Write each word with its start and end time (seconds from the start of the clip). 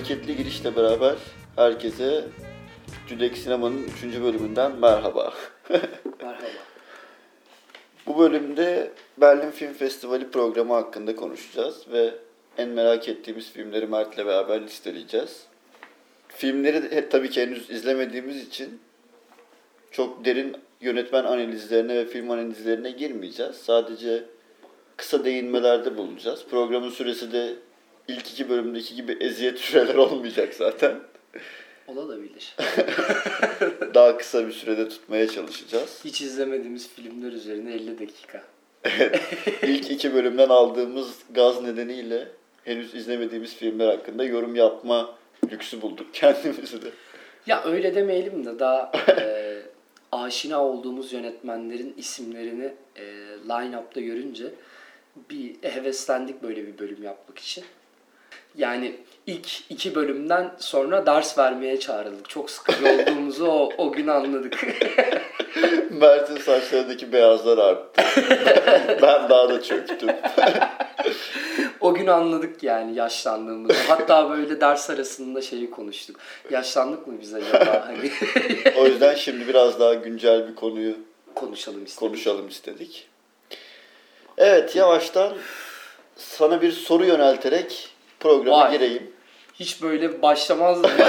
Hareketli 0.00 0.36
girişle 0.36 0.76
beraber 0.76 1.14
herkese 1.56 2.24
Cüdek 3.08 3.36
Sinema'nın 3.36 3.82
3. 3.82 4.20
bölümünden 4.22 4.76
merhaba. 4.76 5.34
Merhaba. 6.22 6.46
Bu 8.06 8.18
bölümde 8.18 8.90
Berlin 9.18 9.50
Film 9.50 9.72
Festivali 9.72 10.30
programı 10.30 10.74
hakkında 10.74 11.16
konuşacağız 11.16 11.86
ve 11.92 12.14
en 12.58 12.68
merak 12.68 13.08
ettiğimiz 13.08 13.52
filmleri 13.52 13.86
Mert'le 13.86 14.18
beraber 14.18 14.62
listeleyeceğiz. 14.62 15.46
Filmleri 16.28 16.90
de, 16.90 17.08
tabii 17.08 17.30
ki 17.30 17.42
henüz 17.42 17.70
izlemediğimiz 17.70 18.46
için 18.46 18.80
çok 19.90 20.24
derin 20.24 20.56
yönetmen 20.80 21.24
analizlerine 21.24 21.94
ve 21.94 22.06
film 22.06 22.30
analizlerine 22.30 22.90
girmeyeceğiz. 22.90 23.56
Sadece 23.56 24.24
kısa 24.96 25.24
değinmelerde 25.24 25.96
bulunacağız. 25.96 26.44
Programın 26.50 26.90
süresi 26.90 27.32
de 27.32 27.54
ilk 28.08 28.30
iki 28.30 28.48
bölümdeki 28.48 28.94
gibi 28.94 29.16
eziyet 29.20 29.58
süreler 29.58 29.94
olmayacak 29.94 30.54
zaten. 30.54 31.00
Olabilir. 31.88 32.56
Daha 33.94 34.16
kısa 34.16 34.46
bir 34.46 34.52
sürede 34.52 34.88
tutmaya 34.88 35.28
çalışacağız. 35.28 36.00
Hiç 36.04 36.20
izlemediğimiz 36.20 36.88
filmler 36.88 37.32
üzerine 37.32 37.74
50 37.74 37.98
dakika. 37.98 38.42
İlk 39.62 39.90
iki 39.90 40.14
bölümden 40.14 40.48
aldığımız 40.48 41.18
gaz 41.30 41.62
nedeniyle 41.62 42.28
henüz 42.64 42.94
izlemediğimiz 42.94 43.54
filmler 43.54 43.86
hakkında 43.88 44.24
yorum 44.24 44.54
yapma 44.56 45.14
lüksü 45.50 45.82
bulduk 45.82 46.06
kendimizi 46.12 46.82
de. 46.82 46.88
Ya 47.46 47.64
öyle 47.64 47.94
demeyelim 47.94 48.46
de 48.46 48.58
daha 48.58 48.92
e, 49.08 49.62
aşina 50.12 50.64
olduğumuz 50.64 51.12
yönetmenlerin 51.12 51.94
isimlerini 51.96 52.72
e, 52.96 53.04
line-up'ta 53.48 54.00
görünce 54.00 54.44
bir 55.30 55.56
heveslendik 55.62 56.42
böyle 56.42 56.66
bir 56.66 56.78
bölüm 56.78 57.02
yapmak 57.02 57.38
için. 57.38 57.64
Yani 58.56 58.96
ilk 59.26 59.70
iki 59.70 59.94
bölümden 59.94 60.52
sonra 60.58 61.06
ders 61.06 61.38
vermeye 61.38 61.80
çağrıldık. 61.80 62.28
Çok 62.28 62.50
sıkıcı 62.50 62.88
olduğumuzu 62.88 63.46
o, 63.46 63.68
o 63.78 63.92
gün 63.92 64.06
anladık. 64.06 64.62
Mert'in 65.90 66.36
saçlarındaki 66.36 67.12
beyazlar 67.12 67.58
arttı. 67.58 68.02
ben 69.02 69.28
daha 69.28 69.48
da 69.48 69.62
çöktüm. 69.62 70.10
o 71.80 71.94
gün 71.94 72.06
anladık 72.06 72.62
yani 72.62 72.94
yaşlandığımızı. 72.94 73.74
Hatta 73.88 74.30
böyle 74.30 74.60
ders 74.60 74.90
arasında 74.90 75.42
şeyi 75.42 75.70
konuştuk. 75.70 76.16
Yaşlandık 76.50 77.06
mı 77.06 77.14
biz 77.20 77.34
acaba? 77.34 77.86
Hani 77.86 78.10
O 78.78 78.86
yüzden 78.86 79.14
şimdi 79.14 79.48
biraz 79.48 79.80
daha 79.80 79.94
güncel 79.94 80.48
bir 80.48 80.54
konuyu 80.54 80.94
konuşalım 81.34 81.84
istedik. 81.84 81.98
konuşalım 81.98 82.48
istedik. 82.48 83.08
Evet 84.38 84.76
yavaştan 84.76 85.32
sana 86.16 86.62
bir 86.62 86.72
soru 86.72 87.04
yönelterek 87.04 87.89
programa 88.20 88.58
Vay. 88.64 88.72
gireyim. 88.72 89.10
Hiç 89.54 89.82
böyle 89.82 90.22
başlamazdım. 90.22 90.90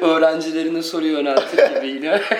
Öğrencilerine 0.00 0.82
soru 0.82 1.06
yöneltir 1.06 1.76
gibi 1.76 1.86
yine. 1.88 2.20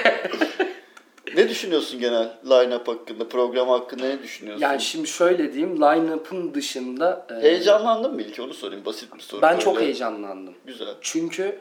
Ne 1.36 1.48
düşünüyorsun 1.48 2.00
genel 2.00 2.28
line-up 2.44 2.88
hakkında, 2.88 3.28
program 3.28 3.68
hakkında 3.68 4.06
ne 4.06 4.22
düşünüyorsun? 4.22 4.62
yani 4.62 4.80
şimdi 4.80 5.08
şöyle 5.08 5.52
diyeyim, 5.52 5.76
line-up'ın 5.82 6.54
dışında... 6.54 7.26
e, 7.30 7.42
Heyecanlandın 7.42 8.14
mı 8.14 8.22
ilk 8.22 8.40
onu 8.40 8.54
sorayım 8.54 8.84
basit 8.84 9.14
bir 9.14 9.20
soru. 9.20 9.42
Ben 9.42 9.58
çok 9.58 9.74
Böyle 9.74 9.86
heyecanlandım. 9.86 10.54
Güzel. 10.66 10.88
Çünkü 11.00 11.58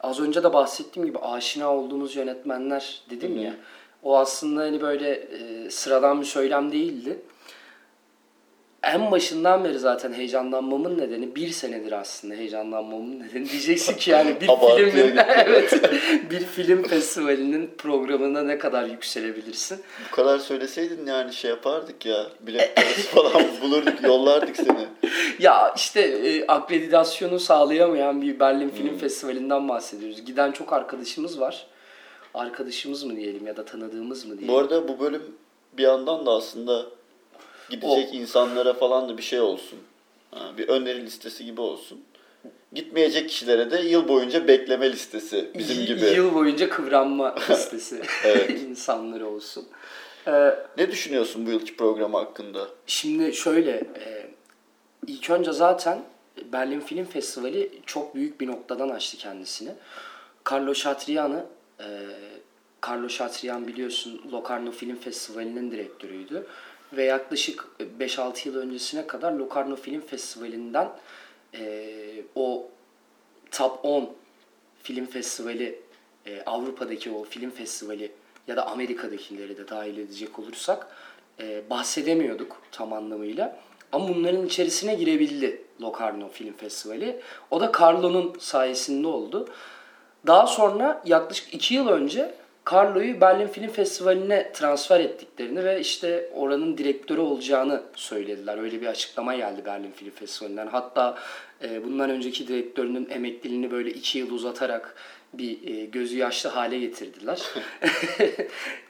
az 0.00 0.20
önce 0.20 0.42
de 0.42 0.52
bahsettiğim 0.52 1.06
gibi 1.08 1.18
aşina 1.18 1.74
olduğumuz 1.76 2.16
yönetmenler 2.16 3.02
dedim 3.10 3.40
ya. 3.42 3.54
O 4.02 4.18
aslında 4.18 4.60
hani 4.60 4.80
böyle 4.80 5.10
e, 5.10 5.70
sıradan 5.70 6.20
bir 6.20 6.26
söylem 6.26 6.72
değildi. 6.72 7.18
En 8.82 9.10
başından 9.10 9.64
beri 9.64 9.78
zaten 9.78 10.12
heyecanlanmamın 10.12 10.98
nedeni 10.98 11.36
bir 11.36 11.48
senedir 11.48 11.92
aslında 11.92 12.34
heyecanlanmamın 12.34 13.20
nedeni. 13.20 13.50
Diyeceksin 13.50 13.94
ki 13.94 14.10
yani 14.10 14.36
bir 14.40 14.46
filmin 14.76 15.16
evet 15.36 15.82
bir 16.30 16.40
film 16.40 16.82
festivalinin 16.82 17.70
programına 17.78 18.42
ne 18.42 18.58
kadar 18.58 18.84
yükselebilirsin. 18.84 19.80
Bu 20.10 20.16
kadar 20.16 20.38
söyleseydin 20.38 21.06
yani 21.06 21.32
şey 21.32 21.50
yapardık 21.50 22.06
ya. 22.06 22.26
Bilet 22.40 22.76
parası 22.76 23.02
falan 23.02 23.44
bulurduk, 23.62 24.02
yollardık 24.02 24.56
seni. 24.56 24.86
Ya 25.38 25.74
işte 25.76 26.00
e, 26.00 26.46
akreditasyonu 26.46 27.38
sağlayamayan 27.38 28.22
bir 28.22 28.40
Berlin 28.40 28.70
Film 28.70 28.98
Festivali'nden 28.98 29.68
bahsediyoruz. 29.68 30.24
Giden 30.24 30.52
çok 30.52 30.72
arkadaşımız 30.72 31.40
var. 31.40 31.66
Arkadaşımız 32.34 33.04
mı 33.04 33.16
diyelim 33.16 33.46
ya 33.46 33.56
da 33.56 33.64
tanıdığımız 33.64 34.24
mı 34.26 34.38
diyelim. 34.38 34.54
Bu 34.54 34.58
arada 34.58 34.88
bu 34.88 35.00
bölüm 35.00 35.22
bir 35.78 35.82
yandan 35.82 36.26
da 36.26 36.30
aslında 36.30 36.86
gidecek 37.70 38.14
insanlara 38.14 38.74
falan 38.74 39.08
da 39.08 39.18
bir 39.18 39.22
şey 39.22 39.40
olsun. 39.40 39.78
Ha, 40.30 40.52
bir 40.58 40.68
öneri 40.68 41.02
listesi 41.06 41.44
gibi 41.44 41.60
olsun. 41.60 42.00
Gitmeyecek 42.72 43.28
kişilere 43.28 43.70
de 43.70 43.80
yıl 43.80 44.08
boyunca 44.08 44.48
bekleme 44.48 44.92
listesi 44.92 45.50
bizim 45.58 45.86
gibi. 45.86 46.06
Yıl 46.06 46.34
boyunca 46.34 46.68
kıvranma 46.68 47.34
listesi 47.50 48.02
Evet. 48.24 48.50
insanları 48.68 49.26
olsun. 49.28 49.68
Ee, 50.26 50.54
Ne 50.78 50.90
düşünüyorsun 50.90 51.46
bu 51.46 51.50
yılki 51.50 51.76
program 51.76 52.14
hakkında? 52.14 52.68
Şimdi 52.86 53.32
şöyle, 53.32 53.70
e, 53.70 54.26
ilk 55.06 55.30
önce 55.30 55.52
zaten 55.52 56.02
Berlin 56.52 56.80
Film 56.80 57.04
Festivali 57.04 57.70
çok 57.86 58.14
büyük 58.14 58.40
bir 58.40 58.46
noktadan 58.46 58.88
açtı 58.88 59.16
kendisini. 59.16 59.70
Carlo 60.50 60.74
Chatrian'ı, 60.74 61.44
e, 61.80 61.86
Carlo 62.88 63.08
Chatrian 63.08 63.68
biliyorsun 63.68 64.22
Locarno 64.32 64.70
Film 64.70 64.96
Festivali'nin 64.96 65.70
direktörüydü. 65.70 66.46
Ve 66.92 67.04
yaklaşık 67.04 67.66
5-6 68.00 68.48
yıl 68.48 68.56
öncesine 68.56 69.06
kadar 69.06 69.32
Locarno 69.32 69.76
Film 69.76 70.00
Festivali'nden 70.00 70.88
e, 71.54 71.92
o 72.34 72.66
Top 73.50 73.84
10 73.84 74.10
film 74.82 75.06
festivali, 75.06 75.80
e, 76.26 76.42
Avrupa'daki 76.46 77.10
o 77.10 77.24
film 77.24 77.50
festivali 77.50 78.12
ya 78.48 78.56
da 78.56 78.66
Amerika'dakileri 78.66 79.56
de 79.56 79.68
dahil 79.68 79.98
edecek 79.98 80.38
olursak 80.38 80.86
e, 81.40 81.70
bahsedemiyorduk 81.70 82.62
tam 82.72 82.92
anlamıyla. 82.92 83.56
Ama 83.92 84.08
bunların 84.08 84.46
içerisine 84.46 84.94
girebildi 84.94 85.62
Locarno 85.82 86.28
Film 86.28 86.52
Festivali. 86.52 87.20
O 87.50 87.60
da 87.60 87.72
Carlo'nun 87.80 88.36
sayesinde 88.38 89.06
oldu. 89.06 89.48
Daha 90.26 90.46
sonra 90.46 91.02
yaklaşık 91.04 91.54
iki 91.54 91.74
yıl 91.74 91.88
önce 91.88 92.34
Carlo'yu 92.72 93.20
Berlin 93.20 93.46
Film 93.46 93.70
Festivali'ne 93.70 94.52
transfer 94.52 95.00
ettiklerini 95.00 95.64
ve 95.64 95.80
işte 95.80 96.30
oranın 96.34 96.78
direktörü 96.78 97.20
olacağını 97.20 97.82
söylediler. 97.94 98.58
Öyle 98.58 98.80
bir 98.80 98.86
açıklama 98.86 99.34
geldi 99.34 99.62
Berlin 99.64 99.92
Film 99.92 100.10
Festivali'nden. 100.10 100.66
Hatta 100.66 101.18
e, 101.62 101.84
bundan 101.84 102.10
önceki 102.10 102.48
direktörünün 102.48 103.08
emekliliğini 103.10 103.70
böyle 103.70 103.90
iki 103.90 104.18
yıl 104.18 104.30
uzatarak 104.30 104.94
bir 105.32 105.68
e, 105.68 105.84
gözü 105.84 106.16
yaşlı 106.16 106.50
hale 106.50 106.78
getirdiler. 106.78 107.42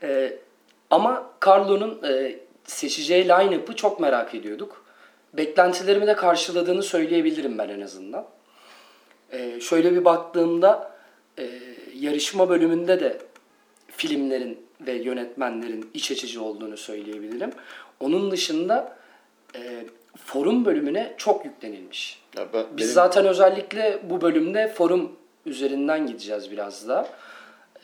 E, 0.03 0.39
ama 0.91 1.31
Carlo'nun 1.47 2.03
e, 2.09 2.39
seçeceği 2.65 3.29
line-up'ı 3.29 3.77
çok 3.77 4.01
merak 4.01 4.35
ediyorduk. 4.35 4.85
Beklentilerimi 5.33 6.07
de 6.07 6.17
karşıladığını 6.17 6.83
söyleyebilirim 6.83 7.59
ben 7.59 7.69
en 7.69 7.81
azından. 7.81 8.27
E, 9.33 9.61
şöyle 9.61 9.93
bir 9.93 10.05
baktığımda 10.05 10.93
e, 11.39 11.51
yarışma 11.95 12.49
bölümünde 12.49 13.01
de 13.01 13.19
filmlerin 14.01 14.59
ve 14.81 14.93
yönetmenlerin 14.93 15.91
iç 15.95 16.11
açıcı 16.11 16.43
olduğunu 16.43 16.77
söyleyebilirim. 16.77 17.51
Onun 18.01 18.31
dışında 18.31 18.97
e, 19.55 19.85
forum 20.25 20.65
bölümüne 20.65 21.15
çok 21.17 21.45
yüklenilmiş. 21.45 22.23
Ya 22.37 22.47
ben, 22.53 22.65
Biz 22.73 22.85
benim- 22.87 22.95
zaten 22.95 23.27
özellikle 23.27 24.01
bu 24.11 24.21
bölümde 24.21 24.69
forum 24.69 25.13
üzerinden 25.47 26.07
gideceğiz 26.07 26.51
biraz 26.51 26.89
da. 26.89 27.09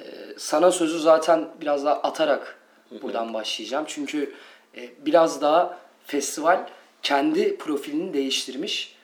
Ee, 0.00 0.04
sana 0.36 0.72
sözü 0.72 0.98
zaten 0.98 1.48
biraz 1.60 1.84
daha 1.84 1.94
atarak 1.94 2.58
buradan 3.02 3.34
başlayacağım. 3.34 3.84
Çünkü 3.88 4.32
e, 4.76 4.88
biraz 5.06 5.40
daha 5.40 5.78
festival 6.06 6.66
kendi 7.02 7.56
profilini 7.56 8.14
değiştirmiş. 8.14 8.96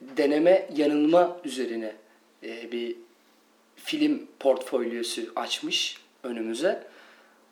Deneme 0.00 0.68
yanılma 0.76 1.36
üzerine 1.44 1.92
e, 2.42 2.72
bir 2.72 2.96
film 3.84 4.26
portfolyosu 4.40 5.22
açmış 5.36 5.98
önümüze. 6.22 6.86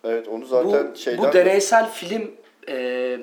Evet 0.05 0.29
onu 0.29 0.46
zaten 0.46 0.93
bu, 0.93 0.99
şeyden... 0.99 1.25
bu 1.25 1.32
deneysel 1.32 1.90
film 1.90 2.31
e, 2.69 3.19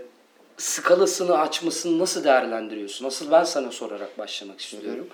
skalasını 0.58 1.40
açmasını 1.40 2.00
nasıl 2.00 2.24
değerlendiriyorsun? 2.24 3.06
Nasıl 3.06 3.32
ben 3.32 3.44
sana 3.44 3.72
sorarak 3.72 4.18
başlamak 4.18 4.62
istiyorum. 4.62 5.08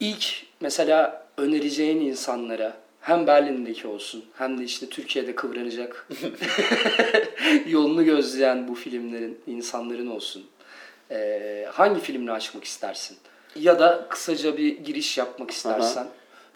İlk 0.00 0.46
mesela 0.60 1.26
önereceğin 1.36 2.00
insanlara 2.00 2.76
hem 3.00 3.26
Berlin'deki 3.26 3.86
olsun 3.88 4.24
hem 4.38 4.58
de 4.58 4.64
işte 4.64 4.88
Türkiye'de 4.88 5.34
kıvranacak 5.34 6.08
yolunu 7.66 8.04
gözleyen 8.04 8.68
bu 8.68 8.74
filmlerin 8.74 9.40
insanların 9.46 10.06
olsun. 10.06 10.46
E, 11.10 11.68
hangi 11.72 12.00
filmle 12.00 12.32
açmak 12.32 12.64
istersin? 12.64 13.16
Ya 13.56 13.78
da 13.78 14.06
kısaca 14.10 14.56
bir 14.56 14.78
giriş 14.78 15.18
yapmak 15.18 15.50
istersen. 15.50 16.06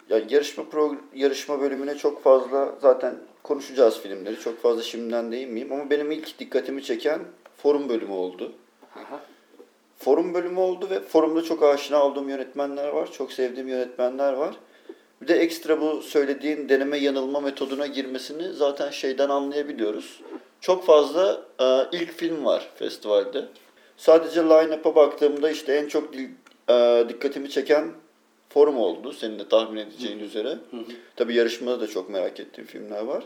Ya 0.09 0.21
yarışma 0.29 0.63
pro 0.69 0.95
yarışma 1.15 1.61
bölümüne 1.61 1.97
çok 1.97 2.23
fazla 2.23 2.75
zaten 2.81 3.15
konuşacağız 3.43 3.99
filmleri. 3.99 4.39
Çok 4.39 4.61
fazla 4.61 4.83
şimdiden 4.83 5.31
değinmeyeyim 5.31 5.73
ama 5.73 5.89
benim 5.89 6.11
ilk 6.11 6.39
dikkatimi 6.39 6.83
çeken 6.83 7.19
forum 7.57 7.89
bölümü 7.89 8.11
oldu. 8.11 8.51
Aha. 8.95 9.19
forum 9.97 10.33
bölümü 10.33 10.59
oldu 10.59 10.89
ve 10.89 10.99
forumda 10.99 11.41
çok 11.41 11.63
aşina 11.63 12.05
olduğum 12.05 12.29
yönetmenler 12.29 12.87
var. 12.87 13.11
Çok 13.11 13.33
sevdiğim 13.33 13.67
yönetmenler 13.67 14.33
var. 14.33 14.55
Bir 15.21 15.27
de 15.27 15.35
ekstra 15.35 15.81
bu 15.81 16.01
söylediğin 16.01 16.69
deneme 16.69 16.97
yanılma 16.97 17.39
metoduna 17.39 17.87
girmesini 17.87 18.53
zaten 18.53 18.89
şeyden 18.89 19.29
anlayabiliyoruz. 19.29 20.21
Çok 20.61 20.85
fazla 20.85 21.41
e, 21.59 21.97
ilk 21.97 22.11
film 22.11 22.45
var 22.45 22.69
festivalde. 22.75 23.45
Sadece 23.97 24.41
line-up'a 24.41 24.95
baktığımda 24.95 25.49
işte 25.49 25.73
en 25.73 25.87
çok 25.87 26.15
e, 26.69 27.05
dikkatimi 27.09 27.49
çeken 27.49 27.91
forum 28.49 28.77
oldu. 28.77 29.13
Senin 29.13 29.39
de 29.39 29.47
tahmin 29.47 29.77
edeceğin 29.77 30.19
üzere. 30.19 30.57
Tabii 31.15 31.35
yarışmada 31.35 31.81
da 31.81 31.87
çok 31.87 32.09
merak 32.09 32.39
ettiğim 32.39 32.67
filmler 32.67 33.01
var. 33.01 33.23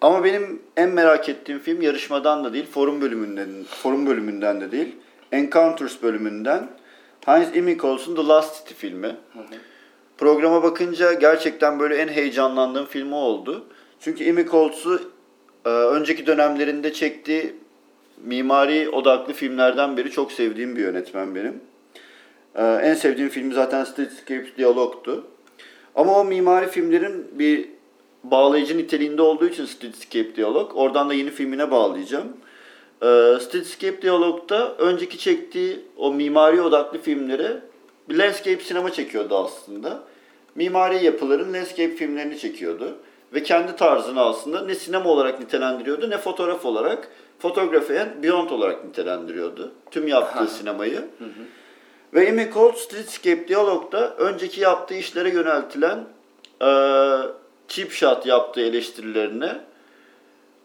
Ama 0.00 0.24
benim 0.24 0.62
en 0.76 0.90
merak 0.90 1.28
ettiğim 1.28 1.58
film 1.58 1.82
yarışmadan 1.82 2.44
da 2.44 2.52
değil, 2.52 2.66
forum 2.66 3.00
bölümünden, 3.00 3.48
forum 3.68 4.06
bölümünden 4.06 4.60
de 4.60 4.72
değil, 4.72 4.96
Encounters 5.32 6.02
bölümünden 6.02 6.70
Heinz 7.26 7.56
Immikols'un 7.56 8.16
The 8.16 8.26
Last 8.26 8.56
City 8.56 8.74
filmi. 8.74 9.16
Programa 10.18 10.62
bakınca 10.62 11.12
gerçekten 11.12 11.80
böyle 11.80 11.96
en 11.96 12.08
heyecanlandığım 12.08 12.86
film 12.86 13.12
o 13.12 13.16
oldu. 13.16 13.64
Çünkü 14.00 14.24
Immikols'u 14.24 15.10
e, 15.64 15.68
önceki 15.68 16.26
dönemlerinde 16.26 16.92
çektiği 16.92 17.54
mimari 18.24 18.88
odaklı 18.88 19.32
filmlerden 19.32 19.96
beri 19.96 20.10
çok 20.10 20.32
sevdiğim 20.32 20.76
bir 20.76 20.80
yönetmen 20.82 21.34
benim. 21.34 21.60
E, 22.54 22.64
en 22.64 22.94
sevdiğim 22.94 23.28
filmi 23.28 23.54
zaten 23.54 23.84
Streetscapes 23.84 24.56
Diyalog'tu. 24.56 25.24
Ama 25.94 26.20
o 26.20 26.24
mimari 26.24 26.66
filmlerin 26.66 27.28
bir 27.38 27.68
bağlayıcı 28.24 28.78
niteliğinde 28.78 29.22
olduğu 29.22 29.46
için 29.46 29.66
Streetscape 29.66 30.36
Diyalog. 30.36 30.72
Oradan 30.74 31.08
da 31.08 31.14
yeni 31.14 31.30
filmine 31.30 31.70
bağlayacağım. 31.70 32.28
Ee, 33.02 33.38
Streetscape 33.40 34.02
Diyalog'da 34.02 34.74
önceki 34.74 35.18
çektiği 35.18 35.80
o 35.96 36.12
mimari 36.12 36.62
odaklı 36.62 36.98
filmlere 36.98 37.60
bir 38.08 38.18
landscape 38.18 38.60
sinema 38.60 38.92
çekiyordu 38.92 39.36
aslında. 39.36 40.02
Mimari 40.54 41.04
yapıların 41.04 41.54
landscape 41.54 41.94
filmlerini 41.94 42.38
çekiyordu. 42.38 42.96
Ve 43.34 43.42
kendi 43.42 43.76
tarzını 43.76 44.20
aslında 44.20 44.62
ne 44.62 44.74
sinema 44.74 45.10
olarak 45.10 45.40
nitelendiriyordu 45.40 46.10
ne 46.10 46.18
fotoğraf 46.18 46.66
olarak, 46.66 47.08
Photography 47.38 48.00
and 48.00 48.22
Beyond 48.22 48.50
olarak 48.50 48.84
nitelendiriyordu. 48.84 49.72
Tüm 49.90 50.08
yaptığı 50.08 50.46
sinemayı. 50.48 51.04
Ve 52.14 52.28
Amy 52.28 52.50
Colt 52.54 52.78
Streetscape 52.78 53.48
Diyalog'da 53.48 54.16
önceki 54.16 54.60
yaptığı 54.60 54.94
işlere 54.94 55.28
yöneltilen 55.30 56.04
eee 56.62 57.18
cheap 57.68 57.90
shot 57.92 58.26
yaptığı 58.26 58.60
eleştirilerine 58.60 59.60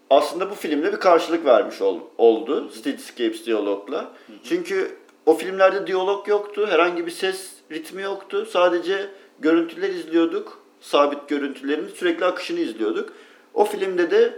aslında 0.10 0.50
bu 0.50 0.56
filmle 0.56 0.94
bir 0.94 0.98
karşılık 0.98 1.46
vermiş 1.46 1.82
ol- 1.82 2.00
oldu 2.18 2.70
Streetscapes 2.70 3.46
Diyalog'la. 3.46 4.12
Çünkü 4.44 4.92
o 5.26 5.34
filmlerde 5.38 5.88
diyalog 5.88 6.28
yoktu, 6.28 6.68
herhangi 6.70 7.06
bir 7.06 7.12
ses 7.12 7.52
ritmi 7.72 8.02
yoktu. 8.02 8.46
Sadece 8.52 9.10
görüntüler 9.40 9.90
izliyorduk, 9.90 10.60
sabit 10.82 11.28
görüntülerin 11.30 11.88
sürekli 11.88 12.26
akışını 12.26 12.60
izliyorduk. 12.60 13.10
O 13.54 13.66
filmde 13.66 14.12
de 14.12 14.34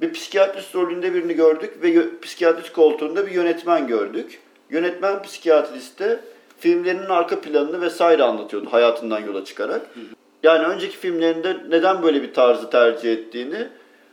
bir 0.00 0.12
psikiyatrist 0.12 0.74
rolünde 0.74 1.14
birini 1.14 1.34
gördük 1.34 1.82
ve 1.82 2.20
psikiyatrist 2.22 2.72
koltuğunda 2.72 3.26
bir 3.26 3.32
yönetmen 3.32 3.86
gördük. 3.86 4.40
Yönetmen 4.70 5.22
psikiyatrist 5.22 5.98
de 5.98 6.20
filmlerinin 6.58 7.08
arka 7.08 7.40
planını 7.40 7.80
vesaire 7.80 8.22
anlatıyordu 8.22 8.68
hayatından 8.70 9.20
yola 9.20 9.44
çıkarak. 9.44 9.86
Yani 10.42 10.66
önceki 10.66 10.96
filmlerinde 10.96 11.56
neden 11.68 12.02
böyle 12.02 12.22
bir 12.22 12.34
tarzı 12.34 12.70
tercih 12.70 13.12
ettiğini 13.12 13.68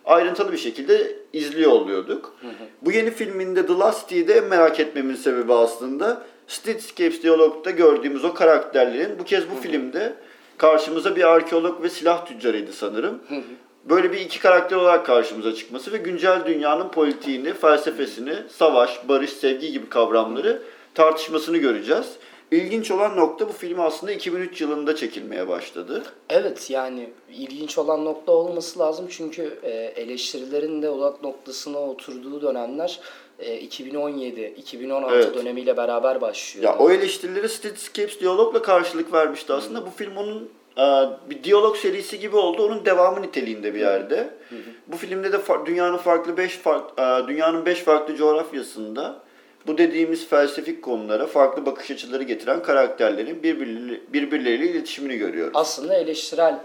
ayrıntılı 0.06 0.52
bir 0.52 0.58
şekilde 0.58 1.16
izliyor 1.34 1.72
oluyorduk. 1.72 2.36
Bu 2.82 2.92
yeni 2.92 3.12
filminde 3.12 3.66
The 3.66 3.74
Last 3.74 4.12
en 4.12 4.44
merak 4.46 4.80
etmemin 4.80 5.16
sebebi 5.16 5.54
aslında 5.54 6.22
Streetscapes 6.48 7.24
Diyalog'da 7.24 7.72
gördüğümüz 7.72 8.26
o 8.26 8.34
karakterlerin 8.34 9.20
bu 9.20 9.24
kez 9.24 9.44
bu 9.52 9.62
filmde 9.62 10.14
karşımıza 10.58 11.16
bir 11.16 11.24
arkeolog 11.24 11.84
ve 11.84 11.90
silah 11.90 12.26
tüccarıydı 12.26 12.74
sanırım. 12.74 13.20
Böyle 13.90 14.12
bir 14.12 14.18
iki 14.20 14.40
karakter 14.40 14.78
olarak 14.78 15.06
karşımıza 15.06 15.56
çıkması 15.56 15.92
ve 15.92 15.98
güncel 15.98 16.46
dünyanın 16.46 16.90
politiğini, 16.90 17.54
felsefesini, 17.54 18.36
savaş, 18.50 19.10
barış, 19.10 19.30
sevgi 19.34 19.72
gibi 19.72 19.90
kavramları 19.90 20.62
tartışmasını 20.94 21.58
göreceğiz. 21.58 22.06
İlginç 22.52 22.92
olan 22.92 23.18
nokta 23.18 23.50
bu 23.50 23.54
film 23.54 23.80
aslında 23.80 24.12
2003 24.12 24.62
yılında 24.62 24.96
çekilmeye 24.96 25.48
başladı. 25.48 26.04
Evet 26.30 26.70
yani 26.70 27.10
ilginç 27.34 27.78
olan 27.78 28.06
nokta 28.06 28.32
olması 28.32 28.80
lazım 28.80 29.06
çünkü 29.10 29.60
e, 29.64 29.70
eleştirilerin 29.72 30.82
de 30.82 30.90
odak 30.90 31.24
noktasına 31.24 31.80
oturduğu 31.80 32.42
dönemler 32.42 33.00
e, 33.40 33.66
2017-2016 33.66 35.14
Evet. 35.14 35.36
dönemiyle 35.36 35.78
beraber 35.78 36.22
başlıyor. 36.22 36.66
Ya 36.66 36.78
o 36.78 36.92
eleştirileri 36.92 37.50
Streetscapes 37.50 38.20
diyalogla 38.20 38.62
karşılık 38.62 39.14
vermişti 39.14 39.54
aslında. 39.54 39.86
Bu 39.86 39.90
film 39.90 40.18
onun 40.18 40.42
e, 40.42 40.46
bir 41.30 41.44
diyalog 41.44 41.78
serisi 41.78 42.20
gibi 42.20 42.36
oldu. 42.36 42.66
Onun 42.66 42.86
devamı 42.86 43.22
niteliğinde 43.22 43.74
bir 43.74 43.80
yerde. 43.80 44.30
Bu 44.88 44.98
filmde 44.98 45.32
de 45.32 45.38
dünyanın 45.66 45.98
farklı 45.98 46.38
beş 46.38 46.58
fark, 46.58 47.00
e, 47.00 47.28
dünyanın 47.28 47.66
beş 47.66 47.80
farklı 47.80 48.16
coğrafyasında 48.16 49.26
bu 49.68 49.78
dediğimiz 49.78 50.28
felsefik 50.28 50.82
konulara 50.82 51.28
farklı 51.28 51.66
bakış 51.66 51.92
açıları 51.92 52.24
getiren 52.24 52.64
karakterlerin 52.64 53.44
birbirleri, 53.44 54.02
birbirleriyle 54.14 54.72
iletişimini 54.72 55.18
görüyoruz. 55.18 55.52
Aslında 55.56 55.96
eleştirel 55.96 56.60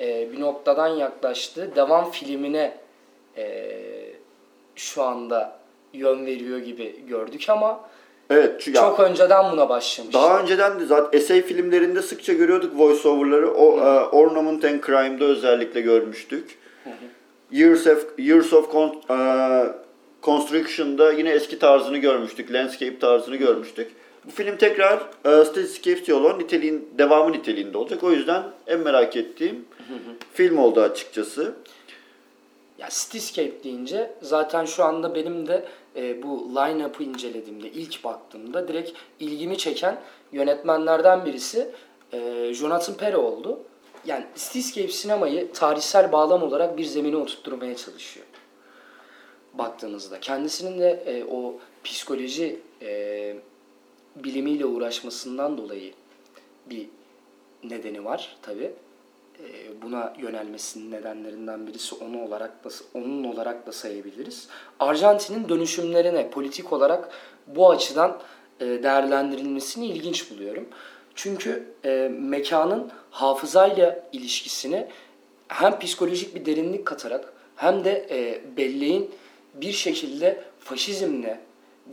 e, 0.00 0.32
bir 0.32 0.40
noktadan 0.40 0.88
yaklaştı. 0.88 1.70
Devam 1.76 2.10
filmine 2.10 2.76
e, 3.36 3.70
şu 4.76 5.02
anda 5.02 5.58
yön 5.92 6.26
veriyor 6.26 6.58
gibi 6.58 7.06
gördük 7.08 7.44
ama 7.48 7.80
Evet, 8.30 8.60
çünkü 8.60 8.78
çok 8.78 9.00
önceden 9.00 9.52
buna 9.52 9.68
başlamış. 9.68 10.14
Daha 10.14 10.40
önceden 10.40 10.80
de 10.80 10.86
zaten 10.86 11.18
essay 11.18 11.42
filmlerinde 11.42 12.02
sıkça 12.02 12.32
görüyorduk 12.32 12.78
voiceover'ları. 12.78 13.50
O 13.50 13.78
e, 13.78 14.04
Ornament 14.04 14.64
and 14.64 14.80
Crime'da 14.86 15.24
özellikle 15.24 15.80
görmüştük. 15.80 16.58
Years 17.50 17.86
of, 17.86 18.18
Years 18.18 18.52
of 18.52 18.72
Con- 18.72 18.96
e, 19.10 19.72
Construction'da 20.22 21.12
yine 21.12 21.30
eski 21.30 21.58
tarzını 21.58 21.98
görmüştük. 21.98 22.52
Landscape 22.52 22.98
tarzını 22.98 23.36
görmüştük. 23.36 23.92
Bu 24.24 24.30
film 24.30 24.56
tekrar 24.56 24.98
e, 25.24 25.44
Streetscapes 25.44 26.06
Diyaloğun 26.06 26.38
niteliğin, 26.38 26.88
devamı 26.98 27.32
niteliğinde 27.32 27.78
olacak. 27.78 28.04
O 28.04 28.10
yüzden 28.12 28.42
en 28.66 28.80
merak 28.80 29.16
ettiğim 29.16 29.64
film 30.34 30.58
oldu 30.58 30.80
açıkçası. 30.80 31.52
Ya 32.78 32.88
Cityscape 32.90 33.64
deyince 33.64 34.10
zaten 34.22 34.64
şu 34.64 34.84
anda 34.84 35.14
benim 35.14 35.46
de 35.48 35.64
e, 35.96 36.22
bu 36.22 36.50
line-up'ı 36.54 37.02
incelediğimde, 37.02 37.70
ilk 37.70 38.04
baktığımda 38.04 38.68
direkt 38.68 38.92
ilgimi 39.20 39.58
çeken 39.58 40.00
yönetmenlerden 40.32 41.24
birisi 41.24 41.70
e, 42.12 42.50
Jonathan 42.54 42.94
Pere 42.94 43.16
oldu. 43.16 43.60
Yani 44.06 44.24
Cityscape 44.36 44.92
sinemayı 44.92 45.52
tarihsel 45.52 46.12
bağlam 46.12 46.42
olarak 46.42 46.78
bir 46.78 46.84
zemine 46.84 47.16
oturtturmaya 47.16 47.76
çalışıyor. 47.76 48.26
Baktığınızda. 49.54 50.20
Kendisinin 50.20 50.78
de 50.78 51.02
e, 51.06 51.24
o 51.24 51.54
psikoloji 51.84 52.60
e, 52.82 53.36
bilimiyle 54.16 54.66
uğraşmasından 54.66 55.58
dolayı 55.58 55.92
bir 56.66 56.88
nedeni 57.64 58.04
var 58.04 58.36
tabi. 58.42 58.72
Buna 59.82 60.12
yönelmesinin 60.18 60.90
nedenlerinden 60.90 61.66
birisi 61.66 61.94
onu 61.94 62.24
olarak 62.24 62.64
da 62.64 62.68
onun 62.94 63.24
olarak 63.24 63.66
da 63.66 63.72
sayabiliriz. 63.72 64.48
Arjantin'in 64.80 65.48
dönüşümlerine 65.48 66.30
politik 66.30 66.72
olarak 66.72 67.08
bu 67.46 67.70
açıdan 67.70 68.20
e, 68.60 68.66
değerlendirilmesini 68.66 69.86
ilginç 69.86 70.30
buluyorum. 70.30 70.68
Çünkü 71.14 71.66
e, 71.84 72.10
mekanın 72.20 72.90
hafızayla 73.10 74.04
ilişkisini 74.12 74.86
hem 75.48 75.78
psikolojik 75.78 76.34
bir 76.34 76.46
derinlik 76.46 76.86
katarak 76.86 77.32
hem 77.56 77.84
de 77.84 78.06
e, 78.10 78.40
belleğin 78.56 79.10
bir 79.54 79.72
şekilde 79.72 80.44
faşizmle, 80.58 81.40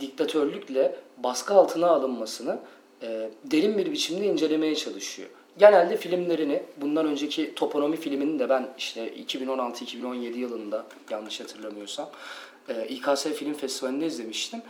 diktatörlükle 0.00 0.96
baskı 1.16 1.54
altına 1.54 1.88
alınmasını 1.88 2.58
e, 3.02 3.30
derin 3.44 3.78
bir 3.78 3.92
biçimde 3.92 4.26
incelemeye 4.26 4.74
çalışıyor. 4.74 5.28
Genelde 5.58 5.96
filmlerini, 5.96 6.62
bundan 6.76 7.06
önceki 7.06 7.54
Toponomi 7.54 7.96
filmini 7.96 8.38
de 8.38 8.48
ben 8.48 8.68
işte 8.78 9.14
2016-2017 9.14 10.38
yılında 10.38 10.86
yanlış 11.10 11.40
hatırlamıyorsam 11.40 12.10
e, 12.68 12.88
İKS 12.88 13.24
Film 13.24 13.54
Festivali'nde 13.54 14.06
izlemiştim. 14.06 14.62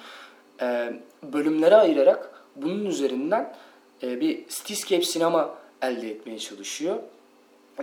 E, 0.60 0.92
bölümlere 1.22 1.76
ayırarak 1.76 2.44
bunun 2.56 2.84
üzerinden 2.84 3.54
e, 4.02 4.20
bir 4.20 4.48
cityscape 4.48 5.02
sinema 5.02 5.54
elde 5.82 6.10
etmeye 6.10 6.38
çalışıyor. 6.38 6.96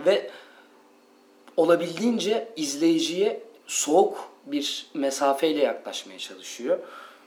Ve 0.06 0.30
olabildiğince 1.56 2.48
izleyiciye 2.56 3.40
soğuk 3.66 4.30
bir 4.46 4.86
mesafeyle 4.94 5.62
yaklaşmaya 5.62 6.18
çalışıyor. 6.18 6.78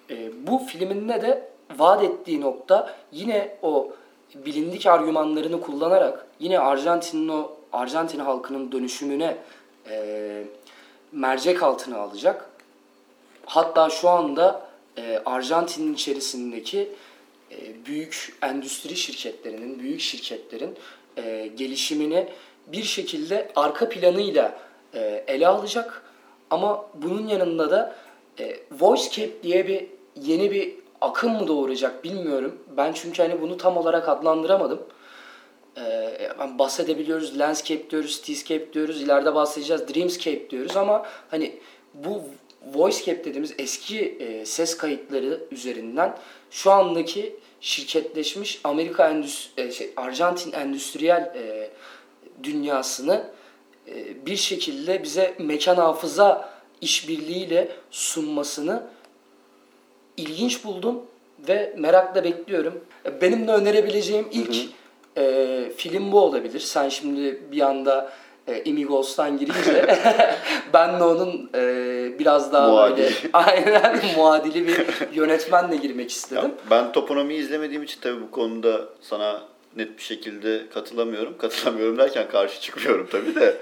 E, 0.10 0.32
bu 0.48 0.58
filminde 0.58 1.22
de 1.22 1.50
vaat 1.78 2.04
ettiği 2.04 2.42
nokta 2.42 2.96
yine 3.12 3.58
o 3.62 3.94
bilindik 4.36 4.86
argümanlarını 4.86 5.62
kullanarak 5.62 6.28
yine 6.40 6.60
Arjantin'in 6.60 7.28
o 7.28 7.52
Arjantin 7.74 8.20
halkının 8.20 8.72
dönüşümüne 8.72 9.38
e, 9.90 10.44
mercek 11.12 11.64
altına 11.64 11.98
alacak. 11.98 12.50
Hatta 13.46 13.90
şu 13.90 14.10
anda 14.10 14.68
e, 14.98 15.22
Arjantin'in 15.26 15.94
içerisindeki 15.94 16.90
e, 17.52 17.86
büyük 17.86 18.38
endüstri 18.42 18.96
şirketlerinin, 18.96 19.80
büyük 19.80 20.02
şirketlerin 20.02 20.78
e, 21.18 21.52
gelişimini 21.58 22.30
bir 22.68 22.84
şekilde 22.84 23.52
arka 23.56 23.90
planıyla 23.90 24.60
e, 24.94 25.24
ele 25.28 25.48
alacak. 25.48 26.04
Ama 26.50 26.86
bunun 26.94 27.28
yanında 27.28 27.72
da 27.72 27.96
e, 28.40 28.60
VoiceCap 28.72 29.44
diye 29.44 29.68
bir 29.68 29.86
yeni 30.16 30.52
bir 30.52 30.83
akım 31.04 31.34
mı 31.34 31.48
doğuracak 31.48 32.04
bilmiyorum. 32.04 32.60
Ben 32.78 32.94
çünkü 32.94 33.22
hani 33.22 33.42
bunu 33.42 33.58
tam 33.58 33.78
olarak 33.78 34.10
adlandıramadım. 34.10 34.82
Ee, 35.78 36.30
ben 36.40 36.60
bahsedebiliyoruz, 36.60 37.40
landscape 37.40 37.90
diyoruz, 37.90 38.22
cityscape 38.24 38.74
diyoruz, 38.74 39.02
ileride 39.02 39.36
bahsedeceğiz, 39.36 39.88
dreamscape 39.88 40.50
diyoruz 40.50 40.78
ama 40.78 41.06
hani 41.32 41.60
bu 41.94 42.22
voicecape 42.74 43.26
dediğimiz 43.26 43.54
eski 43.58 44.00
e, 44.00 44.46
ses 44.46 44.78
kayıtları 44.78 45.40
üzerinden 45.52 46.18
şu 46.52 46.72
andaki 46.72 47.36
şirketleşmiş 47.62 48.62
Amerika 48.64 49.10
endüstri, 49.10 49.62
e, 49.62 49.72
şey, 49.72 49.92
Arjantin 49.98 50.52
endüstriyel 50.52 51.22
e, 51.36 51.70
dünyasını 52.44 53.24
e, 53.88 54.26
bir 54.26 54.38
şekilde 54.38 55.04
bize 55.04 55.36
mekan 55.40 55.76
hafıza 55.76 56.54
işbirliğiyle 56.82 57.72
sunmasını 57.92 58.84
ilginç 60.18 60.64
buldum 60.64 61.02
ve 61.48 61.74
merakla 61.78 62.24
bekliyorum. 62.24 62.74
Benim 63.22 63.48
de 63.48 63.52
önerebileceğim 63.52 64.28
ilk 64.32 64.56
e, 65.18 65.72
film 65.78 66.12
bu 66.12 66.20
olabilir. 66.20 66.60
Sen 66.60 66.90
şimdi 66.90 67.42
bir 67.52 67.62
anda 67.62 68.14
e, 68.48 68.64
Imigos'tan 68.64 69.38
girince 69.38 69.86
ben 70.74 71.00
de 71.00 71.04
onun 71.04 71.50
e, 71.56 71.62
biraz 72.20 72.54
daha 72.54 72.68
Muadili. 72.68 72.98
böyle 72.98 73.14
aynen 73.34 74.00
muadili 74.18 74.68
bir 74.68 74.86
yönetmenle 75.14 75.76
girmek 75.76 76.12
istedim. 76.12 76.44
Ya 76.44 76.52
ben 76.70 76.92
toponomiyi 76.92 77.40
izlemediğim 77.40 77.84
için 77.84 78.02
tabii 78.02 78.22
bu 78.22 78.32
konuda 78.32 78.82
sana 79.02 79.42
net 79.78 79.98
bir 79.98 80.04
şekilde 80.04 80.62
katılamıyorum. 80.74 81.38
Katılamıyorum 81.38 81.98
derken 81.98 82.30
karşı 82.30 82.62
çıkmıyorum 82.62 83.08
tabii 83.12 83.36
de. 83.36 83.58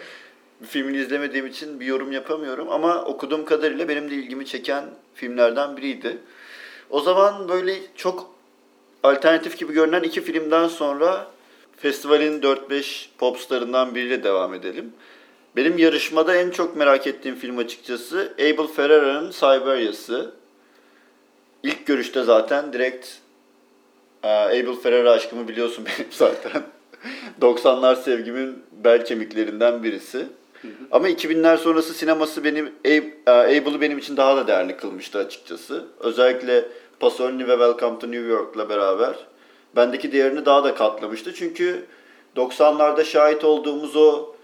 Filmini 0.67 0.97
izlemediğim 0.97 1.47
için 1.47 1.79
bir 1.79 1.85
yorum 1.85 2.11
yapamıyorum 2.11 2.69
ama 2.69 3.03
okuduğum 3.05 3.45
kadarıyla 3.45 3.87
benim 3.89 4.09
de 4.11 4.15
ilgimi 4.15 4.45
çeken 4.45 4.83
filmlerden 5.15 5.77
biriydi. 5.77 6.17
O 6.91 7.01
zaman 7.01 7.49
böyle 7.49 7.79
çok 7.95 8.31
alternatif 9.03 9.57
gibi 9.57 9.73
görünen 9.73 10.03
iki 10.03 10.21
filmden 10.21 10.67
sonra 10.67 11.27
festivalin 11.77 12.41
4-5 12.41 13.05
popstarından 13.17 13.95
biriyle 13.95 14.23
devam 14.23 14.53
edelim. 14.53 14.93
Benim 15.55 15.77
yarışmada 15.77 16.35
en 16.35 16.49
çok 16.49 16.75
merak 16.75 17.07
ettiğim 17.07 17.35
film 17.35 17.57
açıkçası 17.57 18.33
Abel 18.35 18.67
Ferrara'nın 18.67 19.31
Siberia'sı. 19.31 20.31
İlk 21.63 21.85
görüşte 21.85 22.23
zaten 22.23 22.73
direkt 22.73 23.07
e, 24.23 24.27
Abel 24.27 24.75
Ferrara 24.75 25.11
aşkımı 25.11 25.47
biliyorsun 25.47 25.85
benim 25.99 26.11
zaten. 26.11 26.63
90'lar 27.41 28.03
sevgimin 28.03 28.63
bel 28.71 29.05
kemiklerinden 29.05 29.83
birisi. 29.83 30.27
Ama 30.91 31.09
2000'ler 31.09 31.57
sonrası 31.57 31.93
sineması 31.93 32.43
benim 32.43 32.71
e, 32.85 32.97
Abel'ı 33.27 33.81
benim 33.81 33.97
için 33.97 34.17
daha 34.17 34.37
da 34.37 34.47
değerli 34.47 34.77
kılmıştı 34.77 35.19
açıkçası. 35.19 35.85
Özellikle 35.99 36.65
Pasolini 36.99 37.47
ve 37.47 37.51
Welcome 37.51 37.99
to 37.99 38.11
New 38.11 38.27
York'la 38.27 38.69
beraber 38.69 39.15
bendeki 39.75 40.11
değerini 40.11 40.45
daha 40.45 40.63
da 40.63 40.75
katlamıştı. 40.75 41.33
Çünkü 41.33 41.85
90'larda 42.35 43.03
şahit 43.03 43.43
olduğumuz 43.43 43.95
o 43.95 44.35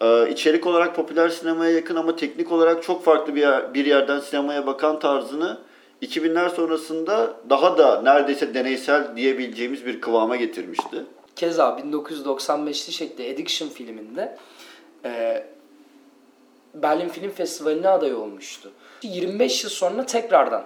e, 0.00 0.30
içerik 0.30 0.66
olarak 0.66 0.96
popüler 0.96 1.28
sinemaya 1.28 1.70
yakın 1.70 1.96
ama 1.96 2.16
teknik 2.16 2.52
olarak 2.52 2.82
çok 2.82 3.04
farklı 3.04 3.34
bir 3.34 3.40
yer, 3.40 3.74
bir 3.74 3.86
yerden 3.86 4.20
sinemaya 4.20 4.66
bakan 4.66 4.98
tarzını 4.98 5.58
2000'ler 6.02 6.50
sonrasında 6.50 7.36
daha 7.50 7.78
da 7.78 8.02
neredeyse 8.02 8.54
deneysel 8.54 9.16
diyebileceğimiz 9.16 9.86
bir 9.86 10.00
kıvama 10.00 10.36
getirmişti. 10.36 11.04
Keza 11.36 11.80
1995'te 11.84 12.92
çektiği 12.92 13.34
Addiction 13.34 13.68
filminde 13.68 14.36
e, 15.04 15.44
Berlin 16.82 17.08
Film 17.08 17.30
Festivali'ne 17.30 17.88
aday 17.88 18.14
olmuştu. 18.14 18.70
25 19.02 19.64
yıl 19.64 19.70
sonra 19.70 20.06
tekrardan 20.06 20.64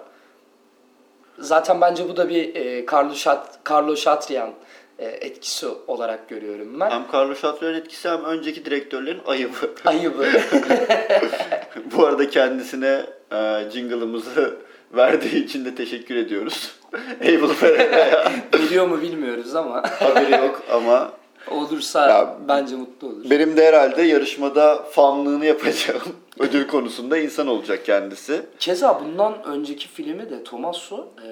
zaten 1.40 1.80
bence 1.80 2.08
bu 2.08 2.16
da 2.16 2.28
bir 2.28 2.54
e, 2.54 2.86
Carlo, 2.92 3.14
Chat, 3.14 3.58
Carlo 3.70 3.96
Chatrian 3.96 4.50
e, 4.98 5.06
etkisi 5.06 5.66
olarak 5.86 6.28
görüyorum 6.28 6.80
ben. 6.80 6.90
Hem 6.90 7.04
Carlo 7.12 7.34
Chatrian 7.34 7.74
etkisi 7.74 8.08
hem 8.08 8.24
önceki 8.24 8.64
direktörlerin 8.64 9.20
ayıbı. 9.26 9.74
Ayıbı. 9.84 10.26
Bu 11.96 12.06
arada 12.06 12.30
kendisine 12.30 13.06
e, 13.32 13.70
jingle'ımızı 13.72 14.56
verdiği 14.92 15.44
için 15.44 15.64
de 15.64 15.74
teşekkür 15.74 16.16
ediyoruz. 16.16 16.74
Abel 17.20 17.48
Ferrara'ya 17.48 18.32
Biliyor 18.52 18.86
mu 18.86 19.02
bilmiyoruz 19.02 19.54
ama 19.54 19.82
haberi 20.00 20.32
yok 20.32 20.62
ama 20.72 21.12
olursa 21.50 22.08
Ya, 22.08 22.36
bence 22.48 22.76
mutlu 22.76 23.08
olur. 23.08 23.30
benim 23.30 23.56
de 23.56 23.66
herhalde 23.66 24.02
yarışmada 24.02 24.82
fanlığını 24.82 25.46
yapacağım 25.46 26.02
ödül 26.38 26.66
konusunda 26.66 27.18
insan 27.18 27.46
olacak 27.46 27.84
kendisi. 27.84 28.42
Keza 28.58 29.00
bundan 29.04 29.42
önceki 29.44 29.88
filmi 29.88 30.30
de 30.30 30.44
Tommaso 30.44 31.06
e, 31.26 31.28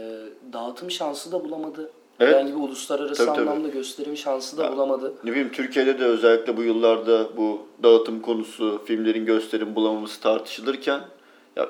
dağıtım 0.52 0.90
şansı 0.90 1.32
da 1.32 1.44
bulamadı. 1.44 1.90
Evet. 2.20 2.34
Herhangi 2.34 2.52
bir 2.54 2.60
uluslararası 2.60 3.26
Tabii, 3.26 3.36
tabii. 3.36 3.50
anlamda 3.50 3.68
gösterim 3.68 4.16
şansı 4.16 4.56
da 4.58 4.64
Ya. 4.64 4.72
bulamadı. 4.72 5.14
Ne 5.24 5.30
bileyim 5.30 5.52
Türkiye'de 5.52 5.98
de 6.00 6.04
özellikle 6.04 6.56
bu 6.56 6.62
yıllarda 6.62 7.36
bu 7.36 7.66
dağıtım 7.82 8.20
konusu, 8.22 8.82
filmlerin 8.86 9.26
gösterim 9.26 9.74
bulamaması 9.74 10.20
tartışılırken 10.20 11.00
ya 11.56 11.68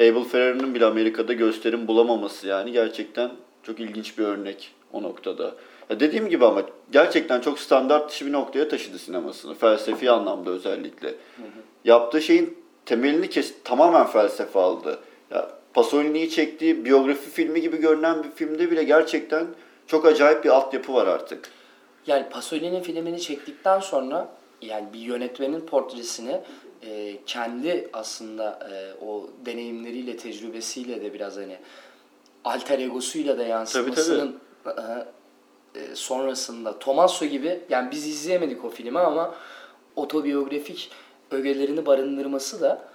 Abel 0.00 0.24
Ferrara'nın 0.24 0.74
bile 0.74 0.84
Amerika'da 0.86 1.32
gösterim 1.32 1.88
bulamaması 1.88 2.46
yani 2.46 2.72
gerçekten 2.72 3.30
çok 3.62 3.80
ilginç 3.80 4.18
bir 4.18 4.24
örnek 4.24 4.74
o 4.92 5.02
noktada. 5.02 5.54
Ya 5.90 6.00
dediğim 6.00 6.28
gibi 6.28 6.44
ama 6.44 6.62
gerçekten 6.92 7.40
çok 7.40 7.58
standart 7.58 8.10
dışı 8.10 8.26
bir 8.26 8.32
noktaya 8.32 8.68
taşıdı 8.68 8.98
sinemasını. 8.98 9.54
Felsefi 9.54 10.10
anlamda 10.10 10.50
özellikle. 10.50 11.14
Yaptığı 11.84 12.22
şeyin 12.22 12.58
temelini 12.86 13.30
kes 13.30 13.54
tamamen 13.64 14.06
felsefe 14.06 14.58
aldı. 14.58 14.98
Ya 15.30 15.50
Pasolini'yi 15.74 16.30
çektiği 16.30 16.84
biyografi 16.84 17.30
filmi 17.30 17.60
gibi 17.60 17.76
görünen 17.76 18.24
bir 18.24 18.30
filmde 18.30 18.70
bile 18.70 18.84
gerçekten 18.84 19.46
çok 19.86 20.06
acayip 20.06 20.44
bir 20.44 20.50
altyapı 20.50 20.94
var 20.94 21.06
artık. 21.06 21.50
Yani 22.06 22.28
Pasolini 22.28 22.82
filmini 22.82 23.20
çektikten 23.20 23.80
sonra 23.80 24.28
yani 24.62 24.92
bir 24.92 24.98
yönetmenin 24.98 25.60
portresini 25.60 26.40
e, 26.82 27.16
kendi 27.26 27.88
aslında 27.92 28.68
e, 28.72 29.04
o 29.04 29.30
deneyimleriyle, 29.46 30.16
tecrübesiyle 30.16 31.02
de 31.02 31.14
biraz 31.14 31.36
hani 31.36 31.56
alter 32.44 32.78
egosuyla 32.78 33.38
da 33.38 33.42
yansımasının 33.42 34.38
e, 34.66 34.70
e, 34.70 34.72
sonrasında 35.94 36.78
Tomaso 36.78 37.24
gibi 37.24 37.60
yani 37.68 37.90
biz 37.90 38.06
izleyemedik 38.06 38.64
o 38.64 38.70
filmi 38.70 38.98
ama 38.98 39.34
otobiyografik 39.96 40.90
ögelerini 41.30 41.86
barındırması 41.86 42.60
da 42.60 42.88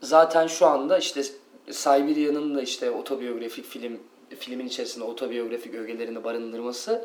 zaten 0.00 0.46
şu 0.46 0.66
anda 0.66 0.98
işte 0.98 1.22
Siberia'nın 1.70 2.54
da 2.54 2.62
işte 2.62 2.90
otobiyografik 2.90 3.64
film 3.64 4.00
filmin 4.38 4.66
içerisinde 4.66 5.04
otobiyografik 5.04 5.74
ögelerini 5.74 6.24
barındırması 6.24 7.04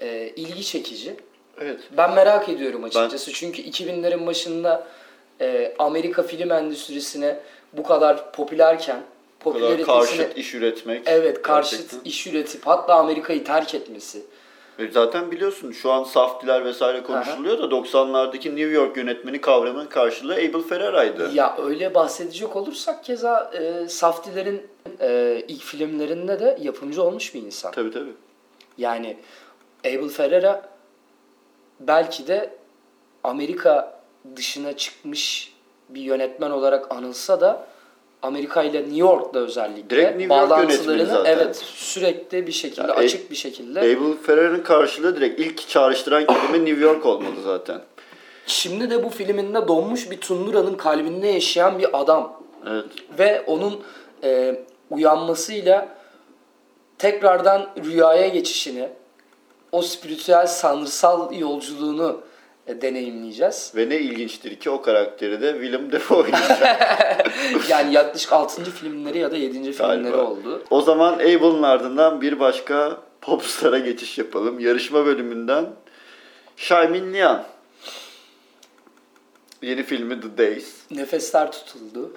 e, 0.00 0.32
ilgi 0.36 0.64
çekici. 0.64 1.16
Evet. 1.60 1.80
Ben 1.96 2.14
merak 2.14 2.48
ediyorum 2.48 2.84
açıkçası. 2.84 3.32
Çünkü 3.32 3.62
2000'lerin 3.62 4.26
başında 4.26 4.86
e, 5.40 5.74
Amerika 5.78 6.22
film 6.22 6.52
endüstrisine 6.52 7.40
bu 7.72 7.82
kadar 7.82 8.32
popülerken 8.32 9.02
Popülaritesini 9.44 9.86
karşıt 9.86 10.38
iş 10.38 10.54
üretmek. 10.54 11.02
evet 11.06 11.42
karşıt 11.42 11.70
gerçekten. 11.80 12.10
iş 12.10 12.26
üretip 12.26 12.66
hatta 12.66 12.94
Amerika'yı 12.94 13.44
terk 13.44 13.74
etmesi. 13.74 14.22
E 14.78 14.90
Zaten 14.90 15.30
biliyorsun 15.30 15.72
şu 15.72 15.92
an 15.92 16.04
saftiler 16.04 16.64
vesaire 16.64 17.02
konuşuluyor 17.02 17.58
da 17.58 17.62
90'lardaki 17.64 18.48
New 18.48 18.70
York 18.70 18.96
yönetmeni 18.96 19.40
kavramının 19.40 19.86
karşılığı 19.86 20.34
Abel 20.34 20.62
Ferrara'ydı. 20.68 21.30
Ya 21.34 21.56
öyle 21.58 21.94
bahsedecek 21.94 22.56
olursak 22.56 23.04
keza 23.04 23.50
e, 23.54 23.88
Saftiler'in 23.88 24.66
e, 25.00 25.42
ilk 25.48 25.62
filmlerinde 25.62 26.40
de 26.40 26.58
yapımcı 26.60 27.02
olmuş 27.02 27.34
bir 27.34 27.42
insan. 27.42 27.72
Tabii 27.72 27.90
tabii. 27.90 28.12
Yani 28.78 29.16
Abel 29.84 30.08
Ferrara 30.08 30.68
belki 31.80 32.26
de 32.26 32.50
Amerika 33.24 34.00
dışına 34.36 34.76
çıkmış 34.76 35.52
bir 35.88 36.00
yönetmen 36.00 36.50
olarak 36.50 36.94
anılsa 36.94 37.40
da 37.40 37.66
Amerika 38.22 38.62
ile 38.62 38.80
New 38.80 38.96
York'ta 38.96 39.38
özellikle 39.38 39.90
Direkt 39.90 40.16
New 40.18 40.34
York 40.34 40.50
bağlantılarını 40.50 41.06
zaten. 41.06 41.32
evet 41.36 41.56
sürekli 41.56 42.46
bir 42.46 42.52
şekilde 42.52 42.86
Ya, 42.86 42.94
açık 42.94 43.30
bir 43.30 43.36
şekilde. 43.36 43.80
Abel 43.80 44.16
Ferrara'nın 44.26 44.62
karşılığı 44.62 45.16
direkt 45.16 45.40
ilk 45.40 45.68
çağrıştıran 45.68 46.26
kelime 46.26 46.64
New 46.64 46.84
York 46.84 47.06
olmalı 47.06 47.42
zaten. 47.44 47.80
Şimdi 48.46 48.90
de 48.90 49.04
bu 49.04 49.08
filminde 49.08 49.68
donmuş 49.68 50.10
bir 50.10 50.20
tundura'nın 50.20 50.74
kalbinde 50.74 51.26
yaşayan 51.28 51.78
bir 51.78 52.00
adam. 52.00 52.42
Evet. 52.70 52.84
ve 53.18 53.40
onun 53.46 53.80
e, 54.24 54.60
uyanmasıyla 54.90 55.88
tekrardan 56.98 57.70
rüyaya 57.84 58.28
geçişini, 58.28 58.88
o 59.72 59.82
spiritüel 59.82 60.46
sanrısal 60.46 61.32
yolculuğunu 61.34 62.20
e, 62.66 62.80
deneyimleyeceğiz. 62.82 63.72
Ve 63.76 63.88
ne 63.88 63.98
ilginçtir 63.98 64.56
ki 64.60 64.70
o 64.70 64.82
karakteri 64.82 65.40
de 65.40 65.52
Willem 65.52 65.92
Dafoe 65.92 66.16
oynayacak 66.22 67.26
Yani 67.68 67.94
yaklaşık 67.94 68.32
6. 68.32 68.64
filmleri 68.64 69.18
ya 69.18 69.30
da 69.30 69.36
7. 69.36 69.72
filmleri 69.72 70.02
galiba. 70.02 70.22
oldu. 70.24 70.62
O 70.70 70.80
zaman 70.82 71.14
Abel'ın 71.14 71.62
ardından 71.62 72.20
bir 72.20 72.40
başka 72.40 72.98
popstar'a 73.20 73.78
geçiş 73.78 74.18
yapalım. 74.18 74.60
Yarışma 74.60 75.06
bölümünden 75.06 75.66
Xiaomin 76.56 77.12
Lian. 77.12 77.44
Yeni 79.62 79.82
filmi 79.82 80.20
The 80.20 80.38
Days. 80.38 80.76
Nefesler 80.90 81.52
tutuldu. 81.52 82.12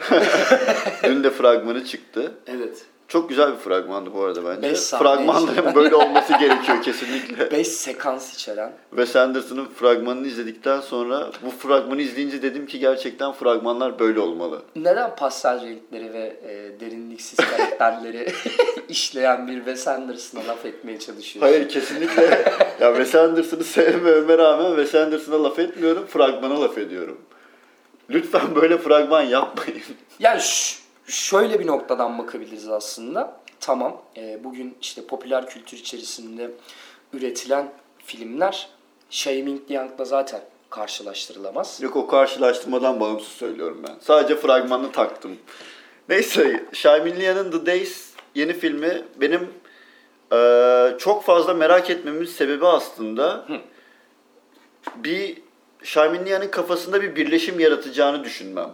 Dün 1.04 1.24
de 1.24 1.30
fragmanı 1.32 1.86
çıktı. 1.86 2.32
evet. 2.48 2.86
Çok 3.08 3.30
güzel 3.30 3.52
bir 3.52 3.58
fragmandı 3.58 4.14
bu 4.14 4.24
arada 4.24 4.46
bence. 4.46 4.70
Beş 4.70 4.80
Fragmanların 4.80 5.76
böyle 5.76 5.96
olması 5.96 6.34
gerekiyor 6.40 6.82
kesinlikle. 6.84 7.52
5 7.58 7.68
sekans 7.68 8.34
içeren. 8.36 8.72
Wes 8.90 9.16
Anderson'ın 9.16 9.66
fragmanını 9.66 10.28
izledikten 10.28 10.80
sonra 10.82 11.32
bu 11.46 11.50
fragmanı 11.50 12.02
izleyince 12.02 12.42
dedim 12.42 12.66
ki 12.66 12.80
gerçekten 12.80 13.32
fragmanlar 13.32 14.00
böyle 14.00 14.20
olmalı. 14.20 14.62
Neden 14.76 15.16
pastel 15.16 15.62
renkleri 15.66 16.14
ve 16.14 16.40
e, 16.48 16.80
derinliksiz 16.80 17.40
karakterleri 17.40 18.28
işleyen 18.90 19.48
bir 19.48 19.56
Wes 19.56 19.88
Anderson'a 19.88 20.48
laf 20.48 20.66
etmeye 20.66 21.00
çalışıyorsun? 21.00 21.40
Hayır 21.52 21.70
kesinlikle. 21.70 22.24
ya 22.82 22.96
Wes 22.96 23.16
Anderson'ı 23.16 23.64
sevmeme 23.64 24.38
rağmen 24.38 24.76
Wes 24.76 24.96
Anderson'a 24.96 25.44
laf 25.44 25.60
etmiyorum, 25.60 26.06
fragmana 26.06 26.62
laf 26.62 26.78
ediyorum. 26.78 27.18
Lütfen 28.10 28.56
böyle 28.56 28.78
fragman 28.78 29.22
yapmayın. 29.22 29.82
Yani 30.20 30.42
ş- 30.42 30.85
şöyle 31.08 31.60
bir 31.60 31.68
noktadan 31.68 32.18
bakabiliriz 32.18 32.70
aslında. 32.70 33.40
Tamam, 33.60 34.02
e, 34.18 34.44
bugün 34.44 34.78
işte 34.82 35.06
popüler 35.06 35.50
kültür 35.50 35.78
içerisinde 35.78 36.52
üretilen 37.14 37.72
filmler 38.06 38.70
Shaming 39.10 39.62
Young'la 39.70 40.06
zaten 40.06 40.42
karşılaştırılamaz. 40.70 41.82
Yok 41.82 41.96
o 41.96 42.08
karşılaştırmadan 42.08 43.00
bağımsız 43.00 43.28
söylüyorum 43.28 43.84
ben. 43.88 43.96
Sadece 44.02 44.36
fragmanını 44.36 44.92
taktım. 44.92 45.38
Neyse, 46.10 46.64
Xiaomin 46.72 47.16
Lian'ın 47.16 47.52
The 47.52 47.66
Days 47.66 48.10
yeni 48.36 48.54
filmi 48.54 49.04
benim 49.22 49.50
eee, 50.32 50.96
çok 51.00 51.24
fazla 51.24 51.54
merak 51.54 51.90
etmemin 51.90 52.26
sebebi 52.26 52.68
aslında 52.68 53.48
bir 54.96 55.38
Xiaomin 55.82 56.26
Lian'ın 56.26 56.48
kafasında 56.48 57.02
bir 57.02 57.16
birleşim 57.16 57.60
yaratacağını 57.60 58.24
düşünmem. 58.24 58.70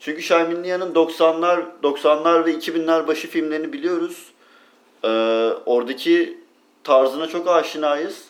Çünkü 0.00 0.18
Xiaomin 0.20 0.64
Lian'ın 0.64 0.94
90'lar 0.94 1.60
90'lar 1.82 2.46
ve 2.46 2.52
2000'ler 2.54 3.06
başı 3.06 3.28
filmlerini 3.28 3.72
biliyoruz. 3.72 4.26
Eee, 5.04 5.10
oradaki 5.66 6.38
tarzına 6.84 7.26
çok 7.26 7.48
aşinayız. 7.48 8.24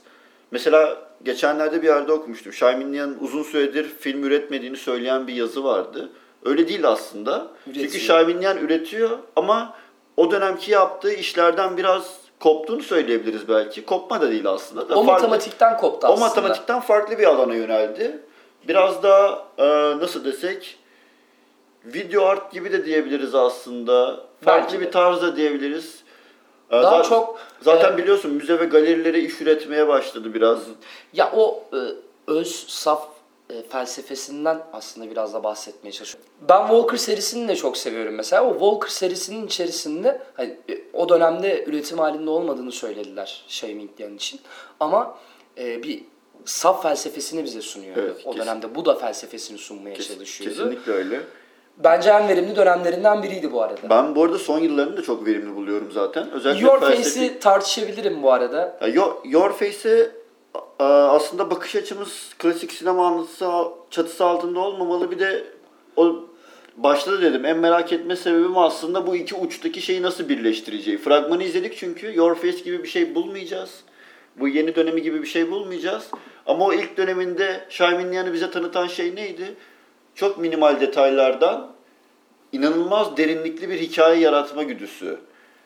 Mesela 0.51 0.97
geçenlerde 1.25 1.83
bir 1.83 1.87
yerde 1.87 2.13
okumuştum. 2.13 2.53
Xiaomin 2.53 2.93
Lian'ın 2.93 3.19
uzun 3.21 3.43
süredir 3.43 3.85
film 4.01 4.25
üretmediğini 4.25 4.77
söyleyen 4.77 5.27
bir 5.27 5.35
yazı 5.35 5.65
vardı. 5.65 6.09
Öyle 6.45 6.69
değil 6.69 6.89
aslında. 6.89 7.47
Üretiyor. 7.67 7.87
Çünkü 7.87 7.99
Xiaomin 7.99 8.43
Lian 8.43 8.59
üretiyor 8.59 9.19
ama 9.37 9.75
o 10.17 10.31
dönemki 10.31 10.71
yaptığı 10.71 11.13
işlerden 11.13 11.77
biraz 11.77 12.17
koptuğunu 12.41 12.83
söyleyebiliriz 12.83 13.49
belki. 13.49 13.85
Kopma 13.85 14.21
da 14.21 14.31
değil 14.31 14.47
aslında. 14.49 14.89
Da 14.89 14.95
O 14.95 15.05
farklı- 15.05 15.13
matematikten 15.29 15.77
koptu 15.77 16.07
o 16.07 16.13
aslında. 16.13 16.29
matematikten 16.29 16.81
farklı 16.81 17.19
bir 17.19 17.25
alana 17.25 17.55
yöneldi. 17.55 18.19
Biraz 18.69 19.03
daha 19.03 19.45
e, 19.59 19.65
nasıl 19.99 20.25
desek 20.25 20.79
video 21.87 22.25
art 22.25 22.53
gibi 22.53 22.73
de 22.73 22.85
diyebiliriz 22.85 23.35
aslında. 23.35 24.27
Farklı 24.45 24.73
Belki 24.73 24.81
bir 24.87 24.93
tarz 24.93 25.23
da 25.23 25.37
diyebiliriz. 25.37 25.95
E, 26.71 26.73
Daha 26.73 26.83
zaten- 26.83 27.09
çok 27.09 27.41
Zaten 27.63 27.93
e, 27.93 27.97
biliyorsun 27.97 28.31
müze 28.33 28.61
ve 28.61 28.65
galerilere 28.65 29.21
iş 29.21 29.41
üretmeye 29.41 29.89
başladı 29.89 30.35
biraz. 30.35 30.59
Ya 31.13 31.33
o 31.37 31.65
e, 31.73 31.79
öz 32.27 32.65
saf 32.69 33.09
e, 33.51 33.63
felsefesinden 33.63 34.63
aslında 34.73 35.11
biraz 35.11 35.35
da 35.35 35.45
bahsetmeye 35.45 35.93
çalışıyorum. 35.93 36.31
Ben 36.49 36.61
Walker 36.67 36.97
serisini 36.97 37.49
de 37.49 37.57
çok 37.57 37.77
seviyorum 37.77 38.15
mesela. 38.15 38.45
O 38.45 38.53
Walker 38.53 38.89
serisinin 38.89 39.47
içerisinde 39.47 40.23
hani, 40.35 40.57
e, 40.71 40.79
o 40.93 41.09
dönemde 41.09 41.65
üretim 41.65 41.99
halinde 41.99 42.31
olmadığını 42.31 42.73
söylediler 42.73 43.45
Shaming 43.49 43.91
Yan 43.99 44.15
için. 44.17 44.41
Ama 44.81 45.19
e, 45.59 45.83
bir 45.83 46.05
saf 46.45 46.83
felsefesini 46.83 47.45
bize 47.45 47.61
sunuyor. 47.63 47.97
Evet, 47.97 48.17
o 48.25 48.31
kesin. 48.33 48.47
dönemde 48.47 48.75
bu 48.75 48.85
da 48.85 48.95
felsefesini 48.95 49.59
sunmaya 49.59 49.95
Kes- 49.95 50.09
çalışıyordu. 50.15 50.57
kesinlikle 50.57 50.93
öyle. 50.93 51.21
Bence 51.85 52.11
en 52.11 52.29
verimli 52.29 52.57
dönemlerinden 52.57 53.23
biriydi 53.23 53.53
bu 53.53 53.63
arada. 53.63 53.91
Ben 53.91 54.15
bu 54.17 54.25
arada 54.25 54.39
son 54.39 54.59
yıllarını 54.59 54.97
da 54.97 55.03
çok 55.03 55.27
verimli 55.27 55.57
buluyorum 55.57 55.89
zaten. 55.93 56.31
Özellikle 56.31 56.67
Your 56.67 56.81
felsefi- 56.81 57.03
Face'i 57.03 57.39
tartışabilirim 57.39 58.23
bu 58.23 58.33
arada. 58.33 58.79
Ya, 58.81 58.89
Your, 58.89 59.13
Your 59.25 59.53
Face'e 59.53 60.11
a- 60.79 60.85
aslında 60.85 61.51
bakış 61.51 61.77
açımız 61.77 62.31
klasik 62.39 62.73
sinema 62.73 63.07
anlatısı 63.07 63.47
çatısı 63.91 64.25
altında 64.25 64.61
olmamalı. 64.61 65.11
Bir 65.11 65.19
de 65.19 65.45
o 65.97 66.17
başta 66.77 67.13
da 67.13 67.23
dedim 67.23 67.45
en 67.45 67.59
merak 67.59 67.93
etme 67.93 68.17
sebebim 68.17 68.59
aslında 68.59 69.07
bu 69.07 69.17
iki 69.17 69.35
uçtaki 69.35 69.83
şeyi 69.83 70.03
nasıl 70.03 70.29
birleştireceği. 70.29 70.99
Fragmanı 70.99 71.43
izledik 71.45 71.77
çünkü 71.77 72.17
Your 72.17 72.35
Face 72.35 72.59
gibi 72.59 72.83
bir 72.83 72.89
şey 72.89 73.15
bulmayacağız. 73.15 73.71
Bu 74.41 74.49
yeni 74.49 74.75
dönemi 74.75 75.03
gibi 75.03 75.23
bir 75.23 75.27
şey 75.27 75.51
bulmayacağız. 75.51 76.07
Ama 76.47 76.65
o 76.65 76.73
ilk 76.73 76.97
döneminde 76.97 77.61
Xiaomin 77.69 78.13
Lian'ı 78.13 78.33
bize 78.33 78.51
tanıtan 78.51 78.87
şey 78.87 79.15
neydi? 79.15 79.55
Çok 80.17 80.39
minimal 80.39 80.81
detaylardan 80.81 81.67
inanılmaz 82.53 83.17
derinlikli 83.17 83.69
bir 83.69 83.81
hikaye 83.81 84.21
yaratma 84.21 84.63
güdüsü. 84.63 85.19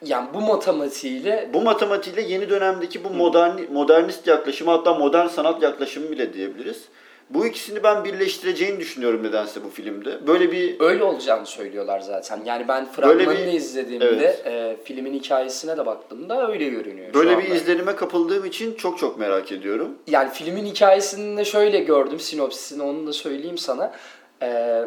Yani 0.05 0.27
bu 0.33 0.41
matematiğiyle 0.41 1.49
Bu 1.53 1.61
matematiğiyle 1.61 2.21
yeni 2.21 2.49
dönemdeki 2.49 3.03
bu 3.03 3.09
modern 3.09 3.73
modernist 3.73 4.27
yaklaşımı 4.27 4.71
hatta 4.71 4.93
modern 4.93 5.27
sanat 5.27 5.63
yaklaşımı 5.63 6.11
bile 6.11 6.33
diyebiliriz. 6.33 6.83
Bu 7.29 7.45
ikisini 7.45 7.83
ben 7.83 8.03
birleştireceğini 8.05 8.79
düşünüyorum 8.79 9.23
nedense 9.23 9.63
bu 9.63 9.69
filmde. 9.69 10.27
Böyle 10.27 10.51
bir 10.51 10.79
öyle 10.79 11.03
olacağını 11.03 11.45
söylüyorlar 11.45 11.99
zaten. 11.99 12.41
Yani 12.45 12.67
ben 12.67 12.85
fragmanını 12.85 13.47
bir- 13.47 13.53
izlediğimde 13.53 14.05
evet. 14.05 14.47
e, 14.47 14.77
filmin 14.83 15.13
hikayesine 15.13 15.77
de 15.77 15.85
baktığımda 15.85 16.51
öyle 16.51 16.69
görünüyor 16.69 17.13
böyle 17.13 17.37
bir 17.37 17.49
izlenime 17.49 17.95
kapıldığım 17.95 18.45
için 18.45 18.73
çok 18.75 18.97
çok 18.97 19.19
merak 19.19 19.51
ediyorum. 19.51 19.89
Yani 20.07 20.29
filmin 20.33 20.65
hikayesini 20.65 21.37
de 21.37 21.45
şöyle 21.45 21.79
gördüm 21.79 22.19
sinopsisini 22.19 22.83
onu 22.83 23.07
da 23.07 23.13
söyleyeyim 23.13 23.57
sana. 23.57 23.93
E, 24.41 24.81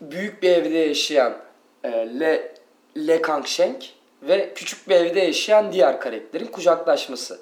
büyük 0.00 0.42
bir 0.42 0.50
evde 0.50 0.78
yaşayan 0.78 1.34
e, 1.84 1.90
Le, 2.20 2.54
Le 3.06 3.22
Kangsheng 3.22 3.76
ve 4.22 4.52
küçük 4.54 4.88
bir 4.88 4.94
evde 4.94 5.20
yaşayan 5.20 5.72
diğer 5.72 6.00
karakterin 6.00 6.46
kucaklaşması. 6.46 7.38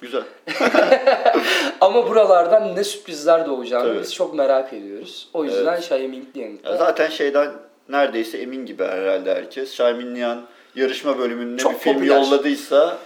Güzel. 0.00 0.22
Ama 1.80 2.08
buralardan 2.08 2.76
ne 2.76 2.84
sürprizler 2.84 3.46
doğacağını 3.46 3.88
Tabii. 3.88 4.00
biz 4.00 4.14
çok 4.14 4.34
merak 4.34 4.72
ediyoruz. 4.72 5.28
O 5.34 5.44
yüzden 5.44 5.72
Evet. 5.72 5.78
Xiaomi 5.82 6.22
Liang'da 6.36 6.70
Ya 6.70 6.76
zaten 6.76 7.08
şeyden 7.10 7.52
neredeyse 7.88 8.38
emin 8.38 8.66
gibi 8.66 8.84
herhalde 8.84 9.34
herkes. 9.34 9.70
Xiaomin 9.70 10.14
Lian 10.16 10.42
yarışma 10.74 11.18
bölümünde 11.18 11.62
Çok 11.62 11.72
bir 11.72 11.78
film 11.78 11.94
popüler. 11.94 12.16
yolladıysa 12.16 12.98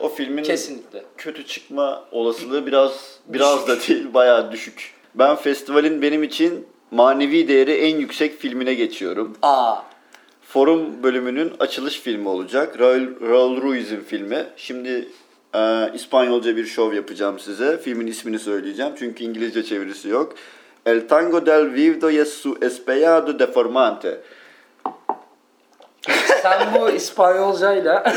o 0.00 0.08
filmin 0.08 0.42
kesinlikle. 0.42 1.02
kötü 1.16 1.46
çıkma 1.46 2.04
olasılığı 2.12 2.66
biraz 2.66 3.18
biraz 3.26 3.68
da 3.68 3.80
değil 3.80 4.14
bayağı 4.14 4.52
düşük. 4.52 4.93
Ben 5.14 5.36
festivalin 5.36 6.02
benim 6.02 6.22
için 6.22 6.66
manevi 6.90 7.48
değeri 7.48 7.72
en 7.72 7.96
yüksek 7.96 8.38
filmine 8.38 8.74
geçiyorum. 8.74 9.36
Aa, 9.42 9.76
Forum 10.48 11.02
bölümünün 11.02 11.52
açılış 11.60 12.00
filmi 12.00 12.28
olacak. 12.28 12.80
Raul, 12.80 13.30
Raul 13.30 13.62
Ruiz'in 13.62 14.00
filmi. 14.00 14.46
Şimdi 14.56 15.08
e, 15.54 15.90
İspanyolca 15.94 16.56
bir 16.56 16.66
şov 16.66 16.92
yapacağım 16.92 17.38
size. 17.38 17.78
Filmin 17.78 18.06
ismini 18.06 18.38
söyleyeceğim 18.38 18.92
çünkü 18.98 19.24
İngilizce 19.24 19.62
çevirisi 19.62 20.08
yok. 20.08 20.34
El 20.86 21.08
tango 21.08 21.46
del 21.46 21.74
vivo 21.74 22.10
y 22.10 22.24
su 22.24 22.58
espellado 22.62 23.38
deformante. 23.38 24.20
Sen 26.42 26.74
bu 26.74 26.90
İspanyolcayla 26.90 28.04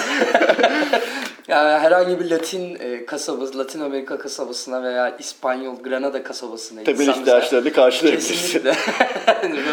yani 1.48 1.70
herhangi 1.80 2.20
bir 2.20 2.30
Latin 2.30 2.76
e, 2.80 3.06
kasabası, 3.06 3.58
Latin 3.58 3.80
Amerika 3.80 4.18
kasabasına 4.18 4.84
veya 4.84 5.18
İspanyol 5.18 5.76
Granada 5.84 6.24
kasabasına 6.24 6.84
Temel 6.84 7.06
gitsen 7.06 7.22
ihtiyaçlarını 7.22 7.74
karşılayabilirsin. 7.74 8.34
kesinlikle 8.34 8.74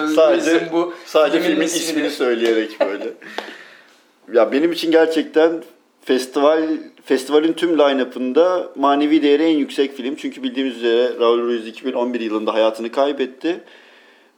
sadece 0.14 0.68
bu 0.72 0.94
sadece 1.06 1.40
filmin 1.40 1.54
filmin 1.54 1.66
ismini- 1.66 1.78
ismini 1.82 2.10
söyleyerek 2.10 2.80
böyle. 2.80 3.12
ya 4.32 4.52
benim 4.52 4.72
için 4.72 4.90
gerçekten 4.90 5.62
festival 6.04 6.62
festivalin 7.04 7.52
tüm 7.52 7.78
line-up'ında 7.78 8.68
manevi 8.76 9.22
değeri 9.22 9.42
en 9.42 9.56
yüksek 9.56 9.96
film. 9.96 10.14
Çünkü 10.14 10.42
bildiğimiz 10.42 10.76
üzere 10.76 11.18
Raul 11.20 11.38
Ruiz 11.38 11.66
2011 11.66 12.20
yılında 12.20 12.54
hayatını 12.54 12.92
kaybetti. 12.92 13.60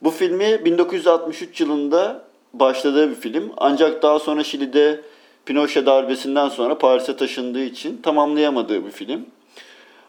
Bu 0.03 0.11
filmi 0.11 0.64
1963 0.64 1.61
yılında 1.61 2.25
başladığı 2.53 3.11
bir 3.11 3.14
film. 3.14 3.53
Ancak 3.57 4.03
daha 4.03 4.18
sonra 4.18 4.44
Şili'de 4.44 5.01
Pinochet 5.47 5.87
darbesinden 5.87 6.49
sonra 6.49 6.79
Paris'e 6.79 7.17
taşındığı 7.17 7.63
için 7.63 7.97
tamamlayamadığı 8.03 8.87
bir 8.87 8.91
film. 8.91 9.27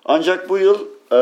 Ancak 0.05 0.49
bu 0.49 0.57
yıl 0.57 0.79
e, 1.11 1.19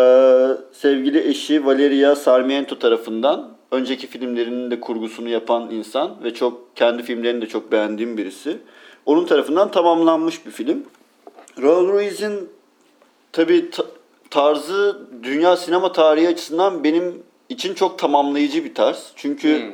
sevgili 0.71 1.29
eşi 1.29 1.65
Valeria 1.65 2.15
Sarmiento 2.15 2.79
tarafından 2.79 3.49
önceki 3.71 4.07
filmlerinin 4.07 4.71
de 4.71 4.79
kurgusunu 4.79 5.29
yapan 5.29 5.71
insan 5.71 6.15
ve 6.23 6.33
çok 6.33 6.75
kendi 6.75 7.03
filmlerini 7.03 7.41
de 7.41 7.47
çok 7.47 7.71
beğendiğim 7.71 8.17
birisi. 8.17 8.57
Onun 9.05 9.25
tarafından 9.25 9.71
tamamlanmış 9.71 10.45
bir 10.45 10.51
film. 10.51 10.83
Raul 11.61 11.87
Ruiz'in 11.87 12.49
tabi 13.31 13.69
tarzı 14.29 15.01
dünya 15.23 15.57
sinema 15.57 15.91
tarihi 15.91 16.27
açısından 16.27 16.83
benim 16.83 17.23
için 17.49 17.73
çok 17.73 17.99
tamamlayıcı 17.99 18.65
bir 18.65 18.75
tarz. 18.75 19.11
Çünkü 19.15 19.59
Hmm. 19.59 19.71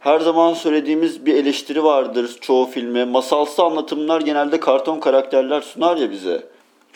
Her 0.00 0.20
zaman 0.20 0.54
söylediğimiz 0.54 1.26
bir 1.26 1.34
eleştiri 1.34 1.84
vardır 1.84 2.36
çoğu 2.40 2.66
filme. 2.66 3.04
Masalsı 3.04 3.62
anlatımlar 3.62 4.20
genelde 4.20 4.60
karton 4.60 5.00
karakterler 5.00 5.60
sunar 5.60 5.96
ya 5.96 6.10
bize. 6.10 6.42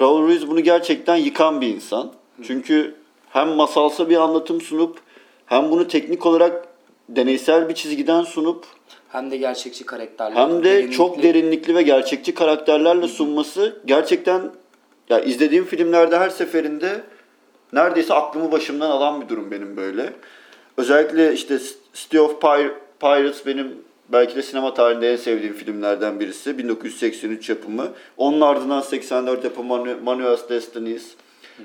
Raul 0.01 0.23
Ruiz 0.23 0.49
bunu 0.49 0.61
gerçekten 0.61 1.17
yıkan 1.17 1.61
bir 1.61 1.69
insan. 1.69 2.13
Çünkü 2.47 2.95
hem 3.31 3.49
masalsı 3.49 4.11
bir 4.11 4.17
anlatım 4.17 4.61
sunup 4.61 4.99
hem 5.47 5.71
bunu 5.71 5.89
teknik 5.89 6.27
olarak 6.27 6.69
deneysel 7.09 7.69
bir 7.69 7.75
çizgiden 7.75 8.23
sunup 8.23 8.65
Hem 9.09 9.31
de 9.31 9.37
gerçekçi 9.37 9.87
karakterler. 9.87 10.37
hem 10.37 10.59
de 10.59 10.65
derinlikli. 10.65 10.93
çok 10.97 11.23
derinlikli 11.23 11.75
ve 11.75 11.83
gerçekçi 11.83 12.35
karakterlerle 12.35 13.09
sunması 13.09 13.77
gerçekten 13.87 14.43
ya 15.11 15.21
izlediğim 15.21 15.65
filmlerde 15.65 16.19
her 16.19 16.31
seferinde 16.31 17.01
neredeyse 17.73 18.15
aklımı 18.15 18.53
başımdan 18.53 18.91
alan 18.91 19.21
bir 19.21 19.29
durum 19.29 19.51
benim 19.51 19.77
böyle. 19.77 20.13
Özellikle 20.77 21.33
işte 21.33 21.59
City 21.95 22.21
of 22.21 22.43
Pir- 22.43 22.73
Pirates 23.03 23.47
benim 23.47 23.77
belki 24.09 24.37
de 24.37 24.43
sinema 24.43 24.75
tarihinde 24.75 25.13
en 25.13 25.17
sevdiğim 25.17 25.55
filmlerden 25.55 26.21
birisi. 26.21 26.59
1983 26.59 27.49
yapımı. 27.49 27.89
Onun 28.17 28.41
ardından 28.41 28.81
84 28.81 29.45
yapımı 29.45 29.75
Manu- 29.75 30.03
Manuel's 30.03 30.49
Destinies. 30.49 31.15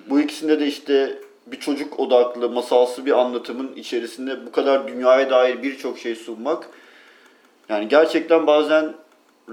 Bu 0.10 0.20
ikisinde 0.20 0.60
de 0.60 0.68
işte 0.68 1.20
bir 1.48 1.60
çocuk 1.60 2.00
odaklı, 2.00 2.50
masalsı 2.50 3.06
bir 3.06 3.12
anlatımın 3.12 3.76
içerisinde 3.76 4.46
bu 4.46 4.52
kadar 4.52 4.88
dünyaya 4.88 5.30
dair 5.30 5.64
birçok 5.64 6.00
şey 6.00 6.16
sunmak 6.16 6.70
yani 7.70 7.88
gerçekten 7.88 8.48
bazen 8.48 8.94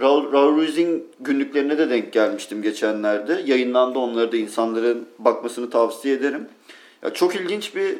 Raul, 0.01 0.33
Raul 0.33 0.57
Ruiz'in 0.57 1.07
günlüklerine 1.21 1.79
de 1.79 1.91
denk 1.91 2.13
gelmiştim 2.13 2.63
geçenlerde. 2.63 3.43
Yayınlandı 3.47 3.99
onları 3.99 4.33
da 4.33 4.37
insanların 4.37 5.07
bakmasını 5.19 5.71
tavsiye 5.71 6.15
ederim. 6.15 6.49
Ya 7.03 7.15
çok 7.15 7.37
ilginç 7.37 7.77
bir 7.77 7.99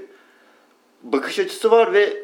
bakış 1.03 1.39
açısı 1.39 1.71
var 1.71 1.93
ve 1.93 2.24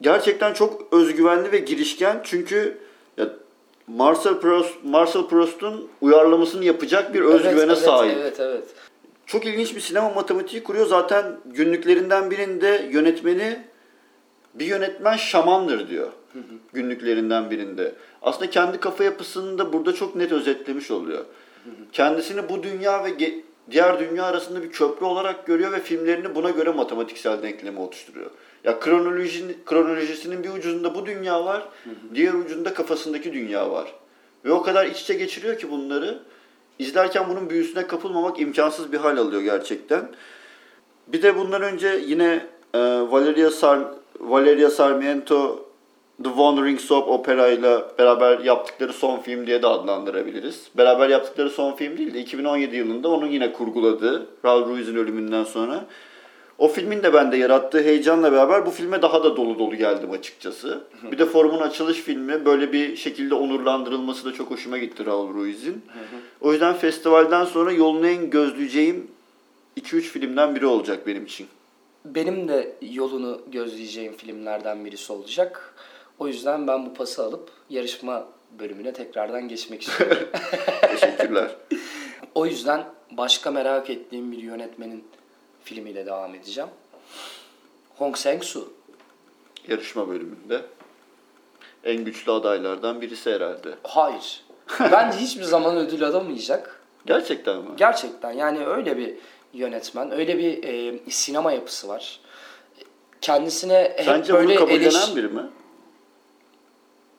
gerçekten 0.00 0.52
çok 0.52 0.92
özgüvenli 0.92 1.52
ve 1.52 1.58
girişken. 1.58 2.20
Çünkü 2.24 2.78
ya 3.16 3.30
Marcel 3.86 4.34
Proust, 4.34 4.84
Marcel 4.84 5.22
Proust'un 5.22 5.88
uyarlamasını 6.00 6.64
yapacak 6.64 7.14
bir 7.14 7.20
özgüvene 7.20 7.58
evet, 7.58 7.66
evet, 7.66 7.78
sahip. 7.78 8.16
Evet 8.20 8.40
evet. 8.40 8.64
Çok 9.26 9.46
ilginç 9.46 9.76
bir 9.76 9.80
sinema 9.80 10.10
matematiği 10.10 10.64
kuruyor. 10.64 10.86
Zaten 10.86 11.36
günlüklerinden 11.44 12.30
birinde 12.30 12.88
yönetmeni 12.90 13.62
bir 14.54 14.66
yönetmen 14.66 15.16
şamandır 15.16 15.88
diyor. 15.88 16.08
Günlüklerinden 16.72 17.50
birinde. 17.50 17.94
Aslında 18.22 18.50
kendi 18.50 18.80
kafa 18.80 19.04
yapısını 19.04 19.58
da 19.58 19.72
burada 19.72 19.94
çok 19.94 20.16
net 20.16 20.32
özetlemiş 20.32 20.90
oluyor. 20.90 21.24
Kendisini 21.92 22.48
bu 22.48 22.62
dünya 22.62 23.04
ve 23.04 23.10
diğer 23.70 23.98
dünya 23.98 24.24
arasında 24.24 24.62
bir 24.62 24.70
köprü 24.70 25.06
olarak 25.06 25.46
görüyor 25.46 25.72
ve 25.72 25.80
filmlerini 25.80 26.34
buna 26.34 26.50
göre 26.50 26.70
matematiksel 26.70 27.42
denklemi 27.42 27.80
oluşturuyor. 27.80 28.30
Ya 28.68 28.80
kronolojinin, 28.80 29.56
kronolojisinin 29.66 30.44
bir 30.44 30.50
ucunda 30.50 30.94
bu 30.94 31.06
dünya 31.06 31.44
var, 31.44 31.68
diğer 32.14 32.34
ucunda 32.34 32.74
kafasındaki 32.74 33.32
dünya 33.32 33.70
var. 33.70 33.92
Ve 34.44 34.52
o 34.52 34.62
kadar 34.62 34.86
iç 34.86 35.00
içe 35.00 35.14
geçiriyor 35.14 35.58
ki 35.58 35.70
bunları. 35.70 36.18
İzlerken 36.78 37.28
bunun 37.28 37.50
büyüsüne 37.50 37.86
kapılmamak 37.86 38.40
imkansız 38.40 38.92
bir 38.92 38.98
hal 38.98 39.16
alıyor 39.16 39.42
gerçekten. 39.42 40.08
Bir 41.06 41.22
de 41.22 41.36
bundan 41.36 41.62
önce 41.62 42.00
yine 42.06 42.46
e, 42.74 42.78
Valeria, 43.10 43.50
Sar 43.50 43.78
Valeria 44.20 44.70
Sarmiento 44.70 45.64
The 46.24 46.28
Wandering 46.28 46.80
Soap 46.80 47.08
Opera 47.08 47.48
ile 47.48 47.78
beraber 47.98 48.38
yaptıkları 48.38 48.92
son 48.92 49.20
film 49.20 49.46
diye 49.46 49.62
de 49.62 49.66
adlandırabiliriz. 49.66 50.68
Beraber 50.76 51.08
yaptıkları 51.08 51.50
son 51.50 51.72
film 51.72 51.98
değil 51.98 52.14
de 52.14 52.20
2017 52.20 52.76
yılında 52.76 53.08
onun 53.08 53.26
yine 53.26 53.52
kurguladığı 53.52 54.26
Raul 54.44 54.68
Ruiz'in 54.68 54.96
ölümünden 54.96 55.44
sonra. 55.44 55.84
O 56.58 56.68
filmin 56.68 57.02
de 57.02 57.12
bende 57.12 57.36
yarattığı 57.36 57.82
heyecanla 57.82 58.32
beraber 58.32 58.66
bu 58.66 58.70
filme 58.70 59.02
daha 59.02 59.24
da 59.24 59.36
dolu 59.36 59.58
dolu 59.58 59.76
geldim 59.76 60.10
açıkçası. 60.10 60.84
Bir 61.12 61.18
de 61.18 61.26
forumun 61.26 61.60
açılış 61.60 61.98
filmi 61.98 62.44
böyle 62.44 62.72
bir 62.72 62.96
şekilde 62.96 63.34
onurlandırılması 63.34 64.24
da 64.24 64.32
çok 64.32 64.50
hoşuma 64.50 64.78
gitti 64.78 65.06
Raul 65.06 65.34
Ruiz'in. 65.34 65.82
O 66.40 66.52
yüzden 66.52 66.74
festivalden 66.74 67.44
sonra 67.44 67.72
yolunu 67.72 68.08
en 68.08 68.30
gözleyeceğim 68.30 69.10
2-3 69.80 70.00
filmden 70.00 70.54
biri 70.54 70.66
olacak 70.66 71.06
benim 71.06 71.24
için. 71.24 71.46
Benim 72.04 72.48
de 72.48 72.76
yolunu 72.82 73.40
gözleyeceğim 73.52 74.16
filmlerden 74.16 74.84
birisi 74.84 75.12
olacak. 75.12 75.74
O 76.18 76.28
yüzden 76.28 76.66
ben 76.66 76.86
bu 76.86 76.94
pası 76.94 77.24
alıp 77.24 77.50
yarışma 77.70 78.26
bölümüne 78.58 78.92
tekrardan 78.92 79.48
geçmek 79.48 79.82
istiyorum. 79.82 80.28
Teşekkürler. 80.80 81.50
o 82.34 82.46
yüzden 82.46 82.84
başka 83.10 83.50
merak 83.50 83.90
ettiğim 83.90 84.32
bir 84.32 84.38
yönetmenin 84.38 85.04
filmiyle 85.68 86.06
devam 86.06 86.34
edeceğim. 86.34 86.70
Hong 87.96 88.16
Sang-soo. 88.16 88.64
Yarışma 89.68 90.08
bölümünde 90.08 90.62
en 91.84 92.04
güçlü 92.04 92.32
adaylardan 92.32 93.00
birisi 93.00 93.32
herhalde. 93.34 93.74
Hayır. 93.82 94.44
Bence 94.80 95.18
hiçbir 95.20 95.42
zaman 95.42 95.76
ödül 95.76 96.04
alamayacak. 96.04 96.82
Gerçekten 97.06 97.56
mi? 97.56 97.68
Gerçekten 97.76 98.32
yani 98.32 98.66
öyle 98.66 98.96
bir 98.96 99.14
yönetmen, 99.52 100.10
öyle 100.10 100.38
bir 100.38 100.62
e, 100.64 101.10
sinema 101.10 101.52
yapısı 101.52 101.88
var. 101.88 102.20
Kendisine 103.20 103.92
hep 103.96 104.04
Sence 104.04 104.32
böyle 104.34 104.48
bunu 104.48 104.58
kabullenen 104.58 104.90
eleş- 104.90 105.16
biri 105.16 105.28
mi? 105.28 105.42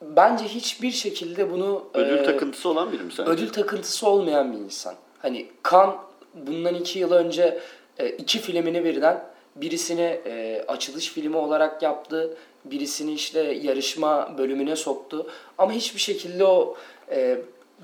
Bence 0.02 0.44
hiçbir 0.44 0.90
şekilde 0.90 1.50
bunu 1.50 1.84
Ödül 1.94 2.18
e, 2.18 2.22
takıntısı 2.22 2.68
olan 2.68 2.92
biri 2.92 3.02
mi 3.02 3.12
sence? 3.12 3.30
ödül 3.30 3.48
takıntısı 3.52 4.08
olmayan 4.08 4.52
bir 4.52 4.58
insan. 4.58 4.94
Hani 5.18 5.48
Kan 5.62 5.96
bundan 6.34 6.74
iki 6.74 6.98
yıl 6.98 7.12
önce 7.12 7.60
e, 7.98 8.08
iki 8.08 8.38
filmini 8.38 8.84
birden 8.84 9.24
birisini 9.56 10.20
e, 10.26 10.64
açılış 10.68 11.08
filmi 11.08 11.36
olarak 11.36 11.82
yaptı. 11.82 12.36
Birisini 12.64 13.12
işte 13.12 13.40
yarışma 13.40 14.38
bölümüne 14.38 14.76
soktu. 14.76 15.26
Ama 15.58 15.72
hiçbir 15.72 16.00
şekilde 16.00 16.44
o 16.44 16.76
e, 17.10 17.38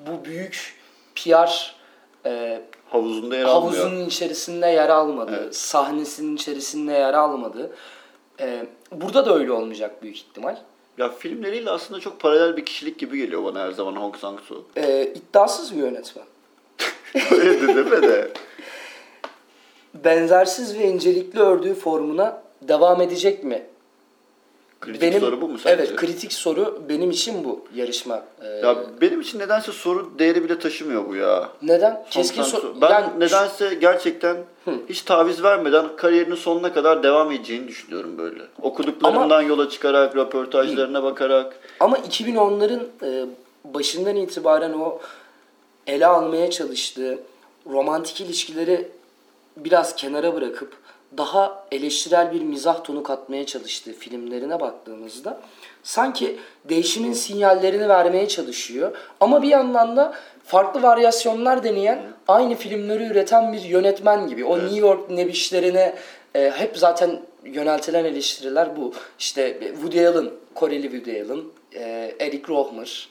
bu 0.07 0.25
büyük 0.25 0.75
PR 1.15 1.75
e, 2.27 2.63
Havuzunda 2.89 3.37
yer 3.37 3.45
almıyor. 3.45 3.83
havuzunun 3.83 4.07
içerisinde 4.07 4.67
yer 4.67 4.89
almadı. 4.89 5.41
Evet. 5.43 5.57
Sahnesinin 5.57 6.37
içerisinde 6.37 6.93
yer 6.93 7.15
almadı. 7.15 7.73
E, 8.41 8.67
burada 8.93 9.27
da 9.27 9.35
öyle 9.35 9.53
olmayacak 9.53 10.03
büyük 10.03 10.17
ihtimal. 10.17 10.57
Ya 10.99 11.09
filmleriyle 11.09 11.71
aslında 11.71 12.01
çok 12.01 12.21
paralel 12.21 12.57
bir 12.57 12.65
kişilik 12.65 12.99
gibi 12.99 13.19
geliyor 13.19 13.45
bana 13.45 13.61
her 13.61 13.71
zaman 13.71 13.97
Hong 13.97 14.15
Sang-soo. 14.17 14.63
E, 14.77 15.13
iddiasız 15.15 15.77
bir 15.77 15.81
yönetmen. 15.81 16.25
Öyle 17.31 17.61
de 17.61 17.69
deme 17.77 18.03
de. 18.03 18.33
benzersiz 20.05 20.79
ve 20.79 20.85
incelikli 20.89 21.41
ördüğü 21.41 21.75
formuna 21.75 22.43
devam 22.63 23.01
edecek 23.01 23.45
mi? 23.45 23.63
Kritik 24.81 25.21
soru 25.21 25.41
bu 25.41 25.49
mu 25.49 25.59
sence? 25.59 25.75
Evet, 25.83 25.97
kritik 25.97 26.33
soru 26.33 26.83
benim 26.89 27.11
için 27.11 27.45
bu 27.45 27.65
yarışma. 27.75 28.23
Ee, 28.43 28.47
Ya 28.47 28.77
benim 29.01 29.21
için 29.21 29.39
nedense 29.39 29.73
soru 29.73 30.19
değeri 30.19 30.45
bile 30.45 30.59
taşımıyor 30.59 31.09
bu 31.09 31.15
ya. 31.17 31.49
neden? 31.63 31.91
Hong 31.95 32.11
Keskin 32.11 32.43
soru. 32.43 32.75
Ben 32.81 32.91
yani 32.91 33.21
nedense 33.21 33.75
gerçekten 33.75 34.37
hiç 34.89 35.03
taviz 35.03 35.43
vermeden 35.43 35.97
kariyerinin 35.97 36.35
sonuna 36.35 36.73
kadar 36.73 37.03
devam 37.03 37.33
edeceğini 37.33 37.69
düşünüyorum 37.69 38.19
böyle. 38.19 38.43
Okuduklarımdan 38.63 39.43
yola 39.43 39.69
çıkarak, 39.69 40.17
röportajlarına 40.17 41.03
bakarak. 41.03 41.61
Ama 41.81 41.99
2010'ların 41.99 42.83
e, 43.03 43.27
başından 43.65 44.17
itibaren 44.17 44.73
o 44.73 44.99
ele 45.87 46.07
almaya 46.07 46.51
çalıştığı 46.51 47.19
romantik 47.71 48.21
ilişkileri 48.21 48.89
biraz 49.57 49.97
kenara 49.97 50.35
bırakıp 50.35 50.77
daha 51.19 51.65
eleştirel 51.73 52.33
bir 52.33 52.43
mizah 52.43 52.85
tonu 52.85 53.03
katmaya 53.03 53.47
çalıştığı 53.47 53.93
filmlerine 53.93 54.61
baktığımızda 54.61 55.41
sanki 55.83 56.39
değişimin 56.65 57.13
sinyallerini 57.13 57.89
vermeye 57.89 58.29
çalışıyor. 58.29 58.97
Ama 59.21 59.43
bir 59.43 59.49
yandan 59.49 59.97
da 59.97 60.15
farklı 60.45 60.83
varyasyonlar 60.83 61.65
deneyen, 61.65 62.03
aynı 62.29 62.55
filmleri 62.55 63.05
üreten 63.05 63.53
bir 63.53 63.63
yönetmen 63.63 64.29
gibi. 64.29 64.45
O 64.45 64.59
New 64.59 64.79
York 64.79 65.11
nebişlerine 65.11 65.95
e, 66.35 66.51
hep 66.51 66.79
zaten 66.79 67.21
yöneltilen 67.45 68.05
eleştiriler 68.05 68.77
bu. 68.77 68.93
İşte 69.19 69.59
Woody 69.73 70.07
Allen, 70.07 70.31
Koreli 70.55 70.91
Woody 70.91 71.23
Allen, 71.23 71.41
e, 71.75 72.15
Eric 72.21 72.49
Rohmer. 72.49 73.09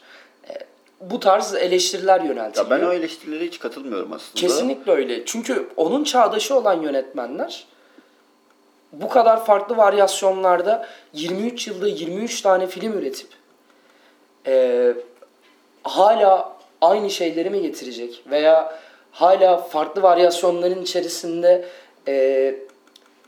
E, 1.02 1.10
bu 1.10 1.20
tarz 1.20 1.54
eleştiriler 1.54 2.20
yöneltiliyor. 2.20 2.70
Ya 2.70 2.78
ben 2.80 2.86
o 2.86 2.92
eleştirilere 2.92 3.44
hiç 3.46 3.58
katılmıyorum 3.58 4.12
aslında. 4.12 4.34
Kesinlikle 4.34 4.92
öyle. 4.92 5.24
Çünkü 5.26 5.68
onun 5.76 6.04
çağdaşı 6.04 6.54
olan 6.56 6.82
yönetmenler 6.82 7.66
bu 8.92 9.08
kadar 9.08 9.44
farklı 9.44 9.76
varyasyonlarda 9.76 10.86
23 11.12 11.66
yılda 11.66 11.88
23 11.88 12.40
tane 12.40 12.66
film 12.66 12.92
üretip 12.98 13.28
eee, 14.46 14.94
hala 15.82 16.56
aynı 16.80 17.10
şeyleri 17.10 17.50
mi 17.50 17.62
getirecek 17.62 18.24
veya 18.30 18.78
hala 19.12 19.56
farklı 19.56 20.02
varyasyonların 20.02 20.82
içerisinde 20.82 21.64
eee, 22.06 22.54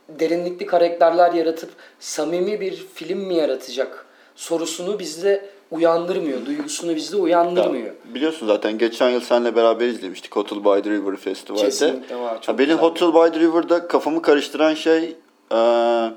derinlikli 0.08 0.66
karakterler 0.66 1.32
yaratıp 1.32 1.70
samimi 2.00 2.60
bir 2.60 2.76
film 2.94 3.18
mi 3.18 3.34
yaratacak 3.34 4.06
sorusunu 4.36 4.98
bizde 4.98 5.48
uyandırmıyor. 5.70 6.46
Duygusunu 6.46 6.96
bizde 6.96 7.16
uyandırmıyor. 7.16 7.94
Biliyorsun 8.14 8.46
zaten 8.46 8.78
geçen 8.78 9.10
yıl 9.10 9.20
seninle 9.20 9.56
beraber 9.56 9.86
izlemiştik 9.86 10.36
Hotel 10.36 10.58
by 10.64 10.82
the 10.82 10.90
River 10.90 11.16
Festival'de. 11.16 11.64
Kesinlikle 11.64 12.16
var. 12.16 12.42
Çok 12.42 12.54
Ha, 12.54 12.58
benim. 12.58 12.78
Hotel 12.78 13.08
by 13.14 13.32
the 13.34 13.40
River'da 13.40 13.88
kafamı 13.88 14.22
karıştıran 14.22 14.74
şey 14.74 15.16
eee 15.52 16.10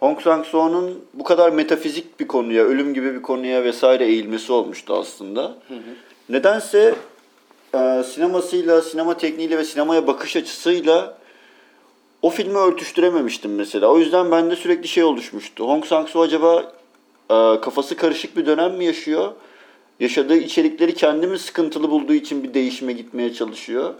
Hong 0.00 0.20
Sang-soo'nun 0.20 1.04
bu 1.14 1.24
kadar 1.24 1.50
metafizik 1.52 2.20
bir 2.20 2.28
konuya, 2.28 2.64
ölüm 2.64 2.94
gibi 2.94 3.14
bir 3.14 3.22
konuya 3.22 3.64
vesaire 3.64 4.04
eğilmesi 4.06 4.52
olmuştu 4.52 4.94
aslında. 4.94 5.54
Nedense 6.28 6.94
eee, 7.74 8.02
sinemasıyla, 8.14 8.82
sinema 8.82 9.16
tekniğiyle 9.16 9.58
ve 9.58 9.64
sinemaya 9.64 10.06
bakış 10.06 10.36
açısıyla 10.36 11.18
o 12.22 12.30
filmi 12.30 12.58
örtüştürememiştim 12.58 13.54
mesela. 13.54 13.86
O 13.88 13.98
yüzden 13.98 14.30
bende 14.30 14.56
sürekli 14.56 14.88
şey 14.88 15.04
oluşmuştu. 15.04 15.68
Hong 15.68 15.84
Sang-soo 15.84 16.22
acaba 16.22 16.72
eee, 17.30 17.60
kafası 17.62 17.96
karışık 17.96 18.36
bir 18.36 18.46
dönem 18.46 18.74
mi 18.74 18.84
yaşıyor? 18.84 19.32
Yaşadığı 20.00 20.36
içerikleri 20.36 20.94
kendi 20.94 21.26
mi 21.26 21.38
sıkıntılı 21.38 21.90
bulduğu 21.90 22.12
için 22.14 22.44
bir 22.44 22.54
değişime 22.54 22.92
gitmeye 22.92 23.32
çalışıyor? 23.34 23.94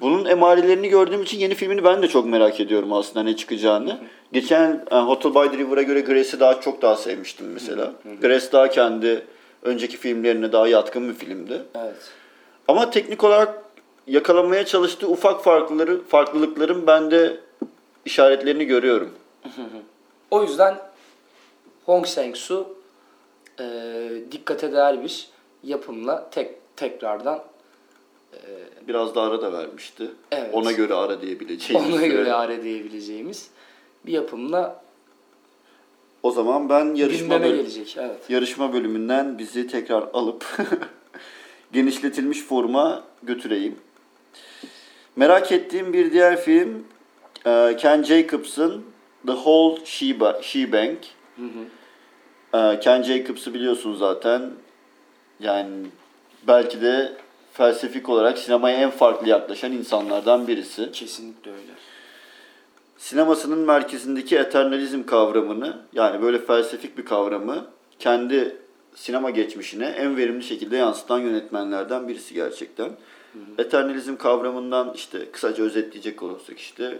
Bunun 0.00 0.24
emarelerini 0.24 0.88
gördüğüm 0.88 1.22
için 1.22 1.38
yeni 1.38 1.54
filmini 1.54 1.84
ben 1.84 2.02
de 2.02 2.08
çok 2.08 2.26
merak 2.26 2.60
ediyorum 2.60 2.92
aslında 2.92 3.22
ne 3.22 3.36
çıkacağını. 3.36 3.98
Geçen 4.32 4.84
e, 4.90 4.96
Hotel 4.96 5.34
by 5.34 5.50
the 5.50 5.58
River'a 5.58 5.82
göre 5.82 6.00
Grace'i 6.00 6.40
daha 6.40 6.60
çok 6.60 6.82
daha 6.82 6.96
sevmiştim 6.96 7.46
mesela. 7.52 7.92
Grace 8.22 8.52
daha 8.52 8.68
kendi 8.68 9.26
önceki 9.62 9.96
filmlerine 9.96 10.52
daha 10.52 10.68
yatkın 10.68 11.08
bir 11.08 11.14
filmdi. 11.14 11.62
Evet. 11.74 11.94
Ama 12.68 12.90
teknik 12.90 13.24
olarak 13.24 13.62
yakalamaya 14.06 14.64
çalıştığı 14.66 15.08
ufak 15.08 15.44
farklıları, 15.44 16.04
farklılıkların 16.04 16.86
ben 16.86 17.10
de 17.10 17.36
işaretlerini 18.04 18.64
görüyorum. 18.64 19.10
O 20.30 20.42
yüzden 20.42 20.78
Hong 21.86 22.06
Sang-soo 22.06 22.66
e, 23.60 23.64
dikkate 24.32 24.72
değer 24.72 25.02
bir 25.02 25.28
yapımla 25.62 26.30
tek 26.30 26.76
tekrardan 26.76 27.44
Biraz 28.88 29.14
da 29.14 29.22
ara 29.22 29.42
da 29.42 29.52
vermişti. 29.52 30.10
Evet. 30.32 30.50
Ona 30.54 30.72
göre 30.72 30.94
ara 30.94 31.22
diyebileceğimiz. 31.22 31.92
ona 31.94 32.06
göre 32.06 32.32
ara 32.32 32.62
diyebileceğimiz 32.62 33.50
bir 34.06 34.12
yapımla 34.12 34.84
O 36.22 36.30
zaman 36.30 36.68
ben 36.68 36.94
yarışma 36.94 37.34
bölümü- 37.42 37.56
gelecek. 37.56 37.96
Evet. 38.00 38.30
yarışma 38.30 38.72
bölümünden 38.72 39.38
bizi 39.38 39.66
tekrar 39.66 40.02
alıp 40.12 40.44
genişletilmiş 41.72 42.40
forma 42.42 43.04
götüreyim. 43.22 43.76
Merak 45.16 45.52
ettiğim 45.52 45.92
bir 45.92 46.12
diğer 46.12 46.40
film 46.40 46.84
e, 47.46 47.76
Ken 47.78 48.02
Jacobs'ın 48.02 48.84
The 49.26 49.32
Whole 49.32 49.84
Sheba, 49.84 50.42
Shebang. 50.42 50.98
E, 52.54 52.80
Ken 52.80 53.02
Jacobs'ı 53.02 53.54
biliyorsun 53.54 53.94
zaten. 53.94 54.50
Yani 55.40 55.86
belki 56.46 56.82
de 56.82 57.12
felsefik 57.52 58.08
olarak 58.08 58.38
sinemaya 58.38 58.76
en 58.76 58.90
farklı 58.90 59.28
yaklaşan 59.28 59.72
insanlardan 59.72 60.46
birisi 60.46 60.92
Kesinlikle 60.92 61.50
öyle. 61.50 61.72
sinemasının 62.96 63.58
merkezindeki 63.58 64.36
eternalizm 64.36 65.02
kavramını 65.02 65.76
yani 65.92 66.22
böyle 66.22 66.38
felsefik 66.38 66.98
bir 66.98 67.04
kavramı 67.04 67.66
kendi 67.98 68.56
sinema 68.94 69.30
geçmişine 69.30 69.86
en 69.86 70.16
verimli 70.16 70.44
şekilde 70.44 70.76
yansıtan 70.76 71.18
yönetmenlerden 71.18 72.08
birisi 72.08 72.34
gerçekten. 72.34 72.90
Eternalizm 73.58 74.16
kavramından 74.16 74.92
işte 74.94 75.30
kısaca 75.32 75.64
özetleyecek 75.64 76.22
olursak 76.22 76.58
işte 76.58 76.98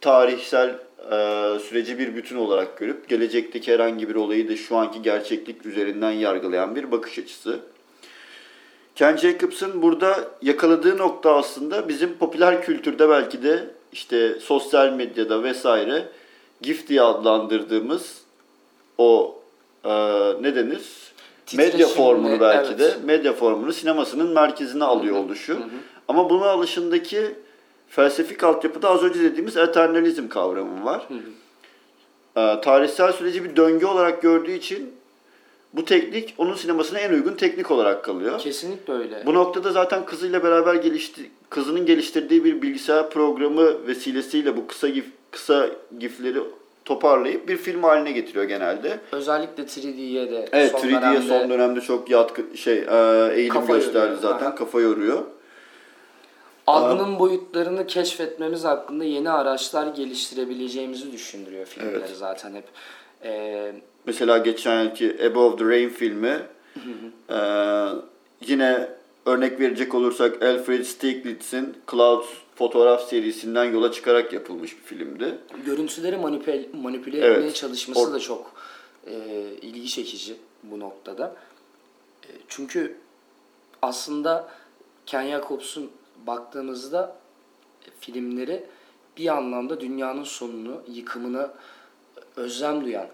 tarihsel 0.00 0.78
e, 1.04 1.58
süreci 1.68 1.98
bir 1.98 2.16
bütün 2.16 2.36
olarak 2.36 2.78
görüp 2.78 3.08
gelecekteki 3.08 3.72
herhangi 3.72 4.08
bir 4.08 4.14
olayı 4.14 4.48
da 4.48 4.56
şu 4.56 4.76
anki 4.76 5.02
gerçeklik 5.02 5.66
üzerinden 5.66 6.10
yargılayan 6.10 6.76
bir 6.76 6.92
bakış 6.92 7.18
açısı. 7.18 7.60
Ken 8.94 9.16
Jacobs'ın 9.16 9.82
burada 9.82 10.28
yakaladığı 10.42 10.98
nokta 10.98 11.34
aslında 11.34 11.88
bizim 11.88 12.14
popüler 12.14 12.62
kültürde 12.62 13.08
belki 13.08 13.42
de 13.42 13.70
işte 13.92 14.40
sosyal 14.40 14.92
medyada 14.92 15.42
vesaire 15.42 16.08
GIF 16.62 16.88
diye 16.88 17.02
adlandırdığımız 17.02 18.20
o 18.98 19.38
e, 19.84 19.90
ne 20.40 20.54
denir? 20.54 20.82
Medya 21.54 21.86
formunu 21.86 22.40
belki 22.40 22.68
evet. 22.68 22.78
de 22.80 22.94
medya 23.04 23.32
formunu 23.32 23.72
sinemasının 23.72 24.32
merkezine 24.32 24.84
alıyor 24.84 25.16
oluşu. 25.16 25.58
Ama 26.08 26.30
bunun 26.30 26.46
alışındaki 26.46 27.34
felsefik 27.90 28.44
altyapıda 28.44 28.90
az 28.90 29.02
önce 29.02 29.20
dediğimiz 29.20 29.56
eternalizm 29.56 30.28
kavramı 30.28 30.84
var. 30.84 31.08
E, 32.36 32.60
tarihsel 32.60 33.12
süreci 33.12 33.44
bir 33.44 33.56
döngü 33.56 33.86
olarak 33.86 34.22
gördüğü 34.22 34.52
için 34.52 34.90
bu 35.72 35.84
teknik 35.84 36.34
onun 36.38 36.54
sinemasına 36.54 36.98
en 36.98 37.12
uygun 37.12 37.34
teknik 37.34 37.70
olarak 37.70 38.04
kalıyor. 38.04 38.38
Kesinlikle 38.38 38.92
öyle. 38.92 39.22
Bu 39.26 39.34
noktada 39.34 39.72
zaten 39.72 40.04
kızıyla 40.04 40.42
beraber 40.42 40.74
gelişti 40.74 41.30
kızının 41.50 41.86
geliştirdiği 41.86 42.44
bir 42.44 42.62
bilgisayar 42.62 43.10
programı 43.10 43.86
vesilesiyle 43.86 44.56
bu 44.56 44.66
kısa 44.66 44.88
gif 44.88 45.04
kısa 45.30 45.66
gifleri 45.98 46.38
toparlayıp 46.84 47.48
bir 47.48 47.56
film 47.56 47.82
haline 47.82 48.12
getiriyor 48.12 48.44
genelde. 48.44 48.98
Özellikle 49.12 49.62
3D'ye 49.62 50.30
de 50.30 50.48
Evet, 50.52 50.70
son 50.72 50.78
3D'ye 50.78 50.90
dönemde 51.02 51.22
son 51.28 51.50
dönemde 51.50 51.80
çok 51.80 52.10
yatkın 52.10 52.54
şey 52.54 52.78
e, 52.78 53.30
eğilim 53.34 53.66
gösterdi 53.66 53.98
yoruyor. 53.98 54.18
zaten. 54.22 54.46
Aha. 54.46 54.54
Kafa 54.54 54.80
yoruyor. 54.80 55.18
Algının 56.70 57.18
boyutlarını 57.18 57.86
keşfetmemiz 57.86 58.64
hakkında 58.64 59.04
yeni 59.04 59.30
araçlar 59.30 59.86
geliştirebileceğimizi 59.86 61.12
düşündürüyor 61.12 61.66
filmleri 61.66 61.96
Evet. 61.96 62.10
zaten 62.18 62.54
hep. 62.54 62.64
Ee, 63.24 63.72
Mesela 64.06 64.38
geçen 64.38 64.84
yılki 64.84 65.16
Above 65.26 65.56
the 65.56 65.64
Rain 65.64 65.88
filmi 65.88 66.42
e, 67.30 67.38
yine 68.46 68.88
örnek 69.26 69.60
verecek 69.60 69.94
olursak 69.94 70.42
Alfred 70.42 70.84
Stieglitz'in 70.84 71.76
Clouds 71.90 72.26
fotoğraf 72.54 73.08
serisinden 73.08 73.64
yola 73.64 73.92
çıkarak 73.92 74.32
yapılmış 74.32 74.76
bir 74.78 74.82
filmdi. 74.82 75.38
görüntüleri 75.66 76.16
manipüle, 76.16 76.68
manipüle 76.82 77.18
Evet. 77.18 77.36
etmeye 77.36 77.52
çalışması 77.54 78.00
Or- 78.00 78.12
da 78.12 78.18
çok 78.20 78.52
e, 79.06 79.14
ilgi 79.62 79.88
çekici 79.88 80.36
bu 80.62 80.80
noktada. 80.80 81.36
E, 82.24 82.28
çünkü 82.48 82.96
aslında 83.82 84.48
Ken 85.06 85.26
Jacobs'un 85.30 85.90
baktığımızda 86.26 87.16
e, 87.86 87.88
filmleri 88.00 88.64
bir 89.16 89.36
anlamda 89.36 89.80
dünyanın 89.80 90.24
sonunu, 90.24 90.82
yıkımını 90.88 91.50
özlem 92.36 92.84
duyan 92.84 93.06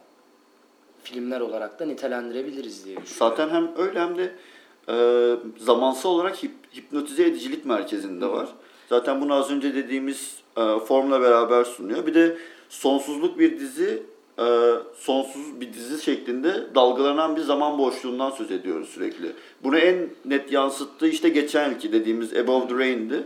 filmler 1.03 1.41
olarak 1.41 1.81
da 1.81 1.85
nitelendirebiliriz 1.87 2.85
diye 2.85 2.97
düşünüyorum. 2.97 3.37
Zaten 3.37 3.49
hem 3.49 3.71
öyle 3.77 4.01
hem 4.01 4.17
de 4.19 4.35
e, 4.89 4.95
zamansal 5.59 6.11
olarak 6.11 6.45
hip- 6.45 6.77
hipnotize 6.77 7.25
edicilik 7.25 7.65
merkezinde 7.67 8.27
var. 8.27 8.49
Zaten 8.89 9.21
bunu 9.21 9.35
az 9.35 9.51
önce 9.51 9.75
dediğimiz 9.75 10.37
e, 10.57 10.79
formla 10.79 11.21
beraber 11.21 11.65
sunuyor. 11.65 12.07
Bir 12.07 12.15
de 12.15 12.39
sonsuzluk 12.69 13.39
bir 13.39 13.61
dizi, 13.61 14.03
e, 14.39 14.73
sonsuz 14.95 15.61
bir 15.61 15.73
dizi 15.73 16.03
şeklinde 16.03 16.67
dalgalanan 16.75 17.37
bir 17.37 17.41
zaman 17.41 17.79
boşluğundan 17.79 18.31
söz 18.31 18.51
ediyoruz 18.51 18.89
sürekli. 18.89 19.33
Bunu 19.63 19.79
en 19.79 20.09
net 20.25 20.53
yansıttığı 20.53 21.09
işte 21.09 21.29
geçen 21.29 21.71
yılki 21.71 21.93
dediğimiz 21.93 22.37
Above 22.37 22.69
the 22.69 22.75
Rain'di. 22.75 23.25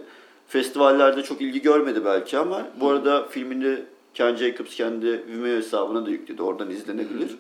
Festivallerde 0.49 1.23
çok 1.23 1.40
ilgi 1.40 1.62
görmedi 1.62 2.05
belki 2.05 2.38
ama 2.38 2.66
bu 2.81 2.88
arada 2.88 3.27
filmini 3.27 3.79
Ken 4.14 4.37
Jacobs 4.37 4.77
kendi 4.77 5.07
Vimeo 5.07 5.57
hesabına 5.57 6.07
da 6.07 6.11
yükledi. 6.11 6.42
Oradan 6.42 6.70
izlenebilir. 6.70 7.37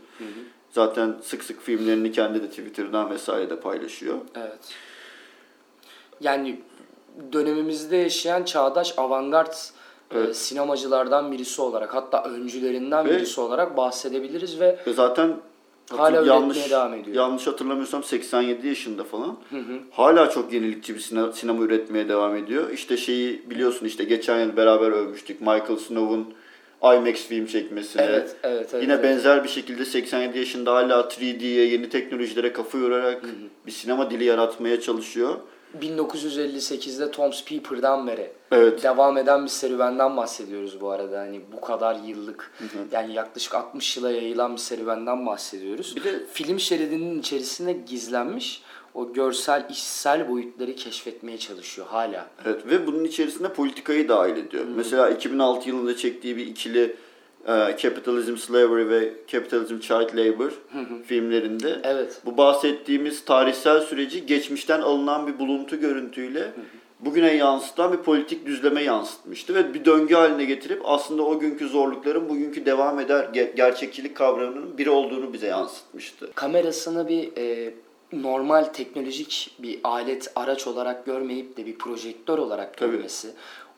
Zaten 0.70 1.16
sık 1.22 1.44
sık 1.44 1.62
filmlerini 1.62 2.12
kendi 2.12 2.42
de 2.42 2.48
Twitter'dan 2.48 3.10
vesaire 3.10 3.50
de 3.50 3.60
paylaşıyor. 3.60 4.18
Evet. 4.36 4.74
Yani 6.20 6.60
dönemimizde 7.32 7.96
yaşayan 7.96 8.44
çağdaş 8.44 8.94
avantgard 8.96 9.52
Evet. 10.14 10.36
sinemacılardan 10.36 11.32
birisi 11.32 11.62
olarak 11.62 11.94
hatta 11.94 12.24
öncülerinden 12.24 13.06
Ve- 13.06 13.10
birisi 13.10 13.40
olarak 13.40 13.76
bahsedebiliriz 13.76 14.60
ve 14.60 14.78
Ve 14.86 14.92
zaten 14.92 15.36
Hala 15.96 16.26
yanlış, 16.26 16.70
devam 16.70 16.94
ediyor. 16.94 17.16
yanlış 17.16 17.46
hatırlamıyorsam 17.46 18.02
87 18.04 18.66
yaşında 18.68 19.04
falan. 19.04 19.36
Hala 19.90 20.30
çok 20.30 20.52
yenilikçi 20.52 20.94
bir 20.94 21.00
sine- 21.00 21.32
sinema 21.32 21.64
üretmeye 21.64 22.08
devam 22.08 22.36
ediyor. 22.36 22.70
İşte 22.70 22.96
şeyi 22.96 23.50
biliyorsun 23.50 23.86
işte 23.86 24.04
geçen 24.04 24.40
yıl 24.40 24.56
beraber 24.56 24.90
övmüştük. 24.90 25.40
Michael 25.40 25.76
Snow'un 25.76 26.34
IMAX 26.82 27.26
film 27.26 27.46
çekmesine. 27.46 28.02
evet 28.02 28.36
evet 28.42 28.68
evet. 28.72 28.82
Yine 28.82 28.92
evet. 28.92 29.04
benzer 29.04 29.44
bir 29.44 29.48
şekilde 29.48 29.84
87 29.84 30.38
yaşında 30.38 30.74
hala 30.74 31.00
3D'ye, 31.00 31.64
yeni 31.66 31.88
teknolojilere 31.88 32.52
kafa 32.52 32.78
yorarak 32.78 33.22
bir 33.66 33.72
sinema 33.72 34.10
dili 34.10 34.24
yaratmaya 34.24 34.80
çalışıyor. 34.80 35.34
1958'de 35.80 37.10
Tom's 37.10 37.44
Peeper'dan 37.44 38.06
beri 38.06 38.30
Evet. 38.52 38.82
devam 38.82 39.16
eden 39.18 39.44
bir 39.44 39.48
serüvenden 39.48 40.16
bahsediyoruz 40.16 40.80
bu 40.80 40.90
arada. 40.90 41.20
Hani 41.20 41.40
bu 41.56 41.60
kadar 41.60 41.94
yıllık 42.06 42.52
yani 42.92 43.14
yaklaşık 43.14 43.54
60 43.54 43.96
yıla 43.96 44.10
yayılan 44.10 44.52
bir 44.52 44.58
serüvenden 44.60 45.26
bahsediyoruz. 45.26 45.96
Bir 45.96 46.04
de- 46.04 46.26
film 46.32 46.60
şeridinin 46.60 47.20
içerisinde 47.20 47.72
gizlenmiş 47.72 48.62
o 48.94 49.12
görsel, 49.12 49.66
işsel 49.70 50.28
boyutları 50.28 50.74
keşfetmeye 50.74 51.38
çalışıyor 51.38 51.86
hala. 51.90 52.26
Evet 52.46 52.66
ve 52.66 52.86
bunun 52.86 53.04
içerisine 53.04 53.48
politikayı 53.48 54.08
dahil 54.08 54.36
ediyor. 54.36 54.64
Mesela 54.76 55.10
2006 55.10 55.68
yılında 55.68 55.96
çektiği 55.96 56.36
bir 56.36 56.46
ikili 56.46 56.96
Capitalism 57.82 58.36
Slavery 58.36 58.88
ve 58.88 59.12
Capitalism 59.28 59.78
Child 59.78 60.16
Labor 60.18 60.50
filmlerinde 61.06 61.80
Evet. 61.84 62.20
bu 62.24 62.36
bahsettiğimiz 62.36 63.24
tarihsel 63.24 63.80
süreci 63.80 64.26
geçmişten 64.26 64.80
alınan 64.80 65.26
bir 65.26 65.38
buluntu 65.38 65.80
görüntüyle 65.80 66.52
bugüne 67.00 67.34
yansıtan 67.34 67.92
bir 67.92 67.98
politik 67.98 68.46
düzleme 68.46 68.82
yansıtmıştı 68.82 69.54
ve 69.54 69.74
bir 69.74 69.84
döngü 69.84 70.14
haline 70.14 70.44
getirip 70.44 70.80
aslında 70.84 71.22
o 71.22 71.38
günkü 71.38 71.68
zorlukların 71.68 72.28
bugünkü 72.28 72.66
devam 72.66 73.00
eder 73.00 73.24
ge- 73.24 73.54
gerçekçilik 73.56 74.16
kavramının 74.16 74.78
biri 74.78 74.90
olduğunu 74.90 75.32
bize 75.32 75.46
yansıtmıştı. 75.46 76.30
Kamerasını 76.34 77.08
bir 77.08 77.30
e, 77.36 77.74
normal 78.12 78.64
teknolojik 78.64 79.50
bir 79.58 79.80
alet, 79.84 80.32
araç 80.36 80.66
olarak 80.66 81.06
görmeyip 81.06 81.56
de 81.56 81.66
bir 81.66 81.78
projektör 81.78 82.38
olarak 82.38 82.76
Tabii. 82.76 82.90
görmesi, 82.92 83.28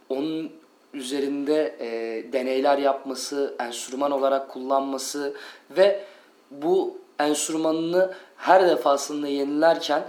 onun 0.09 0.51
üzerinde 0.95 1.77
e, 1.81 1.87
deneyler 2.33 2.79
yapması, 2.79 3.55
enstrüman 3.61 4.11
olarak 4.11 4.49
kullanması 4.51 5.35
ve 5.71 6.05
bu 6.51 6.99
enstrümanını 7.21 8.15
her 8.37 8.69
defasında 8.69 9.29
yenilerken 9.29 10.05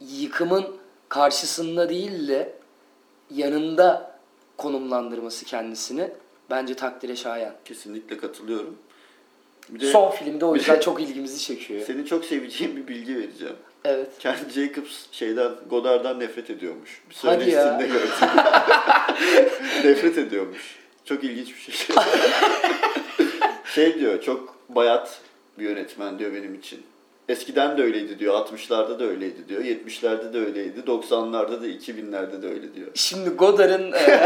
yıkımın 0.00 0.64
karşısında 1.08 1.88
değil 1.88 2.28
de 2.28 2.52
yanında 3.30 4.12
konumlandırması 4.56 5.44
kendisini 5.44 6.10
bence 6.50 6.74
takdire 6.74 7.16
şayan. 7.16 7.54
Kesinlikle 7.64 8.16
katılıyorum. 8.18 8.76
Bir 9.68 9.80
de 9.80 9.90
Son 9.90 10.10
filmde 10.10 10.44
o 10.44 10.54
yüzden 10.54 10.76
de- 10.76 10.80
çok 10.84 11.00
ilgimizi 11.00 11.38
çekiyor. 11.40 11.82
senin 11.86 12.04
çok 12.04 12.24
seveceğin 12.24 12.76
bir 12.76 12.88
bilgi 12.88 13.16
vereceğim. 13.16 13.56
Evet. 13.84 14.08
Ken 14.18 14.36
Jacobs 14.54 15.06
şeyden 15.12 15.50
Godard'dan 15.70 16.20
nefret 16.20 16.50
ediyormuş. 16.50 17.02
Bir 17.10 17.16
Hadi 17.28 17.50
ya. 17.50 17.78
gördüm. 17.80 17.96
nefret 19.84 20.18
ediyormuş. 20.18 20.76
Çok 21.04 21.24
ilginç 21.24 21.48
bir 21.56 21.72
şey. 21.72 21.96
şey 23.74 23.98
diyor 23.98 24.22
çok 24.22 24.54
bayat 24.68 25.18
bir 25.58 25.64
yönetmen 25.64 26.18
diyor 26.18 26.34
benim 26.34 26.54
için. 26.54 26.82
Eskiden 27.28 27.78
de 27.78 27.82
öyleydi 27.82 28.18
diyor. 28.18 28.34
60'larda 28.34 28.98
da 28.98 29.04
öyleydi 29.04 29.48
diyor. 29.48 29.60
70'lerde 29.62 30.32
de 30.32 30.38
öyleydi. 30.38 30.80
90'larda 30.86 31.62
da 31.62 31.66
2000'lerde 31.66 32.42
de 32.42 32.46
öyle 32.48 32.74
diyor. 32.74 32.86
Şimdi 32.94 33.30
Godard'ın 33.30 33.92
e, 33.92 34.20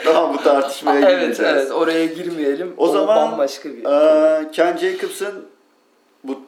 Daha 0.06 0.34
bu 0.34 0.42
tartışmaya 0.42 0.98
evet 1.00 1.10
girmeyeceğiz. 1.10 1.52
evet 1.56 1.70
oraya 1.70 2.06
girmeyelim. 2.06 2.74
O 2.76 2.88
zaman 2.88 3.16
bambaşka 3.30 3.68
bir 3.68 3.84
eee, 3.84 4.50
Ken 4.52 4.76
Jacobs'ın 4.76 5.44
bu 6.24 6.40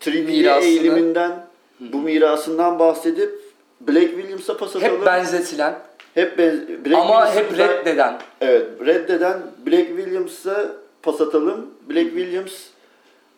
3D 0.00 0.24
Mirasını- 0.26 1.47
bu 1.80 2.00
mirasından 2.00 2.78
bahsedip 2.78 3.40
Blake 3.80 4.10
Williams'a 4.10 4.56
pas 4.56 4.76
atalım. 4.76 4.98
hep 4.98 5.06
benzetilen 5.06 5.78
Hep 6.14 6.38
ben, 6.38 6.84
Blake 6.84 6.96
ama 6.96 7.34
hep 7.34 7.58
reddeden. 7.58 8.18
Evet, 8.40 8.66
reddeden 8.86 9.42
Blake 9.66 9.88
Williams'a 9.88 10.72
pas 11.02 11.20
atalım. 11.20 11.66
Blake 11.88 12.10
Williams 12.10 12.52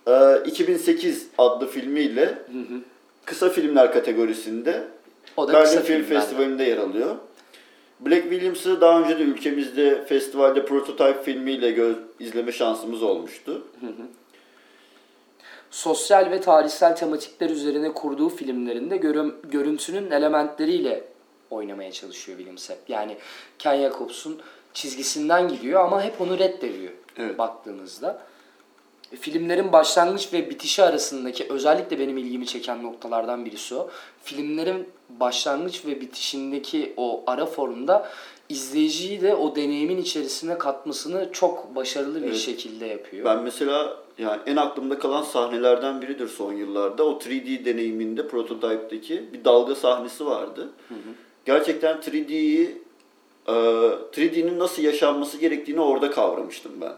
e, 0.07 0.42
2008 0.46 1.29
adlı 1.38 1.66
filmiyle 1.66 2.38
kısa 3.24 3.48
filmler 3.48 3.92
kategorisinde 3.92 4.83
O 5.37 5.48
da 5.48 5.53
Berlin 5.53 5.64
kısa 5.64 5.81
Film. 5.81 6.03
Festivali'nde 6.03 6.64
yer 6.64 6.79
alıyor. 6.79 7.16
Blake 8.00 8.22
Williams'ı 8.22 8.81
daha 8.81 9.00
önce 9.00 9.18
de 9.18 9.22
ülkemizde 9.22 10.05
festivalde 10.05 10.64
Prototype 10.64 11.22
filmiyle 11.22 11.94
izleme 12.20 12.53
şansımız 12.53 13.03
olmuştu. 13.03 13.62
Sosyal 15.70 16.30
ve 16.30 16.40
tarihsel 16.40 16.96
tematikler 16.96 17.50
üzerine 17.50 17.92
kurduğu 17.92 18.28
filmlerinde 18.28 18.96
görüm, 18.96 19.37
görüntünün 19.44 20.11
elementleriyle 20.11 21.04
oynamaya 21.50 21.92
çalışıyor 21.92 22.38
Williams 22.38 22.70
hep. 22.70 22.78
Yani 22.88 23.16
Ken 23.59 23.76
Jacobs'un 23.76 24.40
çizgisinden 24.74 25.48
gidiyor 25.48 25.85
ama 25.85 26.02
hep 26.02 26.20
onu 26.20 26.38
reddediyor 26.38 26.92
Evet. 27.16 27.38
baktığınızda. 27.38 28.22
Filmlerin 29.20 29.72
başlangıç 29.72 30.33
ve 30.33 30.50
bitişi 30.50 30.83
arasındaki 30.83 31.46
özellikle 31.50 31.98
benim 31.98 32.18
ilgimi 32.18 32.46
çeken 32.46 32.83
noktalardan 32.83 33.44
birisi 33.44 33.74
o. 33.74 33.90
Filmlerin 34.24 34.88
başlangıç 35.09 35.87
ve 35.87 36.00
bitişindeki 36.00 36.94
o 36.96 37.24
ara 37.26 37.46
formda 37.46 38.09
izleyiciyi 38.48 39.22
de 39.22 39.35
o 39.35 39.56
deneyimin 39.56 39.98
içerisine 39.98 40.59
katmasını 40.59 41.33
çok 41.33 41.74
başarılı 41.76 42.22
bir 42.22 42.28
Evet. 42.28 42.38
şekilde 42.38 42.87
yapıyor. 42.87 43.24
Ben 43.24 43.42
mesela 43.42 43.96
yani 44.20 44.40
en 44.46 44.56
aklımda 44.56 44.98
kalan 44.98 45.22
sahnelerden 45.22 46.02
biridir 46.02 46.28
son 46.28 46.52
yıllarda. 46.52 47.06
O 47.06 47.18
3D 47.18 47.64
deneyiminde 47.64 48.28
Prototype'deki 48.28 49.33
bir 49.33 49.44
dalga 49.44 49.74
sahnesi 49.74 50.26
vardı. 50.26 50.68
Gerçekten 51.44 51.96
3D'yi 51.96 52.83
e, 53.46 53.52
3D'nin 53.52 54.59
nasıl 54.59 54.83
yaşanması 54.83 55.38
gerektiğini 55.38 55.80
orada 55.80 56.11
kavramıştım 56.11 56.72
ben. 56.80 56.92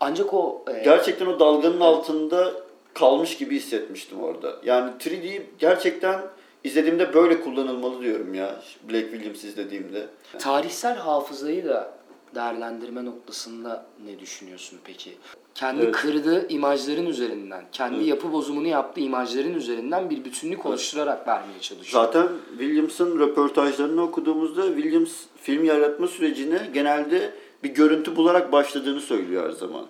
Ancak 0.00 0.34
o 0.34 0.64
e, 0.68 0.84
Gerçekten 0.84 1.26
o 1.26 1.40
dalganın 1.40 1.80
altında 1.80 2.52
kalmış 2.94 3.36
gibi 3.36 3.56
hissetmiştim 3.56 4.22
orada. 4.22 4.56
Yani 4.64 4.90
3D 5.00 5.42
gerçekten 5.58 6.20
izlediğimde 6.64 7.14
böyle 7.14 7.40
kullanılmalı 7.40 8.02
diyorum 8.02 8.34
ya. 8.34 8.60
Black 8.90 9.10
Williams 9.10 9.44
izlediğimde. 9.44 10.06
tarihsel 10.38 10.96
hafızayı 10.96 11.64
da 11.64 11.97
değerlendirme 12.34 13.04
noktasında 13.04 13.86
ne 14.06 14.18
düşünüyorsun 14.18 14.78
peki? 14.84 15.16
Kendi 15.54 15.82
Evet. 15.82 15.94
kırdığı 15.94 16.48
imajların 16.48 17.06
üzerinden, 17.06 17.64
kendi 17.72 18.04
yapı 18.04 18.32
bozumunu 18.32 18.66
yaptığı 18.66 19.00
imajların 19.00 19.54
üzerinden 19.54 20.10
bir 20.10 20.24
bütünlük 20.24 20.66
oluşturarak 20.66 21.28
vermeye 21.28 21.60
çalışıyor. 21.60 22.04
Zaten 22.04 22.28
Williams'ın 22.58 23.18
röportajlarını 23.18 24.02
okuduğumuzda 24.02 24.66
Williams 24.66 25.12
film 25.42 25.64
yaratma 25.64 26.06
sürecine 26.06 26.70
genelde 26.74 27.34
bir 27.62 27.68
görüntü 27.68 28.16
bularak 28.16 28.52
başladığını 28.52 29.00
söylüyor 29.00 29.44
her 29.44 29.50
zaman. 29.50 29.86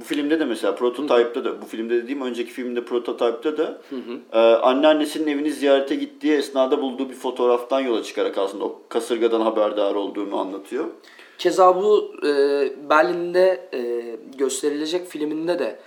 Bu 0.00 0.04
filmde 0.04 0.40
de 0.40 0.44
mesela 0.44 0.74
Prototype'da 0.74 1.44
da, 1.44 1.62
bu 1.62 1.66
filmde 1.66 2.02
dediğim 2.02 2.22
önceki 2.22 2.52
filmde 2.52 2.84
Prototype'da 2.84 3.58
da 3.58 3.78
e, 4.32 4.38
anneannesinin 4.38 5.26
evini 5.26 5.52
ziyarete 5.52 5.94
gittiği 5.94 6.32
esnada 6.32 6.82
bulduğu 6.82 7.08
bir 7.10 7.14
fotoğraftan 7.14 7.80
yola 7.80 8.02
çıkarak 8.02 8.38
aslında 8.38 8.64
o 8.64 8.80
kasırgadan 8.88 9.40
haberdar 9.40 9.94
olduğunu 9.94 10.38
anlatıyor. 10.38 10.84
Keza 11.38 11.76
bu 11.76 12.14
e, 12.26 12.28
Berlin'de 12.90 13.68
e, 13.74 14.02
gösterilecek 14.38 15.06
filminde 15.06 15.58
de 15.58 15.78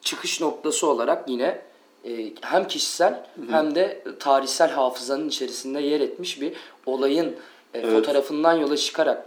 çıkış 0.00 0.40
noktası 0.40 0.86
olarak 0.86 1.28
yine 1.28 1.62
e, 2.04 2.10
hem 2.40 2.66
kişisel 2.66 3.26
hem 3.50 3.74
de 3.74 4.02
tarihsel 4.18 4.70
hafızanın 4.70 5.28
içerisinde 5.28 5.80
yer 5.80 6.00
etmiş 6.00 6.40
bir 6.40 6.52
olayın 6.86 7.36
e, 7.74 7.90
fotoğrafından 7.90 8.54
yola 8.54 8.76
çıkarak 8.76 9.26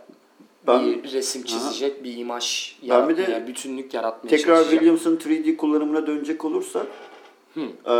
Ben- 0.67 0.85
bir 0.85 1.11
resim 1.13 1.43
çizecek, 1.43 2.03
bir 2.03 2.17
imaj 2.17 2.75
Ben 2.81 2.87
yaratmaya, 2.87 3.17
bir 3.17 3.27
de 3.27 3.47
bütünlük 3.47 3.93
yaratmaya 3.93 4.29
Tekrar 4.29 4.55
çalışacak. 4.55 4.71
Williams'ın 4.71 5.17
3D 5.17 5.57
kullanımına 5.57 6.07
dönecek 6.07 6.45
olursak 6.45 6.87
e, 7.57 7.93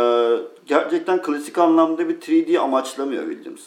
gerçekten 0.66 1.22
klasik 1.22 1.58
anlamda 1.58 2.08
bir 2.08 2.14
3D 2.20 2.58
amaçlamıyor 2.58 3.30
Williams. 3.30 3.60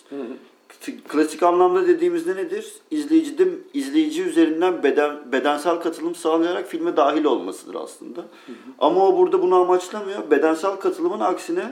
T- 0.81 0.97
Klasik 1.07 1.43
anlamda 1.43 1.87
dediğimizde 1.87 2.35
nedir? 2.35 2.73
İzleyicide 2.91 3.47
izleyici 3.73 4.23
üzerinden 4.23 4.83
beden 4.83 5.31
bedensel 5.31 5.75
katılım 5.75 6.15
sağlayarak 6.15 6.67
filme 6.67 6.97
dahil 6.97 7.23
olmasıdır 7.25 7.75
aslında. 7.75 8.25
Ama 8.79 9.07
o 9.07 9.17
burada 9.17 9.41
bunu 9.41 9.55
amaçlamıyor. 9.55 10.31
Bedensel 10.31 10.75
katılımın 10.75 11.19
aksine 11.19 11.71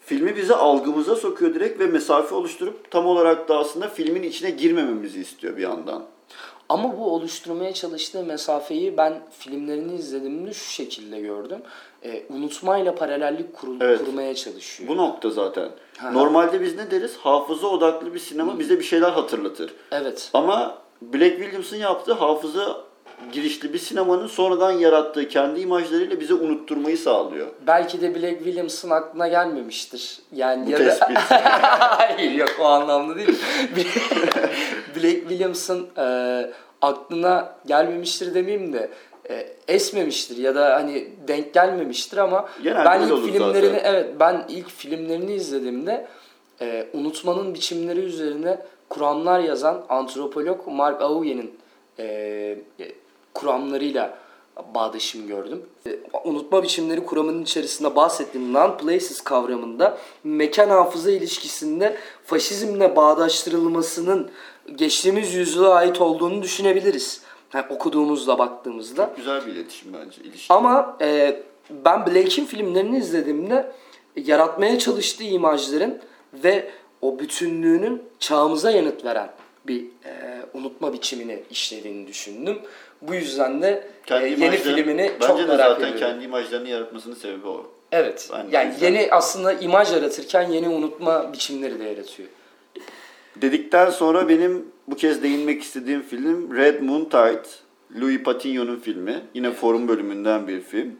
filmi 0.00 0.36
bize 0.36 0.54
algımıza 0.54 1.16
sokuyor 1.16 1.54
direkt 1.54 1.80
ve 1.80 1.86
mesafe 1.86 2.34
oluşturup 2.34 2.90
tam 2.90 3.06
olarak 3.06 3.48
da 3.48 3.58
aslında 3.58 3.88
filmin 3.88 4.22
içine 4.22 4.50
girmememizi 4.50 5.20
istiyor 5.20 5.56
bir 5.56 5.62
yandan. 5.62 6.04
Ama 6.68 6.98
bu 6.98 7.14
oluşturmaya 7.14 7.74
çalıştığı 7.74 8.24
mesafeyi 8.24 8.96
ben 8.96 9.22
filmlerini 9.38 9.94
izlediğimde 9.94 10.52
şu 10.52 10.70
şekilde 10.72 11.20
gördüm. 11.20 11.58
E, 12.04 12.22
unutmayla 12.30 12.94
paralellik 12.94 13.54
kurul- 13.54 13.76
Evet. 13.84 14.04
kurmaya 14.04 14.34
çalışıyor. 14.34 14.88
Bu 14.88 14.96
nokta 14.96 15.30
zaten. 15.30 15.68
Ha. 15.98 16.10
Normalde 16.10 16.60
biz 16.60 16.76
ne 16.76 16.90
deriz? 16.90 17.16
Hafıza 17.16 17.66
odaklı 17.66 18.14
bir 18.14 18.18
sinema 18.18 18.58
bize 18.58 18.78
bir 18.78 18.84
şeyler 18.84 19.10
hatırlatır. 19.10 19.74
Evet. 19.92 20.30
Ama 20.34 20.78
Black 21.02 21.36
Williams'ın 21.36 21.76
yaptığı 21.76 22.12
hafıza 22.12 22.80
girişli 23.32 23.72
bir 23.72 23.78
sinemanın 23.78 24.26
sonradan 24.26 24.72
yarattığı 24.72 25.28
kendi 25.28 25.60
imajlarıyla 25.60 26.20
bize 26.20 26.34
unutturmayı 26.34 26.98
sağlıyor. 26.98 27.46
Belki 27.66 28.00
de 28.00 28.14
Black 28.14 28.38
Williams'ın 28.38 28.90
aklına 28.90 29.28
gelmemiştir. 29.28 30.18
Yani 30.32 30.66
Bu 30.66 30.70
ya 30.70 30.78
da 30.78 30.84
tespit. 30.84 31.18
Hayır 31.78 32.32
yok 32.32 32.56
o 32.60 32.64
anlamda 32.64 33.16
değil. 33.16 33.28
Black 34.96 35.20
Williams'ın 35.28 35.86
e, 35.98 36.06
aklına 36.82 37.54
gelmemiştir 37.66 38.34
demeyeyim 38.34 38.72
de 38.72 38.90
e, 39.30 39.46
esmemiştir 39.68 40.36
ya 40.36 40.54
da 40.54 40.74
hani 40.74 41.08
denk 41.28 41.54
gelmemiştir 41.54 42.16
ama 42.16 42.48
Genelde 42.62 42.84
ben 42.84 43.00
ilk 43.02 43.24
filmlerini 43.32 43.76
zaten. 43.76 43.92
evet 43.94 44.06
ben 44.20 44.44
ilk 44.48 44.70
filmlerini 44.70 45.34
izlediğimde 45.34 46.06
e, 46.60 46.86
unutmanın 46.92 47.54
biçimleri 47.54 48.00
üzerine 48.00 48.58
kuramlar 48.88 49.40
yazan 49.40 49.84
antropolog 49.88 50.66
Mark 50.66 51.02
Aouyen'in 51.02 51.54
e, 51.98 52.58
kuramlarıyla 53.36 54.18
bağdaşım 54.74 55.26
gördüm. 55.26 55.62
E, 55.86 55.98
Unutma 56.24 56.62
biçimleri 56.62 57.06
kuramının 57.06 57.42
içerisinde 57.42 57.96
bahsettiğim 57.96 58.54
non-places 58.54 59.24
kavramında 59.24 59.98
mekan 60.24 60.68
hafıza 60.68 61.10
ilişkisinde 61.10 61.96
faşizmle 62.24 62.96
bağdaştırılmasının 62.96 64.30
geçtiğimiz 64.74 65.34
yüzyıla 65.34 65.74
ait 65.74 66.00
olduğunu 66.00 66.42
düşünebiliriz. 66.42 67.22
Yani 67.54 67.66
okuduğumuzda 67.70 68.38
baktığımızda. 68.38 69.12
Güzel 69.16 69.46
bir 69.46 69.52
iletişim 69.52 69.92
bence. 69.92 70.22
ilişki. 70.22 70.54
Ama 70.54 70.96
e, 71.00 71.42
ben 71.70 72.06
Blake'in 72.06 72.46
filmlerini 72.46 72.98
izlediğimde 72.98 73.72
yaratmaya 74.16 74.78
çalıştığı 74.78 75.24
imajların 75.24 75.98
ve 76.34 76.70
o 77.02 77.18
bütünlüğünün 77.18 78.02
çağımıza 78.18 78.70
yanıt 78.70 79.04
veren 79.04 79.30
bir 79.68 79.84
e, 80.04 80.42
unutma 80.54 80.92
biçimini 80.92 81.42
işlediğini 81.50 82.06
düşündüm. 82.06 82.58
Bu 83.02 83.14
yüzden 83.14 83.62
de 83.62 83.88
e, 84.10 84.14
yeni 84.14 84.34
imajları- 84.34 84.56
filmini 84.56 85.10
bence 85.20 85.26
çok 85.26 85.38
de 85.38 85.44
merak 85.46 85.58
zaten 85.58 85.74
ediyorum. 85.74 85.98
kendi 85.98 86.24
imajlarını 86.24 86.68
yaratmasının 86.68 87.14
sebebi 87.14 87.46
o. 87.46 87.72
Evet. 87.92 88.30
Ben 88.32 88.46
yani 88.52 88.72
güzel. 88.74 88.92
yeni 88.94 89.08
aslında 89.12 89.52
imaj 89.52 89.92
yaratırken 89.92 90.50
yeni 90.50 90.68
unutma 90.68 91.32
biçimleri 91.32 91.78
de 91.80 91.84
yaratıyor. 91.84 92.28
Dedikten 93.36 93.90
sonra 93.90 94.28
benim 94.28 94.64
bu 94.88 94.96
kez 94.96 95.22
değinmek 95.22 95.62
istediğim 95.62 96.02
film 96.02 96.56
Red 96.56 96.80
Moon 96.82 97.04
Tide. 97.04 97.42
Louis 98.00 98.22
Patignon'un 98.22 98.76
filmi. 98.76 99.20
Yine 99.34 99.50
forum 99.50 99.88
bölümünden 99.88 100.48
bir 100.48 100.60
film. 100.60 100.96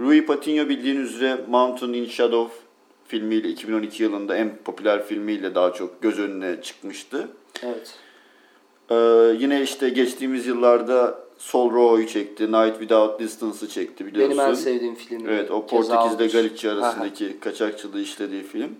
Louis 0.00 0.26
Patignon 0.26 0.68
bildiğin 0.68 1.00
üzere 1.00 1.38
Mountain 1.48 1.92
in 1.92 2.06
Shadow 2.06 2.54
filmiyle 3.08 3.48
2012 3.48 4.02
yılında 4.02 4.36
en 4.36 4.56
popüler 4.64 5.06
filmiyle 5.06 5.54
daha 5.54 5.72
çok 5.72 6.02
göz 6.02 6.18
önüne 6.18 6.62
çıkmıştı. 6.62 7.28
Evet. 7.62 7.94
Ee, 8.90 8.94
yine 9.38 9.62
işte 9.62 9.88
geçtiğimiz 9.88 10.46
yıllarda 10.46 11.24
Sol 11.38 11.72
Rojo'yu 11.72 12.06
çekti, 12.06 12.52
Night 12.52 12.78
Without 12.78 13.20
Distance'ı 13.20 13.68
çekti 13.68 14.06
biliyorsun. 14.06 14.38
Benim 14.38 14.50
en 14.50 14.54
sevdiğim 14.54 14.94
film. 14.94 15.28
Evet 15.28 15.50
o 15.50 15.66
Portekiz'de. 15.66 16.26
Galicia 16.26 16.72
arasındaki 16.72 17.40
kaçakçılığı 17.40 18.00
işlediği 18.00 18.42
film. 18.42 18.70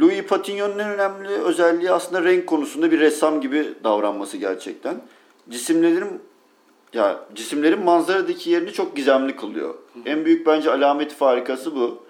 Louis 0.00 0.22
Patignon'un 0.22 0.78
en 0.78 0.90
önemli 0.90 1.28
özelliği 1.28 1.90
aslında 1.90 2.24
renk 2.24 2.46
konusunda 2.46 2.90
bir 2.90 3.00
ressam 3.00 3.40
gibi 3.40 3.68
davranması 3.84 4.36
gerçekten. 4.36 4.96
Cisimlerin 5.50 6.20
ya 6.92 7.20
cisimlerin 7.34 7.84
manzaradaki 7.84 8.50
yerini 8.50 8.72
çok 8.72 8.96
gizemli 8.96 9.36
kılıyor. 9.36 9.74
En 10.06 10.24
büyük 10.24 10.46
bence 10.46 10.70
alameti 10.70 11.14
farikası 11.14 11.76
bu. 11.76 12.02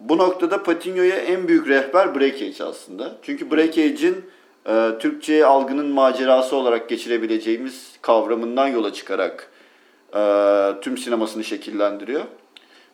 Bu 0.00 0.18
noktada 0.18 0.62
Patignon'a 0.62 1.14
en 1.14 1.48
büyük 1.48 1.68
rehber 1.68 2.14
Breakage 2.14 2.64
aslında. 2.64 3.18
Çünkü 3.22 3.50
Breakage'in 3.50 4.24
e, 4.68 4.90
Türkçe'ye 4.98 5.46
algının 5.46 5.86
macerası 5.86 6.56
olarak 6.56 6.88
geçirebileceğimiz 6.88 7.92
kavramından 8.02 8.66
yola 8.68 8.92
çıkarak 8.92 9.50
e, 10.14 10.20
tüm 10.82 10.98
sinemasını 10.98 11.44
şekillendiriyor. 11.44 12.22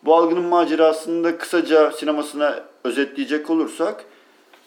Bu 0.05 0.15
algının 0.17 0.45
macerasını 0.45 1.25
da 1.25 1.39
kısaca 1.39 1.93
sinemasına 1.93 2.61
özetleyecek 2.85 3.51
olursak 3.51 4.05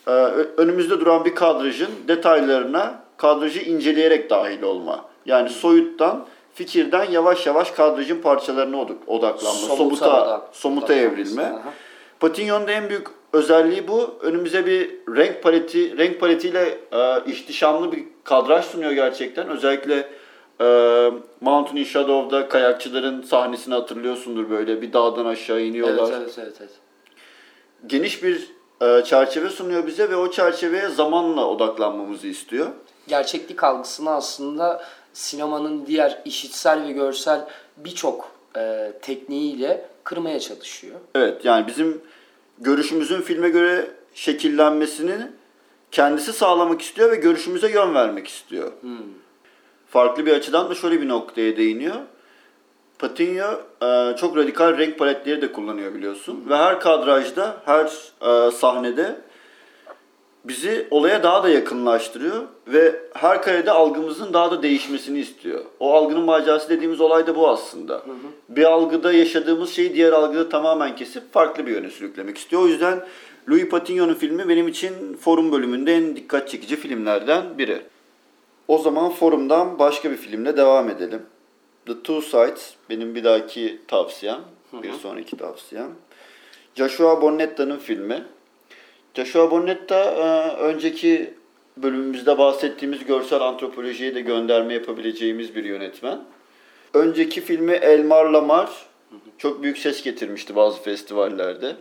e, 0.07 0.11
önümüzde 0.57 0.99
duran 0.99 1.25
bir 1.25 1.35
kadrajın 1.35 1.89
detaylarına 2.07 2.99
kadrajı 3.17 3.59
inceleyerek 3.59 4.29
dahil 4.29 4.61
olma. 4.61 5.05
Yani 5.25 5.49
soyuttan, 5.49 6.25
fikirden 6.53 7.11
yavaş 7.11 7.45
yavaş 7.47 7.71
kadrajın 7.71 8.21
parçalarına 8.21 8.77
od- 8.77 8.91
odaklanma, 9.07 9.59
Somuta 9.59 9.75
somuta, 9.77 10.47
somuta 10.51 10.93
evrilme. 10.93 11.43
Aha. 11.43 11.73
Patignon'da 12.19 12.71
en 12.71 12.89
büyük 12.89 13.07
özelliği 13.33 13.87
bu. 13.87 14.19
Önümüze 14.21 14.65
bir 14.65 14.89
renk 15.15 15.43
paleti, 15.43 15.97
renk 15.97 16.19
paletiyle 16.19 16.77
e, 16.91 17.31
ihtişamlı 17.31 17.91
bir 17.91 18.03
kadraj 18.23 18.65
sunuyor 18.65 18.91
gerçekten. 18.91 19.47
Özellikle 19.49 20.07
e, 20.61 20.65
Mountain 21.41 21.77
in 21.77 21.83
Shadow'da 21.83 22.49
kayakçıların 22.49 23.21
sahnesini 23.21 23.73
hatırlıyorsundur 23.73 24.49
böyle 24.49 24.81
bir 24.81 24.93
dağdan 24.93 25.25
aşağı 25.25 25.61
iniyorlar. 25.61 26.13
Evet, 26.13 26.13
evet, 26.21 26.35
evet, 26.37 26.55
evet. 26.59 26.71
Geniş 27.87 28.23
bir 28.23 28.51
e, 28.81 29.03
çerçeve 29.03 29.49
sunuyor 29.49 29.87
bize 29.87 30.09
ve 30.09 30.15
o 30.15 30.31
çerçeveye 30.31 30.89
zamanla 30.89 31.47
odaklanmamızı 31.47 32.27
istiyor. 32.27 32.67
gerçeklik 33.07 33.63
algısını 33.63 34.09
aslında 34.09 34.83
sinemanın 35.13 35.85
diğer 35.85 36.21
işitsel 36.25 36.83
ve 36.83 36.91
görsel 36.91 37.47
birçok 37.77 38.31
e, 38.57 38.91
tekniğiyle 39.01 39.85
kırmaya 40.03 40.39
çalışıyor. 40.39 40.95
Evet 41.15 41.45
yani 41.45 41.67
bizim 41.67 42.01
görüşümüzün 42.59 43.21
filme 43.21 43.49
göre 43.49 43.91
şekillenmesini 44.13 45.27
kendisi 45.91 46.33
sağlamak 46.33 46.81
istiyor 46.81 47.11
ve 47.11 47.15
görüşümüze 47.15 47.71
yön 47.71 47.95
vermek 47.95 48.27
istiyor. 48.27 48.71
Farklı 49.89 50.25
bir 50.25 50.33
açıdan 50.33 50.69
da 50.69 50.75
şöyle 50.75 51.01
bir 51.01 51.07
noktaya 51.07 51.57
değiniyor. 51.57 51.95
Patiño 52.99 53.57
e, 53.81 54.17
çok 54.17 54.37
radikal 54.37 54.77
renk 54.77 54.99
paletleri 54.99 55.41
de 55.41 55.51
kullanıyor 55.51 55.93
biliyorsun. 55.93 56.45
Ve 56.49 56.55
her 56.55 56.79
kadrajda, 56.79 57.57
her 57.65 57.85
e, 58.21 58.51
sahnede 58.51 59.21
bizi 60.45 60.87
olaya 60.91 61.23
daha 61.23 61.43
da 61.43 61.49
yakınlaştırıyor 61.49 62.43
ve 62.67 62.95
her 63.13 63.41
karede 63.41 63.71
algımızın 63.71 64.33
daha 64.33 64.51
da 64.51 64.63
değişmesini 64.63 65.19
istiyor. 65.19 65.65
O 65.79 65.93
algının 65.93 66.23
macerası 66.23 66.69
dediğimiz 66.69 67.01
olay 67.01 67.27
da 67.27 67.35
bu 67.35 67.49
aslında. 67.49 68.01
Bir 68.49 68.63
algıda 68.63 69.13
yaşadığımız 69.13 69.69
şeyi 69.69 69.93
diğer 69.93 70.13
algıda 70.13 70.49
tamamen 70.49 70.95
kesip 70.95 71.33
farklı 71.33 71.65
bir 71.65 71.71
yöne 71.71 71.89
sürüklemek 71.89 72.37
istiyor. 72.37 72.61
O 72.61 72.67
yüzden 72.67 73.05
Louis 73.49 73.69
Patignon'un 73.69 74.13
filmi 74.13 74.49
benim 74.49 74.67
için 74.67 75.17
forum 75.21 75.51
bölümünde 75.51 75.95
en 75.95 76.15
dikkat 76.15 76.49
çekici 76.49 76.75
filmlerden 76.75 77.57
biri. 77.57 77.81
O 78.67 78.77
zaman 78.77 79.09
forumdan 79.09 79.79
başka 79.79 80.11
bir 80.11 80.17
filmle 80.17 80.57
devam 80.57 80.89
edelim. 80.89 81.21
The 81.85 81.93
Two 81.93 82.21
Sides 82.21 82.73
benim 82.89 83.15
bir 83.15 83.23
dahaki 83.23 83.79
tavsiyem. 83.87 84.39
Bir 84.73 84.93
sonraki 84.93 85.37
tavsiyem. 85.37 85.89
Joshua 86.75 87.21
Bonnetta'nın 87.21 87.77
filmi. 87.77 88.23
Joshua 89.13 89.51
Bonnetta 89.51 89.99
e, 89.99 90.55
önceki 90.57 91.33
bölümümüzde 91.77 92.37
bahsettiğimiz 92.37 93.05
görsel 93.05 93.41
antropolojiye 93.41 94.15
de 94.15 94.21
gönderme 94.21 94.73
yapabileceğimiz 94.73 95.55
bir 95.55 95.63
yönetmen. 95.63 96.19
Önceki 96.93 97.41
filmi 97.41 97.71
Elmar 97.71 98.25
Lamar 98.25 98.69
çok 99.37 99.63
büyük 99.63 99.77
ses 99.77 100.03
getirmişti 100.03 100.55
bazı 100.55 100.81
festivallerde. 100.81 101.75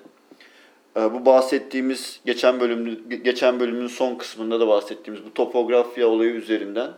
E, 0.96 1.12
Bu 1.12 1.26
bahsettiğimiz 1.26 2.20
geçen 2.26 2.60
bölümün 2.60 3.20
geçen 3.24 3.60
bölümün 3.60 3.86
son 3.86 4.14
kısmında 4.14 4.60
da 4.60 4.68
bahsettiğimiz 4.68 5.24
bu 5.24 5.34
topografya 5.34 6.08
olayı 6.08 6.30
üzerinden 6.30 6.90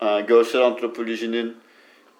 e, 0.00 0.20
görsel 0.20 0.62
antropolojinin 0.62 1.56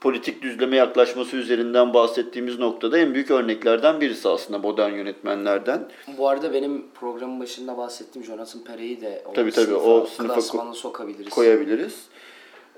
politik 0.04 0.42
düzleme 0.42 0.76
yaklaşması 0.76 1.36
üzerinden 1.36 1.94
bahsettiğimiz 1.94 2.58
noktada 2.58 2.98
en 2.98 3.14
büyük 3.14 3.30
örneklerden 3.30 4.00
birisi 4.00 4.28
aslında 4.28 4.58
modern 4.58 4.92
yönetmenlerden. 4.92 5.88
Bu 6.18 6.28
arada 6.28 6.52
benim 6.52 6.84
programın 7.00 7.40
başında 7.40 7.76
bahsettiğim 7.76 8.26
Jonathan 8.26 8.64
Perry'i 8.64 9.00
de 9.00 9.22
o 9.26 9.32
Tabii, 9.32 9.50
tabii, 9.50 9.64
sınıfa, 9.66 9.84
o 9.84 10.06
sınıfa 10.06 10.34
klasmana 10.34 10.72
sokabiliriz. 10.74 11.28
koyabiliriz. 11.30 11.94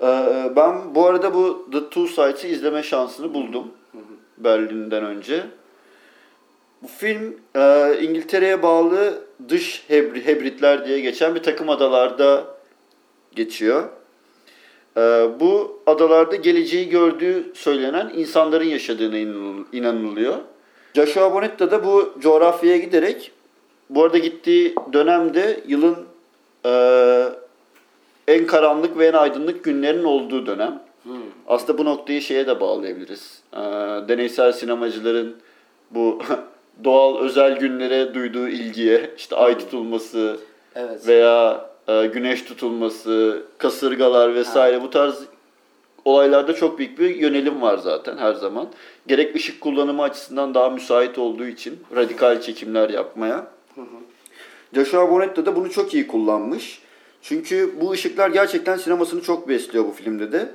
Ee, 0.01 0.05
Ben 0.55 0.95
bu 0.95 1.05
arada 1.05 1.33
bu 1.33 1.67
The 1.71 1.79
Two 1.83 2.07
Sides'ı 2.07 2.47
izleme 2.47 2.83
şansını 2.83 3.33
buldum 3.33 3.71
Berlin'den 4.37 5.05
önce. 5.05 5.43
Bu 6.81 6.87
film 6.87 7.35
e, 7.55 7.93
İngiltere'ye 8.01 8.63
bağlı 8.63 9.23
dış 9.49 9.85
hebri- 9.89 10.25
hebritler 10.25 10.87
diye 10.87 10.99
geçen 10.99 11.35
bir 11.35 11.43
takım 11.43 11.69
adalarda 11.69 12.43
geçiyor. 13.35 13.89
Ee, 14.97 15.27
Bu 15.39 15.79
adalarda 15.85 16.35
geleceği 16.35 16.89
gördüğü 16.89 17.51
söylenen 17.53 18.11
insanların 18.15 18.65
yaşadığına 18.65 19.17
inanıl- 19.17 19.65
inanılıyor. 19.73 20.35
Joshua 20.95 21.33
Bonetta 21.33 21.71
da 21.71 21.83
bu 21.85 22.13
coğrafyaya 22.19 22.77
giderek 22.77 23.31
bu 23.89 24.03
arada 24.03 24.17
gittiği 24.17 24.75
dönemde 24.93 25.59
yılın 25.67 25.95
e, 26.65 26.71
en 28.27 28.47
karanlık 28.47 28.97
ve 28.97 29.07
en 29.07 29.13
aydınlık 29.13 29.63
günlerin 29.63 30.03
olduğu 30.03 30.45
dönem. 30.45 30.79
Aslında 31.47 31.77
bu 31.77 31.85
noktayı 31.85 32.21
şeye 32.21 32.47
de 32.47 32.59
bağlayabiliriz. 32.59 33.41
Ee, 33.53 33.57
deneysel 34.07 34.51
sinemacıların 34.51 35.35
bu 35.91 36.19
doğal 36.83 37.17
özel 37.19 37.57
günlere 37.59 38.13
duyduğu 38.13 38.47
ilgiye, 38.47 39.11
işte 39.17 39.35
ay 39.35 39.57
tutulması 39.57 40.37
Evet. 40.75 41.07
veya 41.07 41.69
e, 41.87 42.05
güneş 42.05 42.41
tutulması, 42.41 43.43
kasırgalar 43.57 44.35
vesaire 44.35 44.81
bu 44.81 44.89
tarz 44.89 45.15
olaylarda 46.05 46.53
çok 46.55 46.79
büyük 46.79 46.99
bir 46.99 47.15
yönelim 47.15 47.61
var 47.61 47.77
zaten 47.77 48.17
her 48.17 48.33
zaman. 48.33 48.67
Gerek 49.07 49.35
ışık 49.35 49.61
kullanımı 49.61 50.01
açısından 50.01 50.53
daha 50.53 50.69
müsait 50.69 51.17
olduğu 51.17 51.45
için 51.45 51.79
radikal 51.95 52.41
çekimler 52.41 52.89
yapmaya. 52.89 53.47
Joshua 54.73 55.11
Bonetta 55.11 55.45
da 55.45 55.55
bunu 55.55 55.71
çok 55.71 55.93
iyi 55.93 56.07
kullanmış. 56.07 56.81
Çünkü 57.21 57.73
bu 57.81 57.91
ışıklar 57.91 58.29
gerçekten 58.29 58.77
sinemasını 58.77 59.21
çok 59.21 59.49
besliyor 59.49 59.85
bu 59.85 59.91
filmde 59.91 60.31
de. 60.31 60.51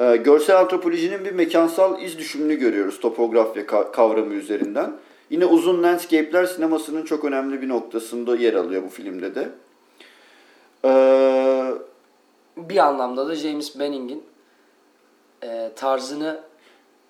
Ee, 0.00 0.16
görsel 0.16 0.60
antropolojinin 0.60 1.24
bir 1.24 1.32
mekansal 1.32 2.02
iz 2.02 2.18
düşümünü 2.18 2.54
görüyoruz 2.54 3.00
topografya 3.00 3.62
ka- 3.62 3.92
kavramı 3.92 4.34
üzerinden. 4.34 4.92
Yine 5.30 5.46
uzun 5.46 5.82
landscape'ler 5.82 6.44
sinemasının 6.44 7.02
çok 7.04 7.24
önemli 7.24 7.62
bir 7.62 7.68
noktasında 7.68 8.36
yer 8.36 8.54
alıyor 8.54 8.82
bu 8.82 8.88
filmde 8.88 9.34
de. 9.34 9.48
Ee, 10.84 11.72
Bir 12.56 12.76
anlamda 12.76 13.28
da 13.28 13.34
James 13.34 13.78
Benning'in 13.78 14.22
e, 15.42 15.70
tarzını 15.76 16.40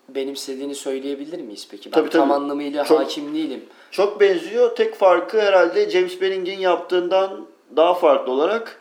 benimsediğini 0.09 0.75
söyleyebilir 0.75 1.41
miyiz 1.41 1.69
peki? 1.71 1.87
Ben 1.87 1.95
Tabii, 1.95 2.11
tabii. 2.11 2.21
tam 2.21 2.31
anlamıyla 2.33 2.85
Çok- 2.85 3.01
hakim 3.01 3.35
değilim. 3.35 3.64
çok 3.91 4.21
benziyor. 4.21 4.77
Tek 4.77 4.95
farkı 4.95 5.41
herhalde 5.41 5.91
James 5.91 6.21
Benning'in 6.21 6.59
yaptığından 6.59 7.47
daha 7.77 7.95
farklı 7.95 8.33
olarak 8.33 8.81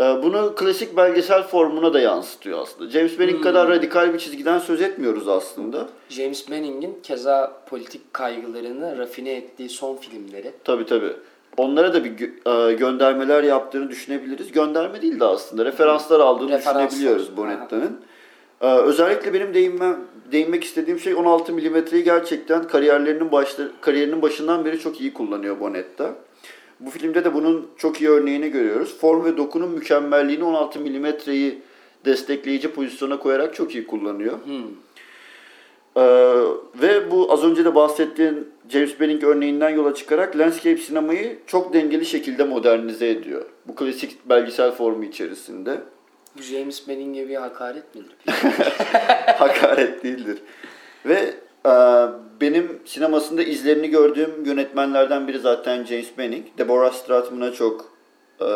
bunu 0.22 0.54
klasik 0.54 0.96
belgesel 0.96 1.42
formuna 1.42 1.94
da 1.94 2.00
yansıtıyor 2.00 2.58
aslında. 2.58 2.90
James 2.90 3.18
Manning 3.18 3.42
kadar 3.42 3.68
radikal 3.68 4.14
bir 4.14 4.18
çizgiden 4.18 4.58
söz 4.58 4.82
etmiyoruz 4.82 5.28
aslında. 5.28 5.88
James 6.08 6.48
Manning'in 6.48 6.98
keza 7.02 7.62
politik 7.70 8.14
kaygılarını 8.14 8.98
rafine 8.98 9.32
ettiği 9.32 9.68
son 9.68 9.96
filmleri. 9.96 10.52
Tabii 10.64 10.86
tabii. 10.86 11.12
Onlara 11.56 11.94
da 11.94 12.04
bir 12.04 12.10
gö- 12.10 12.70
e, 12.70 12.74
göndermeler 12.74 13.42
yaptığını 13.42 13.90
düşünebiliriz. 13.90 14.52
Gönderme 14.52 15.02
değil 15.02 15.20
de 15.20 15.24
aslında 15.24 15.64
referanslar 15.64 16.20
aldığını 16.20 16.50
Referanslar. 16.52 16.90
düşünebiliyoruz 16.90 17.36
Bonetta'nın. 17.36 18.00
Ee, 18.60 18.66
özellikle 18.66 19.34
benim 19.34 19.54
değinmem, 19.54 19.96
değinmek 20.32 20.64
istediğim 20.64 20.98
şey 21.00 21.14
16 21.14 21.52
milimetreyi 21.52 22.04
gerçekten 22.04 22.66
kariyerlerinin 22.68 23.32
başta, 23.32 23.62
kariyerinin 23.80 24.22
başından 24.22 24.64
beri 24.64 24.78
çok 24.78 25.00
iyi 25.00 25.12
kullanıyor 25.12 25.60
Bonetta. 25.60 26.14
Bu 26.80 26.90
filmde 26.90 27.24
de 27.24 27.34
bunun 27.34 27.66
çok 27.78 28.00
iyi 28.00 28.10
örneğini 28.10 28.48
görüyoruz. 28.50 28.98
Form 29.00 29.24
ve 29.24 29.36
dokunun 29.36 29.70
mükemmelliğini 29.70 30.44
16 30.44 30.80
milimetreyi 30.80 31.58
destekleyici 32.04 32.70
pozisyona 32.72 33.18
koyarak 33.18 33.54
çok 33.54 33.74
iyi 33.74 33.86
kullanıyor. 33.86 34.38
Ee, 35.96 36.02
ve 36.82 36.95
az 37.36 37.44
önce 37.44 37.64
de 37.64 37.74
bahsettiğin 37.74 38.48
James 38.68 39.00
Manning 39.00 39.24
örneğinden 39.24 39.70
yola 39.70 39.94
çıkarak 39.94 40.36
landscape 40.36 40.76
sinemayı 40.76 41.38
çok 41.46 41.72
dengeli 41.72 42.06
şekilde 42.06 42.44
modernize 42.44 43.08
ediyor. 43.08 43.44
Bu 43.66 43.74
klasik 43.74 44.28
belgesel 44.28 44.72
formu 44.72 45.04
içerisinde. 45.04 45.80
Bu 46.38 46.42
James 46.42 46.86
Manning'e 46.86 47.28
bir 47.28 47.34
hakaret 47.34 47.94
midir? 47.94 48.16
Hakaret 49.38 50.04
değildir. 50.04 50.38
Ve 51.06 51.34
e, 51.66 51.72
benim 52.40 52.80
sinemasında 52.84 53.42
izlerini 53.42 53.88
gördüğüm 53.88 54.44
yönetmenlerden 54.44 55.28
biri 55.28 55.38
zaten 55.38 55.84
James 55.84 56.18
Manning. 56.18 56.46
Deborah 56.58 56.92
Stratman'a 56.92 57.52
çok 57.52 57.92
e, 58.40 58.48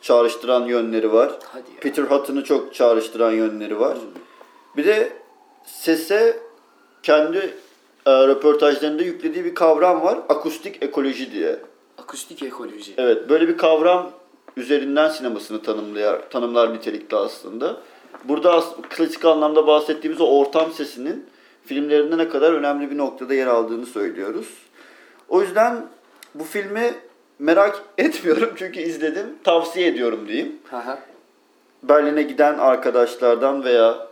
çağrıştıran 0.00 0.66
yönleri 0.66 1.12
var. 1.12 1.32
Peter 1.80 2.02
Hutton'ı 2.02 2.44
çok 2.44 2.74
çağrıştıran 2.74 3.32
yönleri 3.32 3.80
var. 3.80 3.98
Bir 4.76 4.84
de 4.84 5.12
sese 5.64 6.36
kendi 7.02 7.54
e, 8.06 8.10
röportajlarında 8.10 9.02
yüklediği 9.02 9.44
bir 9.44 9.54
kavram 9.54 10.02
var. 10.02 10.18
Akustik 10.28 10.82
ekoloji 10.82 11.32
diye. 11.32 11.56
Akustik 11.98 12.42
ekoloji. 12.42 12.94
Evet, 12.98 13.28
böyle 13.28 13.48
bir 13.48 13.58
kavram 13.58 14.10
üzerinden 14.56 15.08
sinemasını 15.08 15.62
tanımlayar, 15.62 16.30
tanımlar 16.30 16.74
nitelikte 16.74 17.16
aslında. 17.16 17.76
Burada 18.24 18.52
as- 18.52 18.74
klasik 18.90 19.24
anlamda 19.24 19.66
bahsettiğimiz 19.66 20.20
o 20.20 20.26
ortam 20.26 20.72
sesinin 20.72 21.26
filmlerinde 21.66 22.18
ne 22.18 22.28
kadar 22.28 22.52
önemli 22.52 22.90
bir 22.90 22.98
noktada 22.98 23.34
yer 23.34 23.46
aldığını 23.46 23.86
söylüyoruz. 23.86 24.48
O 25.28 25.42
yüzden 25.42 25.86
bu 26.34 26.44
filmi 26.44 26.94
merak 27.38 27.82
etmiyorum 27.98 28.50
çünkü 28.56 28.80
izledim, 28.80 29.26
tavsiye 29.44 29.86
ediyorum 29.86 30.28
diyeyim. 30.28 30.56
Berlin'e 31.82 32.22
giden 32.22 32.58
arkadaşlardan 32.58 33.64
veya 33.64 34.05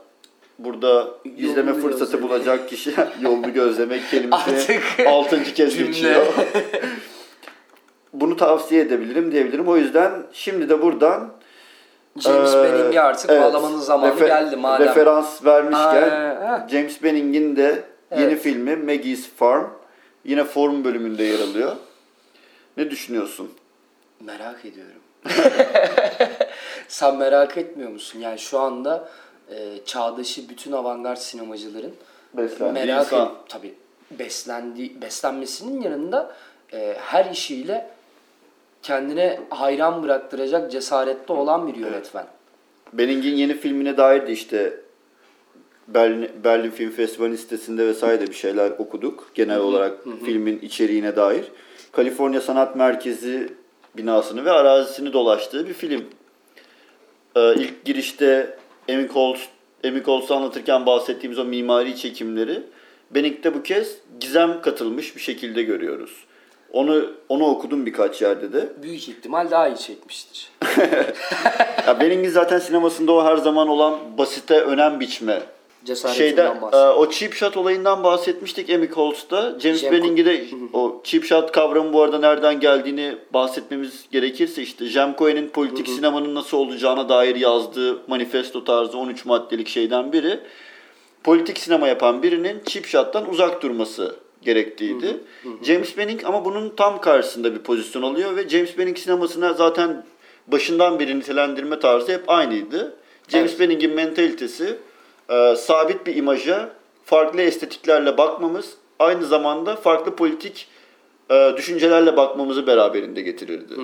burada 0.59 1.09
izleme 1.37 1.71
Yolunu 1.71 1.83
fırsatı 1.83 2.05
gözlemek. 2.13 2.31
bulacak 2.31 2.69
kişi 2.69 2.95
yolunu 3.21 3.53
gözlemek 3.53 4.11
kelimesi 4.11 4.81
altıncı 5.07 5.55
kez 5.55 5.75
cümle. 5.75 5.87
geçiyor. 5.87 6.27
Bunu 8.13 8.37
tavsiye 8.37 8.81
edebilirim 8.83 9.33
diyebilirim. 9.33 9.69
O 9.69 9.77
yüzden 9.77 10.13
şimdi 10.33 10.69
de 10.69 10.83
buradan 10.83 11.33
James 12.19 12.55
eee, 12.55 12.59
Manning'e 12.63 13.01
artık 13.01 13.31
evet, 13.31 13.43
bağlamanın 13.43 13.79
zamanı 13.79 14.15
refer- 14.15 14.27
geldi 14.27 14.57
madem. 14.57 14.87
Referans 14.89 15.45
vermişken 15.45 16.11
Aa, 16.11 16.69
James 16.71 17.03
Manning'in 17.03 17.57
de 17.57 17.83
yeni 18.13 18.23
Evet. 18.33 18.43
filmi 18.43 18.77
Maggie's 18.77 19.29
Farm 19.37 19.65
yine 20.25 20.45
forum 20.45 20.85
bölümünde 20.85 21.23
yer 21.25 21.39
alıyor. 21.41 21.77
Ne 22.77 22.91
düşünüyorsun? 22.91 23.51
Merak 24.21 24.65
ediyorum. 24.65 25.01
Sen 26.89 27.17
merak 27.17 27.57
etmiyor 27.57 27.91
musun? 27.91 28.19
Yani 28.21 28.39
şu 28.39 28.59
anda 28.59 29.09
e, 29.51 29.85
çağdaşı 29.85 30.49
bütün 30.49 30.73
avantgard 30.73 31.17
sinemacıların 31.17 31.93
Beslendiği 32.35 32.87
merak 32.87 33.07
insan. 33.07 33.27
et, 33.27 33.33
tabii 33.49 33.75
beslendi 34.11 35.03
beslenmesinin 35.03 35.81
yanında 35.81 36.35
e, 36.73 36.97
her 37.01 37.31
işiyle 37.31 37.91
kendine 38.83 39.41
hayran 39.51 40.03
bıraktıracak 40.03 40.73
cesaretli 40.73 41.33
olan 41.33 41.69
bir 41.69 41.75
yönetmen. 41.75 42.27
Benning'in 42.93 43.35
yeni 43.37 43.55
filmine 43.59 43.97
dair 43.97 44.27
de 44.27 44.33
işte 44.33 44.81
Berlin, 45.89 46.31
Berlin 46.45 46.71
Film 46.71 46.91
Festivali 46.91 47.39
sitesinde 47.39 47.87
vesaire 47.87 48.21
de 48.21 48.27
bir 48.27 48.35
şeyler 48.35 48.71
okuduk. 48.71 49.31
Genel 49.35 49.59
olarak 49.59 49.99
filmin 50.25 50.59
içeriğine 50.59 51.17
dair. 51.17 51.45
Kaliforniya 51.93 52.41
Sanat 52.41 52.77
Merkezi 52.77 53.53
binasını 53.97 54.45
ve 54.45 54.51
arazisini 54.51 55.13
dolaştığı 55.13 55.69
bir 55.69 55.73
film. 55.73 56.05
Ee, 57.37 57.55
ilk 57.55 57.85
girişte 57.85 58.59
Amy 58.89 59.09
Coles, 59.09 59.41
Amy 59.85 60.03
Coles'u 60.03 60.35
anlatırken 60.35 60.87
bahsettiğimiz 60.87 61.39
o 61.39 61.45
mimari 61.45 61.97
çekimleri 61.97 62.63
Benning'de 63.11 63.55
bu 63.55 63.63
kez 63.63 63.97
gizem 64.21 64.63
katılmış 64.63 65.17
bir 65.17 65.21
şekilde 65.21 65.63
görüyoruz. 65.63 66.25
Onu 66.73 67.11
onu 67.29 67.45
okudum 67.45 67.87
birkaç 67.87 68.23
yerde 68.23 68.53
de. 68.53 68.69
Büyük 68.83 69.09
ihtimal 69.09 69.51
daha 69.51 69.69
iyi 69.69 69.77
çekmiştir. 69.77 70.51
Ya 71.87 72.01
Benning'in 72.01 72.31
zaten 72.31 72.59
sinemasında 72.59 73.13
o 73.13 73.25
her 73.25 73.37
zaman 73.37 73.69
olan 73.69 74.19
basite 74.19 74.61
önem 74.61 75.01
biçme. 75.01 75.43
Şeyden, 76.15 76.57
e, 76.73 76.77
o 76.77 77.11
cheap 77.11 77.35
shot 77.35 77.57
olayından 77.57 78.05
bahsetmiştik 78.05 78.71
Amy 78.71 78.89
Coles'ta. 78.91 79.59
James 79.61 79.83
Jem- 79.83 79.93
Benning'i 79.93 80.25
de 80.25 80.45
o 80.73 81.01
cheap 81.05 81.25
shot 81.25 81.53
kavramı 81.53 81.93
bu 81.93 82.03
arada 82.03 82.19
nereden 82.19 82.61
geldiğini 82.61 83.15
bahsetmemiz 83.33 84.05
gerekirse 84.13 84.63
işte 84.63 84.87
Jem 84.87 85.15
Cohen'in 85.19 85.49
politik 85.49 85.89
sinemanın 85.89 86.35
nasıl 86.35 86.57
olacağına 86.59 87.09
dair 87.09 87.37
yazdığı 87.37 87.99
manifesto 88.09 88.65
tarzı 88.65 88.99
13 88.99 89.25
maddelik 89.25 89.69
şeyden 89.69 90.13
biri. 90.13 90.41
Politik 91.25 91.59
sinema 91.59 91.89
yapan 91.89 92.23
birinin 92.23 92.63
cheap 92.67 92.87
shot'tan 92.87 93.31
uzak 93.31 93.63
durması 93.63 94.17
gerektiğiydi. 94.43 95.21
James 95.63 95.99
Benning 95.99 96.25
ama 96.25 96.45
bunun 96.45 96.69
tam 96.77 97.01
karşısında 97.01 97.55
bir 97.55 97.59
pozisyon 97.59 98.03
alıyor 98.03 98.37
ve 98.37 98.49
James 98.49 98.79
Benning 98.79 98.99
sinemasına 98.99 99.53
zaten 99.53 100.05
başından 100.47 100.99
beri 100.99 101.19
nitelendirme 101.19 101.79
tarzı 101.79 102.13
hep 102.13 102.31
aynıydı. 102.31 102.97
James 103.29 103.51
Evet. 103.51 103.61
Benning'in 103.61 103.95
mentalitesi 103.95 104.77
e, 105.31 105.57
sabit 105.57 106.07
bir 106.07 106.17
imaja 106.17 106.71
farklı 107.05 107.41
estetiklerle 107.43 108.19
bakmamız 108.19 108.75
aynı 108.99 109.25
zamanda 109.27 109.77
farklı 109.77 110.17
politik 110.17 110.69
e, 111.31 111.53
düşüncelerle 111.57 112.17
bakmamızı 112.17 112.67
beraberinde 112.67 113.21
getirirdi. 113.21 113.75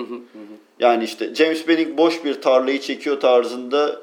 Yani 0.79 1.03
işte 1.03 1.35
James 1.35 1.67
Benning 1.67 1.97
boş 1.97 2.23
bir 2.25 2.41
tarlayı 2.41 2.81
çekiyor 2.81 3.19
tarzında 3.19 4.01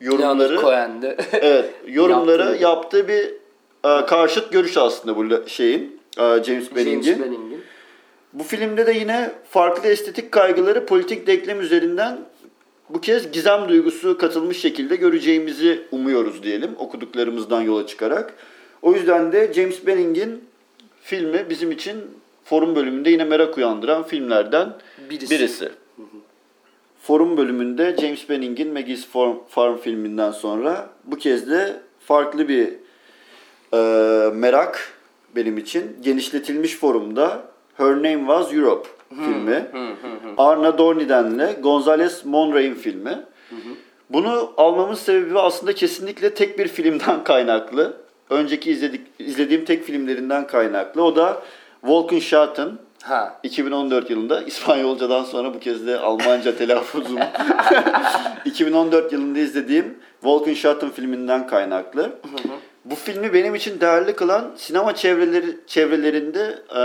yorumları 0.00 0.56
Cohen'de. 0.60 1.16
evet 1.32 1.70
yorumları 1.86 2.42
Yaptığı- 2.42 2.62
yaptığı 2.62 3.08
bir 3.08 3.34
e, 3.84 4.06
karşıt 4.06 4.52
görüş 4.52 4.76
aslında 4.76 5.16
bu 5.16 5.48
şeyin 5.48 6.00
e, 6.18 6.22
James 6.22 6.44
James 6.46 6.76
Benning'in. 6.76 7.20
Manning'in. 7.20 7.64
Bu 8.32 8.42
filmde 8.42 8.86
de 8.86 8.92
yine 8.92 9.30
farklı 9.50 9.88
estetik 9.88 10.32
kaygıları 10.32 10.86
politik 10.86 11.26
denklem 11.26 11.60
üzerinden 11.60 12.18
bu 12.88 13.00
kez 13.00 13.32
gizem 13.32 13.68
duygusu 13.68 14.18
katılmış 14.18 14.60
şekilde 14.60 14.96
göreceğimizi 14.96 15.82
umuyoruz 15.92 16.42
diyelim 16.42 16.70
okuduklarımızdan 16.78 17.60
yola 17.60 17.86
çıkarak. 17.86 18.34
O 18.82 18.92
yüzden 18.92 19.32
de 19.32 19.52
James 19.52 19.86
Benning'in 19.86 20.44
filmi 21.02 21.46
bizim 21.50 21.72
için 21.72 21.96
forum 22.44 22.76
bölümünde 22.76 23.10
yine 23.10 23.24
merak 23.24 23.58
uyandıran 23.58 24.02
filmlerden 24.02 24.72
Birisi. 25.10 25.34
birisi. 25.34 25.68
Forum 27.02 27.36
bölümünde 27.36 27.96
James 28.00 28.28
Benning'in 28.28 28.72
Maggie's 28.72 29.06
Farm, 29.06 29.36
Farm 29.48 29.76
filminden 29.76 30.30
sonra 30.30 30.90
bu 31.04 31.16
kez 31.16 31.50
de 31.50 31.80
farklı 32.00 32.48
bir 32.48 32.68
e, 33.72 34.30
merak 34.34 34.92
benim 35.36 35.58
için. 35.58 35.96
Genişletilmiş 36.00 36.76
forumda 36.76 37.44
Her 37.76 37.96
Name 37.96 38.18
Was 38.18 38.54
Europe 38.54 38.88
filmi. 39.10 39.66
Arna 40.38 40.78
Dorniden'le 40.78 41.60
Gonzales 41.62 42.24
Monray'ın 42.24 42.74
filmi. 42.74 43.18
Bunu 44.10 44.52
almamın 44.56 44.94
sebebi 44.94 45.38
aslında 45.38 45.74
kesinlikle 45.74 46.34
tek 46.34 46.58
bir 46.58 46.68
filmden 46.68 47.24
kaynaklı. 47.24 47.96
Önceki 48.30 48.70
izledik, 48.70 49.00
izlediğim 49.18 49.64
tek 49.64 49.84
filmlerinden 49.84 50.46
kaynaklı. 50.46 51.02
O 51.02 51.16
da 51.16 51.42
Wolkenschatten. 51.80 52.68
Ha. 53.02 53.40
2014 53.42 54.10
yılında 54.10 54.42
İspanyolcadan 54.42 55.24
sonra 55.24 55.54
bu 55.54 55.58
kez 55.60 55.86
de 55.86 55.98
Almanca 55.98 56.56
telaffuzum. 56.58 57.18
2014 58.44 59.12
yılında 59.12 59.38
izlediğim 59.38 59.98
Wolkenschatten 60.20 60.90
filminden 60.90 61.46
kaynaklı. 61.46 62.10
Bu 62.84 62.94
filmi 62.94 63.32
benim 63.32 63.54
için 63.54 63.80
değerli 63.80 64.16
kılan 64.16 64.52
sinema 64.56 64.94
çevreleri 64.94 65.56
çevrelerinde 65.66 66.58
e, 66.76 66.80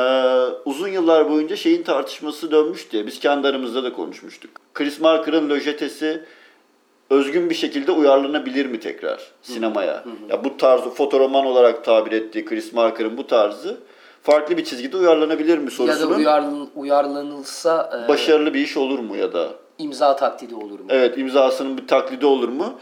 uzun 0.65 0.87
yıllar 0.87 1.29
boyunca 1.29 1.55
şeyin 1.55 1.83
tartışması 1.83 2.51
dönmüştü. 2.51 2.97
ya, 2.97 3.07
Biz 3.07 3.19
kendi 3.19 3.47
aramızda 3.47 3.83
da 3.83 3.93
konuşmuştuk. 3.93 4.51
Chris 4.73 4.99
Marker'ın 4.99 5.49
Lojetesi 5.49 6.23
özgün 7.09 7.49
bir 7.49 7.55
şekilde 7.55 7.91
uyarlanabilir 7.91 8.65
mi 8.65 8.79
tekrar 8.79 9.31
sinemaya? 9.41 10.03
Ya 10.29 10.43
bu 10.43 10.57
tarzı 10.57 10.89
fotoroman 10.89 11.45
olarak 11.45 11.85
tabir 11.85 12.11
ettiği 12.11 12.45
Chris 12.45 12.73
Marker'ın 12.73 13.17
bu 13.17 13.27
tarzı 13.27 13.77
farklı 14.23 14.57
bir 14.57 14.63
çizgide 14.63 14.97
uyarlanabilir 14.97 15.57
mi 15.57 15.63
Ya 15.63 15.67
da 15.67 15.71
sorusunun 15.71 16.17
uyarlan, 16.17 16.69
uyarlanılsa 16.75 18.03
e, 18.05 18.09
başarılı 18.09 18.53
bir 18.53 18.59
iş 18.59 18.77
olur 18.77 18.99
mu 18.99 19.15
ya 19.15 19.33
da 19.33 19.49
İmza 19.79 20.15
taklidi 20.15 20.55
olur 20.55 20.79
mu? 20.79 20.85
Evet 20.89 21.17
imzasının 21.17 21.77
bir 21.77 21.87
taklidi 21.87 22.25
olur 22.25 22.49
mu? 22.49 22.79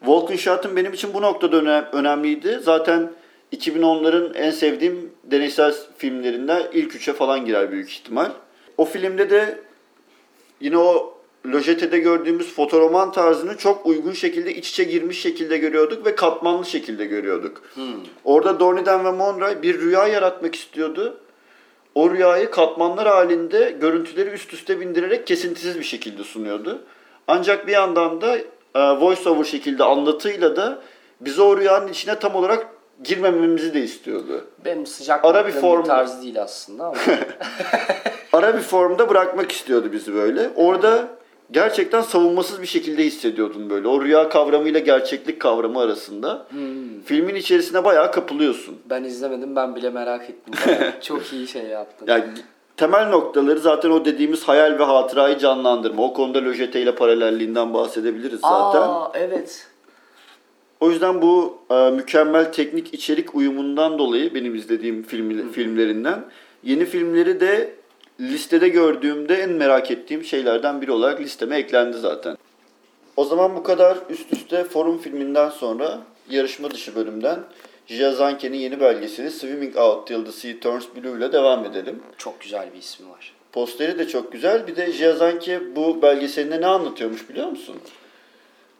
Wolkenschat'ın 0.00 0.76
benim 0.76 0.92
için 0.92 1.14
bu 1.14 1.22
noktada 1.22 1.56
önem- 1.56 1.88
önemliydi. 1.92 2.60
Zaten 2.62 3.10
2010'ların 3.52 4.34
en 4.36 4.50
sevdiğim 4.50 5.12
deneysel 5.24 5.74
filmlerinden 5.98 6.62
ilk 6.72 6.94
üçe 6.96 7.12
falan 7.12 7.44
girer 7.44 7.70
büyük 7.72 7.90
ihtimal. 7.90 8.30
O 8.78 8.84
filmde 8.84 9.30
de 9.30 9.58
yine 10.60 10.78
o 10.78 11.14
Lojete'de 11.46 11.98
gördüğümüz 11.98 12.54
fotoroman 12.54 13.12
tarzını 13.12 13.56
çok 13.56 13.86
uygun 13.86 14.12
şekilde 14.12 14.54
iç 14.54 14.70
içe 14.70 14.84
girmiş 14.84 15.20
şekilde 15.22 15.58
görüyorduk 15.58 16.06
ve 16.06 16.14
katmanlı 16.14 16.66
şekilde 16.66 17.04
görüyorduk. 17.04 17.62
Orada 18.24 18.60
Dornidan 18.60 19.04
ve 19.04 19.10
Monroy 19.12 19.62
bir 19.62 19.80
rüya 19.80 20.06
yaratmak 20.08 20.54
istiyordu. 20.54 21.20
O 21.94 22.10
rüyayı 22.10 22.50
katmanlar 22.50 23.08
halinde 23.08 23.70
görüntüleri 23.80 24.30
üst 24.30 24.52
üste 24.52 24.80
bindirerek 24.80 25.26
kesintisiz 25.26 25.78
bir 25.78 25.84
şekilde 25.84 26.24
sunuyordu. 26.24 26.82
Ancak 27.28 27.66
bir 27.66 27.72
yandan 27.72 28.20
da 28.20 28.36
e, 28.74 28.80
voice 29.00 29.28
over 29.30 29.44
şekilde 29.44 29.84
anlatıyla 29.84 30.56
da 30.56 30.78
bizi 31.20 31.42
o 31.42 31.56
rüyanın 31.56 31.88
içine 31.88 32.18
tam 32.18 32.34
olarak 32.34 32.66
girmememizi 33.04 33.74
de 33.74 33.80
istiyordu. 33.80 34.44
Benim 34.64 34.86
sıcak 34.86 35.24
Ara 35.24 35.46
bir 35.46 35.52
form- 35.52 35.86
tarzı 35.86 36.22
değil 36.22 36.42
aslında 36.42 36.84
ama. 36.84 36.96
Ara 38.32 38.56
bir 38.56 38.62
formda 38.62 39.08
bırakmak 39.08 39.52
istiyordu 39.52 39.92
bizi 39.92 40.14
böyle. 40.14 40.50
Orada 40.56 41.08
gerçekten 41.52 42.02
savunmasız 42.02 42.62
bir 42.62 42.66
şekilde 42.66 43.04
hissediyordun 43.04 43.70
böyle. 43.70 43.88
O 43.88 44.02
rüya 44.02 44.28
kavramıyla 44.28 44.80
gerçeklik 44.80 45.40
kavramı 45.40 45.80
arasında. 45.80 46.46
Filmin 47.04 47.34
içerisine 47.34 47.84
bayağı 47.84 48.12
kapılıyorsun. 48.12 48.76
ben 48.90 49.04
izlemedim 49.04 49.56
ben 49.56 49.76
bile 49.76 49.90
merak 49.90 50.30
ettim. 50.30 50.54
Çok 51.02 51.32
iyi 51.32 51.48
şey 51.48 51.62
yaptın. 51.62 52.06
Yani 52.06 52.24
temel 52.76 53.08
noktaları 53.08 53.58
zaten 53.60 53.90
o 53.90 54.04
dediğimiz 54.04 54.42
hayal 54.42 54.78
ve 54.78 54.84
hatırayı 54.84 55.38
canlandırma. 55.38 56.02
O 56.02 56.12
konuda 56.12 56.44
Lojete 56.44 56.80
ile 56.82 56.94
paralelliğinden 56.94 57.74
bahsedebiliriz 57.74 58.40
zaten. 58.40 58.80
Aa 58.80 59.12
evet. 59.14 59.66
O 60.80 60.90
yüzden 60.90 61.22
bu 61.22 61.58
e, 61.70 61.90
mükemmel 61.90 62.52
teknik 62.52 62.94
içerik 62.94 63.34
uyumundan 63.34 63.98
dolayı 63.98 64.34
benim 64.34 64.54
izlediğim 64.54 65.02
film, 65.02 65.52
filmlerinden 65.52 66.24
yeni 66.62 66.84
filmleri 66.84 67.40
de 67.40 67.74
listede 68.20 68.68
gördüğümde 68.68 69.34
en 69.34 69.50
merak 69.50 69.90
ettiğim 69.90 70.24
şeylerden 70.24 70.82
biri 70.82 70.92
olarak 70.92 71.20
listeme 71.20 71.56
eklendi 71.56 71.98
zaten. 71.98 72.36
O 73.16 73.24
zaman 73.24 73.56
bu 73.56 73.62
kadar 73.62 73.98
üst 74.10 74.32
üste 74.32 74.64
forum 74.64 74.98
filminden 74.98 75.50
sonra 75.50 75.98
yarışma 76.30 76.70
dışı 76.70 76.94
bölümden 76.96 77.38
Jia 77.86 78.12
Zanke'nin 78.12 78.56
yeni 78.56 78.80
belgeseli 78.80 79.30
Swimming 79.30 79.76
Out 79.76 80.06
Till 80.06 80.24
the 80.24 80.32
Sea 80.32 80.60
Turns 80.60 80.84
Blue 80.96 81.18
ile 81.18 81.32
devam 81.32 81.64
edelim. 81.64 82.02
Çok 82.18 82.40
güzel 82.40 82.72
bir 82.74 82.78
ismi 82.78 83.10
var. 83.10 83.32
Posteri 83.52 83.98
de 83.98 84.08
çok 84.08 84.32
güzel. 84.32 84.66
Bir 84.66 84.76
de 84.76 84.92
Jia 84.92 85.12
Zanke 85.12 85.76
bu 85.76 86.02
belgeselinde 86.02 86.60
ne 86.60 86.66
anlatıyormuş 86.66 87.28
biliyor 87.28 87.46
musun? 87.46 87.76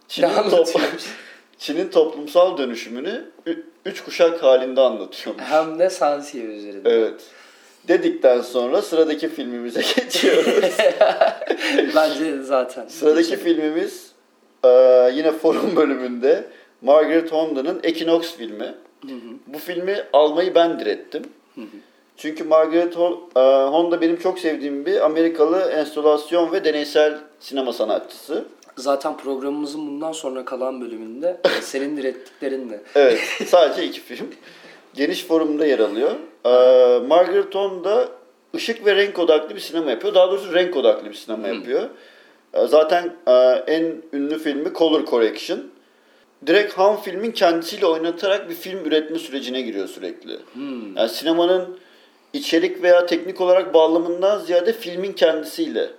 Çin'in, 0.09 0.29
Ne 0.29 0.35
top- 0.35 0.45
anlatıyormuş? 0.45 1.05
Çin'in 1.59 1.89
toplumsal 1.89 2.59
dönüşümünü 2.59 3.25
üç 3.85 4.05
kuşak 4.05 4.43
halinde 4.43 4.81
anlatıyormuş. 4.81 5.45
Hem 5.45 5.79
de 5.79 5.91
Sansiye 5.91 6.45
üzerinde. 6.45 6.91
Evet. 6.91 7.21
Dedikten 7.91 8.41
sonra 8.41 8.83
sıradaki 8.83 9.29
filmimize 9.29 9.81
geçiyoruz. 9.97 10.65
Bence 11.97 12.43
zaten. 12.43 12.89
sıradaki 12.89 13.37
filmimiz 13.37 14.11
e, 14.65 14.69
yine 15.15 15.33
forum 15.33 15.77
bölümünde 15.77 16.45
Margaret 16.83 17.33
Honda'nın 17.33 17.81
Equinox 17.83 18.37
filmi. 18.37 18.75
Bu 19.47 19.59
filmi 19.59 19.97
almayı 20.13 20.55
ben 20.55 20.81
direttim. 20.81 21.23
Çünkü 22.17 22.45
Margaret 22.45 22.97
e, 22.97 23.41
Honda 23.71 24.01
benim 24.01 24.17
çok 24.17 24.39
sevdiğim 24.39 24.87
bir 24.87 25.05
Amerikalı 25.05 25.71
enstalasyon 25.71 26.53
ve 26.53 26.65
deneysel 26.65 27.19
sinema 27.41 27.73
sanatçısı. 27.73 28.45
Zaten 28.77 29.17
programımızın 29.17 29.87
bundan 29.89 30.13
sonra 30.13 30.45
kalan 30.45 30.81
bölümünde 30.81 31.41
senin 31.63 31.97
direttiklerinle. 31.97 32.81
Evet, 32.95 33.21
sadece 33.47 33.85
iki 33.85 34.01
film. 34.01 34.27
Geniş 34.95 35.25
forumda 35.25 35.67
yer 35.67 35.79
alıyor. 35.79 36.11
Ee, 36.45 37.07
Margaret 37.07 37.55
Honda 37.55 38.09
ışık 38.55 38.87
ve 38.87 38.97
renk 38.97 39.19
odaklı 39.19 39.55
bir 39.55 39.61
sinema 39.61 39.91
yapıyor. 39.91 40.15
Daha 40.15 40.31
doğrusu 40.31 40.55
renk 40.55 40.77
odaklı 40.77 41.09
bir 41.09 41.15
sinema 41.15 41.49
yapıyor. 41.49 41.89
Ee, 42.55 42.67
zaten 42.67 43.17
e, 43.27 43.33
en 43.67 44.03
ünlü 44.13 44.39
filmi 44.39 44.73
Color 44.75 45.07
Correction. 45.07 45.61
Direkt 46.47 46.73
ham 46.79 47.01
filmin 47.03 47.31
kendisiyle 47.31 47.87
oynatarak 47.87 48.49
bir 48.51 48.55
film 48.55 48.85
üretme 48.85 49.19
sürecine 49.19 49.61
giriyor 49.63 49.89
sürekli. 49.89 50.37
Yani 50.97 51.09
sinemanın 51.09 51.79
içerik 52.33 52.83
veya 52.83 53.07
teknik 53.07 53.41
olarak 53.41 53.75
bağlamından 53.75 54.39
ziyade 54.39 54.73
filmin 54.73 55.13
kendisiyle, 55.13 55.91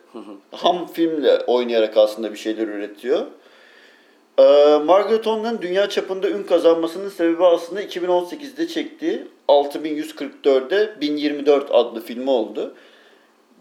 ham 0.52 0.88
filmle 0.88 1.40
oynayarak 1.48 1.98
aslında 1.98 2.32
bir 2.32 2.38
şeyler 2.38 2.68
üretiyor. 2.68 3.26
Ee, 4.40 4.78
Margaret 4.86 5.26
Honda'nın 5.26 5.62
dünya 5.62 5.90
çapında 5.90 6.30
ün 6.30 6.44
kazanmasının 6.44 7.10
sebebi 7.10 7.46
aslında 7.46 7.82
2018'de 7.84 8.68
çektiği 8.68 9.28
6144'de 9.48 11.02
1024 11.02 11.72
adlı 11.72 12.02
filmi 12.02 12.30
oldu. 12.30 12.74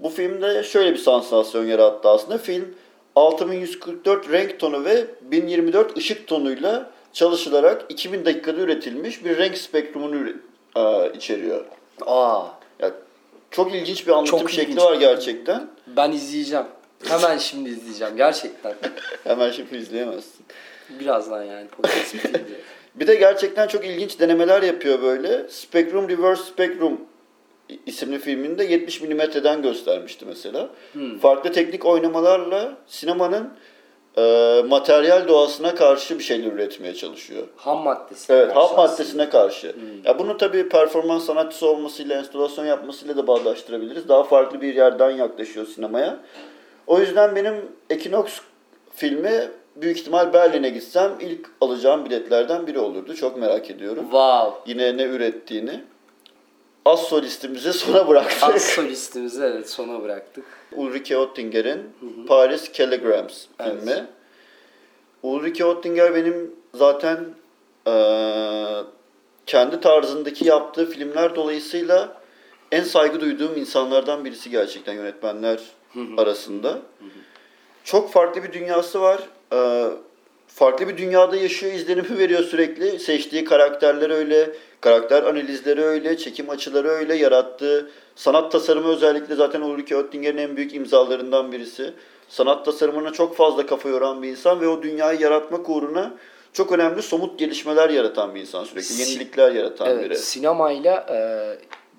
Bu 0.02 0.08
filmde 0.08 0.62
şöyle 0.62 0.92
bir 0.92 0.98
sansasyon 0.98 1.64
yarattı 1.64 2.08
aslında. 2.08 2.38
Film 2.38 2.74
6144 3.16 4.30
renk 4.32 4.58
tonu 4.60 4.84
ve 4.84 5.06
1024 5.22 5.96
ışık 5.98 6.26
tonuyla 6.26 6.90
çalışılarak 7.12 7.84
2000 7.88 8.24
dakikada 8.24 8.60
üretilmiş 8.60 9.24
bir 9.24 9.38
renk 9.38 9.58
spektrumunu 9.58 10.28
e, 10.76 11.12
içeriyor. 11.16 11.64
Aa, 12.06 12.42
Ya, 12.80 12.90
çok 13.50 13.74
ilginç 13.74 14.06
bir 14.06 14.12
anlatım 14.12 14.38
Çok 14.38 14.50
şekli 14.50 14.70
ilginç. 14.70 14.82
var 14.84 14.94
gerçekten. 14.94 15.68
ben 15.96 16.12
izleyeceğim. 16.12 16.66
Hemen 17.08 17.38
şimdi 17.38 17.68
izleyeceğim 17.70 18.16
gerçekten. 18.16 18.74
Hemen 19.24 19.50
şimdi 19.50 19.76
izleyemezsin. 19.76 20.44
Birazdan 21.00 21.42
yani 21.42 21.68
podcast 21.68 22.14
bitince. 22.14 22.40
Bir 22.94 23.06
de 23.06 23.14
gerçekten 23.14 23.68
çok 23.68 23.84
ilginç 23.84 24.20
denemeler 24.20 24.62
yapıyor 24.62 25.02
böyle. 25.02 25.48
Spectrum 25.48 26.08
Reverse 26.08 26.42
Spectrum 26.42 27.00
isimli 27.86 28.18
filminde 28.18 28.64
70 28.64 29.00
milimetreden 29.00 29.62
göstermişti 29.62 30.24
mesela. 30.28 30.68
Farklı 31.22 31.52
teknik 31.52 31.86
oynamalarla 31.86 32.72
sinemanın 32.86 33.52
e, 34.16 34.62
materyal 34.68 35.28
doğasına 35.28 35.74
karşı 35.74 36.18
bir 36.18 36.24
şeyler 36.24 36.52
üretmeye 36.52 36.94
çalışıyor. 36.94 37.42
Ham 37.56 37.82
maddesi. 37.82 38.32
Evet, 38.32 38.56
ham 38.56 38.64
aslında. 38.64 38.80
maddesine 38.82 39.28
karşı. 39.28 39.74
Ya 40.04 40.18
bunu 40.18 40.36
tabii 40.36 40.68
performans 40.68 41.26
sanatçısı 41.26 41.66
olmasıyla, 41.66 42.18
enstalasyon 42.18 42.66
yapmasıyla 42.66 43.16
da 43.16 43.26
bağdaştırabiliriz. 43.26 44.08
Daha 44.08 44.22
farklı 44.22 44.60
bir 44.60 44.74
yerden 44.74 45.10
yaklaşıyor 45.10 45.66
sinemaya. 45.66 46.20
O 46.90 47.00
yüzden 47.00 47.36
benim 47.36 47.54
Equinox 47.90 48.40
filmi 48.94 49.48
büyük 49.76 49.98
ihtimal 49.98 50.32
Berlin'e 50.32 50.68
gitsem 50.70 51.12
ilk 51.20 51.46
alacağım 51.60 52.04
biletlerden 52.04 52.66
biri 52.66 52.78
olurdu. 52.78 53.14
Çok 53.14 53.36
merak 53.36 53.70
ediyorum. 53.70 54.02
Wow. 54.02 54.72
Yine 54.72 54.96
ne 54.96 55.02
ürettiğini. 55.02 55.84
Az 56.84 57.00
solistimizi 57.00 57.72
sona 57.78 58.08
bıraktık. 58.08 58.42
Az 58.42 58.62
solistimizi 58.62 59.42
evet 59.44 59.70
sona 59.70 60.02
bıraktık. 60.02 60.44
Ulrike 60.72 61.16
Oettinger'in 61.18 61.80
Paris 62.28 62.72
Telegrams 62.72 63.44
Evet. 63.60 63.72
filmi. 63.80 64.06
Ulrike 65.22 65.64
Oettinger 65.64 66.14
benim 66.14 66.54
zaten 66.74 67.24
eee, 67.86 68.82
kendi 69.46 69.80
tarzındaki 69.80 70.48
yaptığı 70.48 70.90
filmler 70.90 71.34
dolayısıyla 71.36 72.16
en 72.72 72.82
saygı 72.82 73.20
duyduğum 73.20 73.56
insanlardan 73.56 74.24
birisi 74.24 74.50
gerçekten 74.50 74.92
yönetmenler 74.94 75.60
arasında. 76.16 76.78
Çok 77.84 78.12
farklı 78.12 78.42
bir 78.42 78.52
dünyası 78.52 79.00
var. 79.00 79.20
Eee, 79.52 79.86
farklı 80.46 80.88
bir 80.88 80.96
dünyada 80.96 81.36
yaşıyor 81.36 81.72
izlenimi 81.72 82.18
veriyor 82.18 82.42
sürekli. 82.42 82.98
Seçtiği 82.98 83.44
karakterler 83.44 84.10
öyle, 84.10 84.50
karakter 84.80 85.22
analizleri 85.22 85.82
öyle, 85.82 86.16
çekim 86.16 86.50
açıları 86.50 86.88
öyle, 86.88 87.14
yarattığı 87.14 87.90
sanat 88.16 88.52
tasarımı 88.52 88.88
özellikle 88.88 89.34
zaten 89.34 89.60
Ulrike 89.60 89.96
Oettinger'in 89.96 90.38
en 90.38 90.56
büyük 90.56 90.74
imzalarından 90.74 91.52
birisi. 91.52 91.94
Sanat 92.28 92.64
tasarımına 92.64 93.12
çok 93.12 93.36
fazla 93.36 93.66
kafa 93.66 93.88
yoran 93.88 94.22
bir 94.22 94.28
insan 94.28 94.60
ve 94.60 94.68
o 94.68 94.82
dünyayı 94.82 95.20
yaratmak 95.20 95.68
uğruna 95.68 96.14
çok 96.52 96.72
önemli 96.72 97.02
somut 97.02 97.38
gelişmeler 97.38 97.90
yaratan 97.90 98.34
bir 98.34 98.40
insan 98.40 98.64
sürekli. 98.64 99.00
Yenilikler 99.00 99.52
yaratan 99.52 99.98
biri. 99.98 100.06
Evet, 100.06 100.20
sinemayla 100.20 101.06
e, 101.10 101.18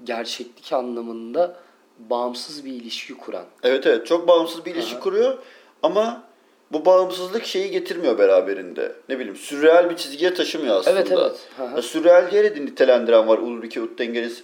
gerçeklik 0.03 0.73
anlamında 0.73 1.55
bağımsız 1.99 2.65
bir 2.65 2.71
ilişki 2.71 3.17
kuran. 3.17 3.45
Evet 3.63 3.87
evet 3.87 4.07
çok 4.07 4.27
bağımsız 4.27 4.65
bir 4.65 4.75
ilişki 4.75 4.93
Aha. 4.95 4.99
kuruyor 4.99 5.37
ama 5.83 6.23
bu 6.71 6.85
bağımsızlık 6.85 7.45
şeyi 7.45 7.71
getirmiyor 7.71 8.17
beraberinde. 8.17 8.95
Ne 9.09 9.19
bileyim 9.19 9.35
sürreal 9.35 9.89
bir 9.89 9.95
çizgiye 9.95 10.33
taşımıyor 10.33 10.75
aslında. 10.75 10.99
Evet, 10.99 11.11
evet. 11.11 11.49
Ya, 11.75 11.81
Sürreal 11.81 12.31
diye 12.31 12.55
de 12.55 12.65
nitelendiren 12.65 13.27
var 13.27 13.37
Ulrike 13.37 13.81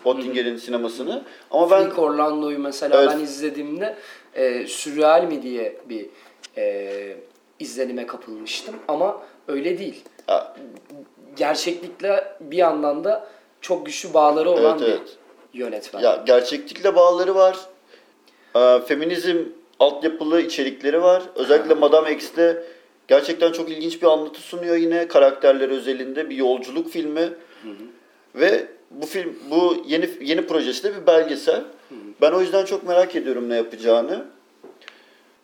Oettinger'in 0.06 0.58
sinemasını. 0.58 1.24
Ama 1.52 1.72
ben 1.72 1.84
Frank 1.84 2.00
Orlando'yu 2.00 2.60
mesela 2.60 3.02
Evet. 3.02 3.12
ben 3.16 3.20
izlediğimde 3.24 3.96
e, 4.36 4.68
sürreal 4.68 5.24
mi 5.24 5.42
diye 5.42 5.78
bir 5.90 6.06
e, 6.58 7.18
izlenime 7.60 8.08
kapılmıştım 8.08 8.76
ama 8.88 9.22
öyle 9.48 9.80
değil. 9.80 10.04
Ya, 10.28 10.56
Gerçeklikle 11.36 12.38
bir 12.40 12.58
yandan 12.58 13.04
da 13.04 13.28
çok 13.62 13.86
güçlü 13.86 14.14
bağları 14.14 14.50
olan 14.50 14.80
Evet, 14.80 14.90
evet. 15.00 15.18
Yönetmen. 15.54 16.02
ya 16.02 16.24
gerçeklikle 16.26 16.96
bağları 16.96 17.36
var. 17.36 17.58
Ee, 18.56 18.80
feminizm 18.88 19.38
altyapılı 19.80 20.42
içerikleri 20.42 21.02
var. 21.02 21.24
Özellikle 21.36 21.74
Madame 21.74 22.12
X'te 22.14 22.64
gerçekten 23.08 23.52
çok 23.52 23.70
ilginç 23.70 24.02
bir 24.02 24.08
anlatı 24.08 24.42
sunuyor 24.42 24.76
yine 24.76 25.08
karakterler 25.08 25.70
özelinde 25.70 26.30
bir 26.30 26.36
yolculuk 26.36 26.90
filmi. 26.90 27.30
Ve 28.36 28.68
bu 28.92 29.06
film 29.06 29.40
bu 29.50 29.84
yeni 29.88 30.10
yeni 30.22 30.48
projesi 30.48 30.84
de 30.84 31.02
bir 31.02 31.08
belgesel. 31.08 31.64
Ben 32.22 32.32
o 32.32 32.42
yüzden 32.42 32.66
çok 32.66 32.88
merak 32.88 33.16
ediyorum 33.16 33.50
ne 33.50 33.56
yapacağını. 33.56 34.26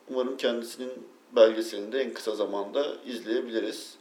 Umarım 0.10 0.38
kendisinin 0.38 0.92
belgeselini 1.36 1.92
de 1.92 2.02
en 2.02 2.14
kısa 2.14 2.36
zamanda 2.36 2.86
izleyebiliriz. 3.06 3.94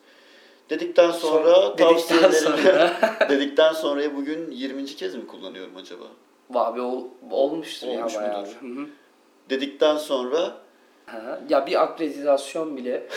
Dedikten 0.73 1.11
sonra 1.11 1.55
Son- 1.55 1.79
dedikten 1.79 1.89
tavsiyelerimi 1.89 2.35
sonra. 2.63 2.93
dedikten 3.29 3.73
sonrayı 3.83 4.17
bugün 4.17 4.51
20. 4.51 4.87
kez 4.87 5.15
mi 5.15 5.27
kullanıyorum 5.27 5.77
acaba? 5.77 6.05
Abi 6.55 6.81
ol, 6.81 7.05
olmuştur 7.31 7.89
Olmuş 7.89 8.15
ya 8.15 8.21
bayağı. 8.21 8.41
mudur? 8.41 8.51
Hı 8.61 8.81
hı. 8.81 8.87
Dedikten 9.51 9.97
sonra 9.97 10.53
Ha, 11.07 11.41
Ya 11.49 11.67
bir 11.67 11.83
akreditasyon 11.83 12.77
bile 12.77 13.03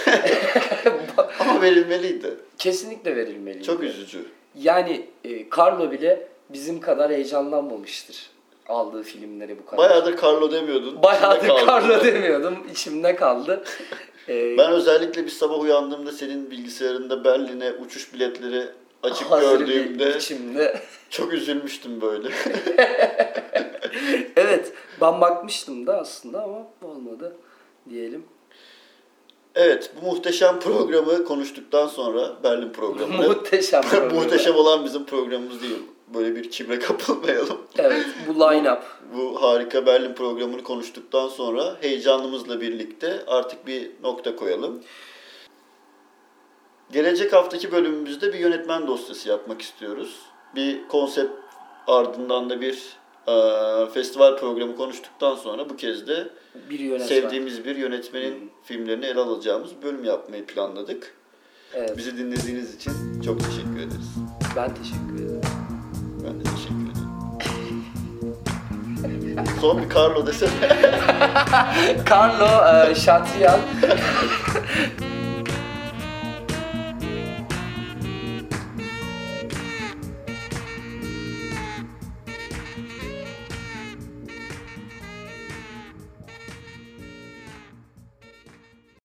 ama 1.40 1.62
verilmeliydi. 1.62 2.34
kesinlikle 2.58 3.16
verilmeli. 3.16 3.64
Çok 3.64 3.84
üzücü. 3.84 4.26
Yani 4.56 5.06
e, 5.24 5.50
Carlo 5.58 5.92
bile 5.92 6.28
bizim 6.50 6.80
kadar 6.80 7.12
heyecanlanmamıştır 7.12 8.30
aldığı 8.70 9.04
filmleri 9.04 9.60
bu 9.60 9.66
kadar. 9.66 9.78
Bayağıdır 9.78 10.18
Carlo 10.24 10.52
demiyordun. 10.52 11.04
Bayağıdır. 11.04 11.48
Carlo 11.68 12.04
demiyordum. 12.04 12.58
içimde 12.72 13.16
kaldı. 13.16 13.64
Ee, 14.30 14.58
Ben 14.58 14.72
özellikle 14.72 15.26
bir 15.26 15.30
sabah 15.30 15.60
uyandığımda 15.60 16.12
senin 16.12 16.52
bilgisayarında 16.52 17.24
Berlin'e 17.24 17.72
uçuş 17.74 18.14
biletleri 18.14 18.68
açık 19.04 19.30
gördüğümde 19.30 20.18
içimde. 20.18 20.80
çok 21.10 21.34
üzülmüştüm 21.34 22.02
böyle. 22.02 22.28
evet 24.36 24.74
ben 25.02 25.22
bakmıştım 25.22 25.88
da 25.88 26.00
aslında 26.00 26.44
ama 26.44 26.68
olmadı 26.84 27.36
diyelim. 27.90 28.24
evet 29.56 29.92
bu 30.02 30.06
muhteşem 30.06 30.60
programı 30.60 31.26
konuştuktan 31.26 31.88
sonra 31.88 32.44
Berlin 32.44 32.70
programını 32.74 33.28
Muhteşem. 33.28 33.82
program. 33.82 34.14
muhteşem 34.16 34.56
olan 34.56 34.86
bizim 34.86 35.06
programımız 35.06 35.62
değil. 35.62 35.84
Böyle 36.14 36.36
bir 36.36 36.52
kibre 36.52 36.80
kapılmayalım. 36.80 37.58
Evet 37.78 38.06
bu 38.28 38.32
line-up. 38.32 38.82
Bu 39.18 39.42
harika 39.42 39.86
Berlin 39.86 40.14
programını 40.14 40.64
konuştuktan 40.64 41.28
sonra 41.28 41.78
heyecanımızla 41.82 42.62
birlikte 42.62 43.24
artık 43.28 43.68
bir 43.68 43.92
nokta 44.04 44.36
koyalım. 44.36 44.82
Gelecek 46.92 47.34
haftaki 47.34 47.72
bölümümüzde 47.72 48.34
bir 48.34 48.40
yönetmen 48.40 48.88
dosyası 48.88 49.30
yapmak 49.30 49.62
istiyoruz. 49.62 50.20
Bir 50.56 50.88
konsept 50.88 51.32
ardından 51.88 52.50
da 52.50 52.62
bir 52.62 52.84
eee, 53.28 53.88
festival 53.94 54.38
programı 54.38 54.76
konuştuktan 54.76 55.36
sonra 55.36 55.70
bu 55.70 55.76
kez 55.76 56.08
de 56.08 56.28
Bir 56.70 56.80
yönetmen. 56.80 57.08
sevdiğimiz 57.08 57.66
bir 57.66 57.76
yönetmenin 57.76 58.52
filmlerini 58.64 59.06
ele 59.06 59.20
alacağımız 59.20 59.70
bölüm 59.84 60.04
yapmayı 60.04 60.46
planladık. 60.46 61.14
Evet, 61.74 61.98
Bizi 61.98 62.18
dinlediğiniz 62.18 62.76
için 62.76 63.22
çok 63.26 63.40
teşekkür 63.40 63.78
ederiz. 63.80 64.16
ben 64.56 64.76
teşekkür 64.76 65.26
ederim. 65.26 65.35
Son 69.62 69.82
bir 69.82 69.90
Carlo 69.90 70.28
desene. 70.28 70.52
Carlo 72.06 72.90
e, 72.90 72.96
Chatrian 72.96 73.60